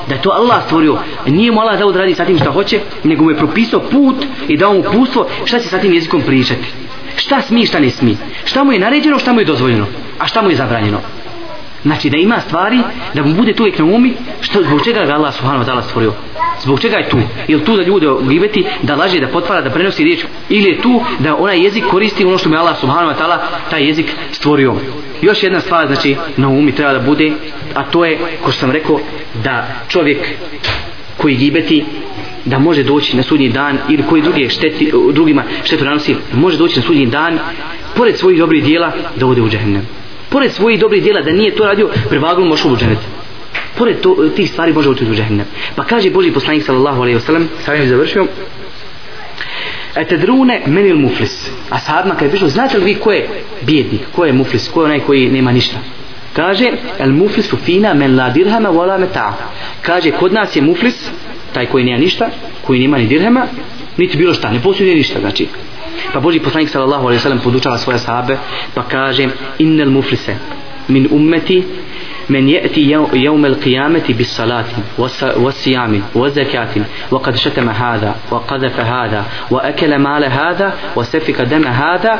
Da 0.09 0.17
to 0.17 0.29
Allah 0.29 0.63
stvorio. 0.65 0.97
Nije 1.25 1.51
mu 1.51 1.59
Allah 1.59 1.79
dao 1.79 1.91
da 1.91 1.99
radi 1.99 2.15
sa 2.15 2.25
tim 2.25 2.39
šta 2.39 2.51
hoće 2.51 2.79
nego 3.03 3.23
mu 3.23 3.29
je 3.29 3.37
propisao 3.37 3.79
put 3.79 4.25
i 4.47 4.57
dao 4.57 4.73
mu 4.73 4.83
pustvo 4.83 5.27
šta 5.45 5.59
će 5.59 5.67
sa 5.67 5.79
tim 5.79 5.93
jezikom 5.93 6.21
pričati. 6.21 6.65
Šta 7.15 7.41
smi 7.41 7.65
šta 7.65 7.79
ne 7.79 7.89
smi 7.89 8.17
šta 8.43 8.63
mu 8.63 8.73
je 8.73 8.79
naređeno 8.79 9.19
šta 9.19 9.33
mu 9.33 9.39
je 9.39 9.45
dozvoljeno. 9.45 9.85
A 10.19 10.27
šta 10.27 10.41
mu 10.41 10.49
je 10.49 10.55
zabranjeno. 10.55 10.99
Znači 11.85 12.09
da 12.09 12.17
ima 12.17 12.39
stvari 12.39 12.79
da 13.13 13.23
mu 13.23 13.33
bude 13.33 13.53
to 13.53 13.63
uvijek 13.63 13.79
na 13.79 13.85
umi 13.85 14.13
što, 14.41 14.63
zbog 14.63 14.83
čega 14.85 15.05
ga 15.05 15.13
Allah 15.13 15.33
subhanahu 15.35 15.63
wa 15.63 15.67
ta'ala 15.67 15.83
stvorio. 15.83 16.13
Zbog 16.61 16.79
čega 16.79 16.95
je 16.97 17.09
tu? 17.09 17.17
Je 17.47 17.65
tu 17.65 17.77
da 17.77 17.83
ljude 17.83 18.07
gibeti, 18.29 18.65
da 18.83 18.95
laže, 18.95 19.19
da 19.19 19.27
potvara, 19.27 19.61
da 19.61 19.69
prenosi 19.69 20.03
riječ? 20.03 20.25
Ili 20.49 20.69
je 20.69 20.81
tu 20.81 21.01
da 21.19 21.35
onaj 21.35 21.63
jezik 21.63 21.83
koristi 21.91 22.25
ono 22.25 22.37
što 22.37 22.49
mu 22.49 22.55
Allah 22.55 22.79
subhanahu 22.79 23.13
wa 23.13 23.23
ta'ala 23.23 23.37
taj 23.69 23.87
jezik 23.87 24.05
stvorio? 24.31 24.75
Još 25.21 25.43
jedna 25.43 25.59
stvar 25.59 25.87
znači 25.87 26.15
na 26.37 26.47
umi 26.47 26.71
treba 26.71 26.93
da 26.93 26.99
bude, 26.99 27.31
a 27.75 27.83
to 27.83 28.05
je, 28.05 28.19
ko 28.43 28.51
što 28.51 28.59
sam 28.59 28.71
rekao, 28.71 28.99
da 29.43 29.67
čovjek 29.87 30.27
koji 31.17 31.35
gibeti 31.35 31.85
da 32.45 32.59
može 32.59 32.83
doći 32.83 33.17
na 33.17 33.23
sudnji 33.23 33.49
dan 33.49 33.77
ili 33.89 34.03
koji 34.03 34.21
drugi 34.21 34.49
šteti, 34.49 34.91
drugima 35.13 35.43
štetu 35.63 35.85
nanosi, 35.85 36.15
može 36.33 36.57
doći 36.57 36.79
na 36.79 36.85
sudnji 36.85 37.05
dan 37.05 37.39
pored 37.95 38.17
svojih 38.17 38.39
dobrih 38.39 38.63
dijela 38.63 38.91
da 39.15 39.25
ode 39.25 39.41
u 39.41 39.49
džahnem 39.49 40.04
pored 40.29 40.51
svojih 40.51 40.79
dobrih 40.79 41.03
djela 41.03 41.21
da 41.21 41.31
nije 41.31 41.55
to 41.55 41.65
radio 41.65 41.89
prevagnu 42.09 42.45
može 42.45 42.67
u 42.67 42.77
dženet 42.77 42.99
pored 43.77 44.01
to, 44.01 44.29
tih 44.35 44.51
stvari 44.51 44.73
može 44.73 44.89
ući 44.89 45.05
u 45.05 45.15
dženet 45.15 45.47
pa 45.75 45.83
kaže 45.83 46.09
Boži 46.09 46.31
poslanik 46.31 46.63
sallallahu 46.63 47.01
alaihi 47.01 47.19
wasallam 47.19 47.45
sam 47.65 47.75
je 47.75 47.87
završio 47.87 48.27
etedrune 49.95 50.61
menil 50.67 50.97
muflis. 50.97 51.51
A 51.69 51.79
sahabima 51.79 52.15
kada 52.15 52.25
je 52.25 52.29
prišao 52.29 52.49
znate 52.49 52.77
li 52.77 52.85
vi 52.85 52.95
ko 52.95 53.11
je 53.11 53.29
bijednik, 53.61 54.01
ko 54.15 54.25
je 54.25 54.33
muflis? 54.33 54.69
Ko 54.69 54.81
je 54.81 54.85
onaj 54.85 54.99
koji 54.99 55.29
nema 55.29 55.51
ništa? 55.51 55.77
Kaže 56.33 56.71
el 56.99 57.11
muflis 57.11 57.53
u 57.53 57.57
fina 57.57 57.93
men 57.93 58.15
la 58.15 58.29
dirhama 58.29 58.69
wala 58.69 58.99
meta 58.99 59.37
kaže 59.81 60.11
kod 60.11 60.33
nas 60.33 60.55
je 60.55 60.61
muflis 60.61 61.09
taj 61.53 61.65
koji 61.65 61.83
nema 61.83 61.97
ništa 61.97 62.29
koji 62.61 62.79
nema 62.79 62.97
ni 62.97 63.07
dirhama 63.07 63.47
niti 63.97 64.17
bilo 64.17 64.33
šta 64.33 64.51
ne 64.51 64.61
posjeduje 64.61 64.95
ništa. 64.95 65.19
Znači 65.19 65.47
pa 66.13 66.19
Boži 66.19 66.39
poslanik 66.39 66.69
sallallahu 66.69 67.03
alaihi 67.03 67.19
sallam 67.21 67.39
podučava 67.39 67.77
svoje 67.77 67.99
sahabe 67.99 68.37
pa 68.73 68.83
kaže 68.83 69.27
innel 69.59 69.89
muflise 69.89 70.35
min 70.87 71.07
ummeti 71.11 71.63
من 72.29 72.49
يأتي 72.49 72.91
يوم 73.13 73.45
القيامة 73.45 74.03
بالصلاة 74.09 74.65
والصيام 75.37 76.01
والزكاة. 76.15 76.75
وقد 77.11 77.35
شتم 77.35 77.69
هذا 77.69 78.15
وقذف 78.31 78.79
هذا 78.79 79.25
وأكل 79.51 79.95
مال 79.97 80.23
هذا 80.23 80.73
وسفك 80.95 81.41
دم 81.41 81.67
هذا 81.67 82.19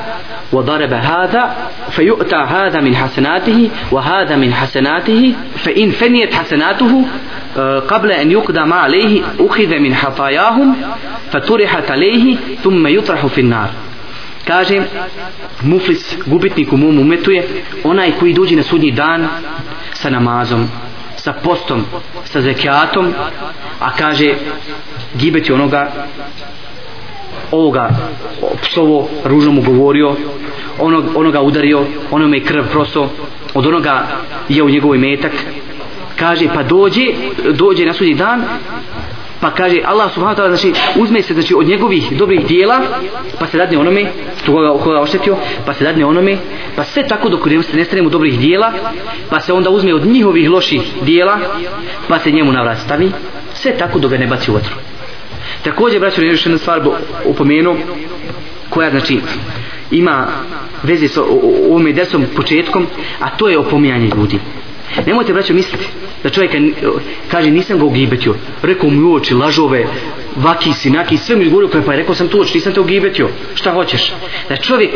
وضرب 0.52 0.94
هذا 0.94 1.56
فيؤتى 1.89 2.36
هذا 2.36 2.82
من 2.82 2.96
حسناته 2.96 3.70
وهذا 3.91 4.36
من 4.36 4.54
حسناته 4.54 5.36
فإن 5.56 5.91
فنيت 5.91 6.34
حسناته 6.34 7.06
قبل 7.88 8.12
أن 8.12 8.32
يقدم 8.32 8.74
عليه 8.74 9.22
أخذ 9.39 9.80
من 9.80 9.96
حطاياهم 9.96 10.76
فطرحت 11.32 11.91
عليه 11.91 12.36
ثم 12.63 12.88
يطرح 12.88 13.26
في 13.26 13.41
النار. 13.41 13.70
Kaže 14.48 14.82
muflis 15.63 16.18
gubitnik 16.26 16.74
u 16.74 16.78
mom 16.78 17.00
umetu 17.00 17.32
je 17.32 17.48
onaj 17.84 18.12
koji 18.20 18.34
dođe 18.34 18.56
na 18.56 18.63
sudnji 18.63 18.91
dan 18.91 19.28
sa 20.06 20.10
namazom 20.13 20.70
sa 21.18 21.34
postom 21.34 21.82
sa 22.30 22.41
zekijatom 22.41 23.10
a 23.80 23.89
kaže 23.98 24.38
gibeti 25.18 25.54
onoga 25.54 26.06
ovoga 27.52 27.89
psovo 28.62 29.10
ružno 29.26 29.52
mu 29.52 29.62
govorio 29.62 30.15
onog, 30.80 31.06
onoga 31.15 31.41
udario 31.41 31.86
onome 32.12 32.39
krv 32.39 32.63
proso 32.72 33.10
od 33.54 33.65
onoga 33.65 34.08
je 34.50 34.63
u 34.63 34.70
njegovoj 34.70 34.98
metak 34.98 35.32
kaže 36.20 36.48
pa 36.54 36.63
dođe 36.63 37.06
dođe 37.54 37.86
na 37.86 37.94
sudnji 37.94 38.13
dan 38.13 38.44
pa 39.45 39.53
kaže 39.53 39.77
Allah 39.86 40.10
subhanahu 40.10 40.34
wa 40.34 40.41
ta'ala 40.41 40.58
znači 40.58 40.74
uzme 40.97 41.22
se 41.22 41.34
znači 41.34 41.53
od 41.53 41.67
njegovih 41.67 42.17
dobrih 42.17 42.47
dijela 42.47 42.82
pa 43.39 43.47
se 43.47 43.57
dadne 43.57 43.78
onome 43.78 44.05
što 44.41 44.51
koga, 44.51 44.84
koga 44.84 45.01
oštetio 45.01 45.38
pa 45.65 45.74
se 45.74 45.84
dadne 45.84 46.05
onome 46.05 46.38
pa 46.76 46.84
sve 46.84 47.07
tako 47.07 47.30
dok 47.30 47.45
ne 47.45 47.61
nestane 47.74 48.01
mu 48.01 48.09
dobrih 48.09 48.39
dijela 48.39 48.74
pa 49.30 49.39
se 49.39 49.53
onda 49.53 49.70
uzme 49.70 49.93
od 49.93 50.05
njihovih 50.05 50.49
loših 50.49 50.82
dijela 51.01 51.38
pa 52.07 52.20
se 52.20 52.32
njemu 52.32 52.51
na 52.51 52.61
vrat 52.61 52.78
stavi 52.80 53.11
sve 53.53 53.78
tako 53.78 53.99
dok 53.99 54.11
ga 54.11 54.17
ne 54.17 54.28
baci 54.28 54.51
u 54.51 54.53
vatru. 54.53 54.76
Također 55.63 55.99
braćo 55.99 56.22
još 56.22 56.45
jedna 56.45 56.57
stvar 56.57 56.82
upomenu 57.26 57.76
koja 58.70 58.89
znači 58.89 59.20
ima 59.91 60.28
veze 60.84 61.07
sa 61.07 61.22
ovome 61.70 61.93
desom 61.93 62.26
početkom 62.36 62.88
a 63.20 63.30
to 63.30 63.49
je 63.49 63.57
opominjanje 63.57 64.11
ljudi. 64.17 64.39
Nemojte 65.06 65.34
braćo 65.34 65.54
misliti 65.54 65.86
da 66.24 66.30
čovjek 66.30 66.52
kaže 67.32 67.52
nisam 67.52 67.80
ga 67.80 67.86
ugibetio. 67.86 68.36
Rekao 68.62 68.89
mu 68.89 69.10
u 69.10 69.14
oči 69.14 69.34
lažove, 69.34 69.86
vaki 70.36 70.74
si, 70.74 70.89
naki, 70.89 71.18
sve 71.18 71.36
mi 71.36 71.46
govorio 71.46 71.70
pa, 71.70 71.82
pa 71.82 71.93
je 71.93 72.00
rekao 72.00 72.16
sam 72.16 72.28
tu 72.28 72.41
oči, 72.41 72.58
nisam 72.58 72.74
te 72.74 72.80
ugibetio. 72.80 73.30
Šta 73.56 73.72
hoćeš? 73.72 74.14
Da 74.50 74.56
čovjek 74.56 74.91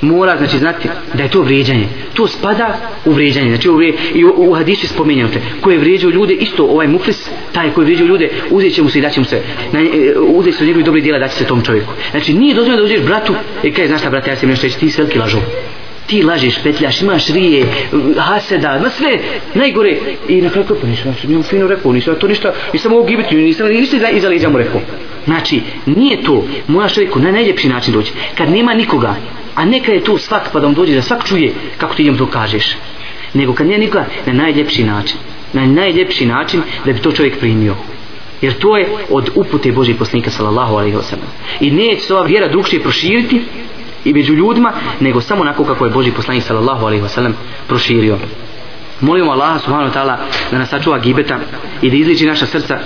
mora 0.00 0.36
znači 0.36 0.58
znati 0.58 0.88
da 1.14 1.22
je 1.22 1.30
to 1.30 1.42
vrijeđanje. 1.42 1.88
To 2.14 2.26
spada 2.26 2.90
u 3.04 3.12
vrijeđanje. 3.12 3.48
znači 3.48 3.68
u, 3.70 3.82
i 4.14 4.24
u, 4.24 4.34
u 4.36 4.54
hadisu 4.54 4.84
je 4.84 4.88
spomenuto 4.88 5.38
ko 5.60 5.70
je 5.70 5.78
vrijeđao 5.78 6.10
ljude 6.10 6.34
isto 6.34 6.64
ovaj 6.64 6.86
muflis 6.86 7.30
taj 7.52 7.70
koji 7.70 7.82
je 7.82 7.86
vrijeđao 7.86 8.06
ljude 8.06 8.30
uzet 8.50 8.74
će 8.74 8.82
mu 8.82 8.88
se 8.88 8.98
i 8.98 9.02
daće 9.02 9.20
mu 9.20 9.26
se 9.26 9.42
na, 9.72 9.80
e, 9.80 10.18
uzet 10.18 10.54
se 10.54 10.64
od 10.64 10.66
njegovih 10.66 10.86
dobrih 10.86 11.04
djela 11.04 11.18
daće 11.18 11.34
se 11.34 11.44
tom 11.44 11.62
čovjeku 11.62 11.92
znači 12.10 12.34
nije 12.34 12.54
dozvoljeno 12.54 12.82
da 12.82 12.84
uđeš 12.84 13.00
bratu 13.00 13.34
i 13.62 13.72
kaže 13.72 13.88
znaš 13.88 14.00
šta 14.00 14.10
brate 14.10 14.30
ja 14.30 14.36
sam 14.36 14.48
nešto 14.48 14.66
reći 14.66 14.78
ti 14.78 14.90
si 14.90 15.00
veliki 15.00 15.18
lažov 15.18 15.40
ti 16.08 16.22
lažeš, 16.22 16.62
petljaš, 16.62 17.02
imaš 17.02 17.26
rije, 17.28 17.66
haseda, 18.18 18.78
na 18.78 18.90
sve, 18.90 19.18
najgore. 19.54 19.96
I 20.28 20.42
na 20.42 20.50
kraju 20.50 20.66
pa 20.80 20.86
nisam, 20.86 21.14
nisam 21.24 21.42
fino 21.42 21.66
rekao, 21.66 21.92
nisam 21.92 22.14
to 22.20 22.28
ništa, 22.28 22.52
nisam 22.72 22.92
mogu 22.92 23.06
gibiti, 23.06 23.36
nisam 23.36 23.68
ništa 23.68 24.10
iza, 24.10 24.28
leđa 24.28 24.48
mu 24.48 24.58
rekao. 24.58 24.80
Znači, 25.24 25.60
nije 25.86 26.22
to, 26.22 26.44
moja 26.66 26.88
čovjeku 26.88 27.18
na 27.18 27.30
najljepši 27.30 27.68
način 27.68 27.94
doći. 27.94 28.12
Kad 28.34 28.50
nema 28.50 28.74
nikoga, 28.74 29.14
a 29.54 29.64
neka 29.64 29.92
je 29.92 30.04
tu 30.04 30.18
svak 30.18 30.48
pa 30.52 30.60
da 30.60 30.66
vam 30.66 30.74
dođe 30.74 30.94
da 30.94 31.02
svak 31.02 31.24
čuje 31.24 31.52
kako 31.78 31.94
ti 31.94 32.02
idem 32.02 32.18
to 32.18 32.26
kažeš. 32.26 32.76
Nego 33.34 33.54
kad 33.54 33.66
nije 33.66 33.78
nikoga, 33.78 34.06
na 34.26 34.32
najljepši 34.32 34.84
način. 34.84 35.16
Na 35.52 35.66
najljepši 35.66 36.26
način 36.26 36.62
da 36.84 36.92
bi 36.92 36.98
to 36.98 37.12
čovjek 37.12 37.38
primio. 37.38 37.74
Jer 38.40 38.52
to 38.58 38.76
je 38.76 38.86
od 39.10 39.30
upute 39.34 39.72
Božih 39.72 39.96
poslanika 39.96 40.30
sallallahu 40.30 40.74
alaihi 40.74 40.96
wasallam. 40.96 41.30
I 41.60 41.70
neće 41.70 42.00
se 42.00 42.14
ova 42.14 42.26
vjera 42.26 42.48
drugšije 42.48 42.82
proširiti, 42.82 43.40
i 44.04 44.12
među 44.12 44.34
ljudima 44.34 44.72
nego 45.00 45.20
samo 45.20 45.40
onako 45.40 45.64
kako 45.64 45.84
je 45.84 45.90
Boži 45.90 46.10
poslanik 46.10 46.42
sallallahu 46.42 46.86
alaihi 46.86 47.04
wasallam 47.04 47.32
proširio. 47.68 48.18
Molimo 49.00 49.30
Allaha 49.30 49.58
subhanahu 49.58 49.90
wa 49.90 49.94
ta'ala 49.94 50.16
da 50.50 50.58
nas 50.58 50.68
sačuva 50.68 50.98
gibeta 50.98 51.38
i 51.82 51.90
da 51.90 51.96
izliči 51.96 52.26
naša 52.26 52.46
srca 52.46 52.78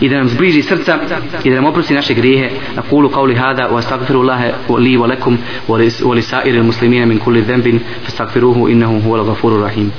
i 0.00 0.08
da 0.08 0.16
nam 0.16 0.28
zbliži 0.28 0.62
srca 0.62 0.98
i 1.44 1.50
da 1.50 1.56
nam 1.56 1.64
oprosti 1.64 1.94
naše 1.94 2.14
grijehe. 2.14 2.50
Na 2.76 2.82
kulu 2.82 3.08
kauli 3.08 3.34
hada 3.34 3.68
wa 3.68 3.78
astagfirullaha 3.78 4.44
li 4.78 4.96
wa 4.96 5.06
lekum 5.06 5.38
wa 5.68 6.14
li 6.14 6.22
sa'iril 6.22 6.62
muslimina 6.62 7.06
min 7.06 7.18
kulli 7.18 7.42
dhanbin 7.42 7.80
fastaghfiruhu 8.04 8.68
innahu 8.68 9.00
huwal 9.00 9.24
ghafurur 9.24 9.62
rahim. 9.62 9.92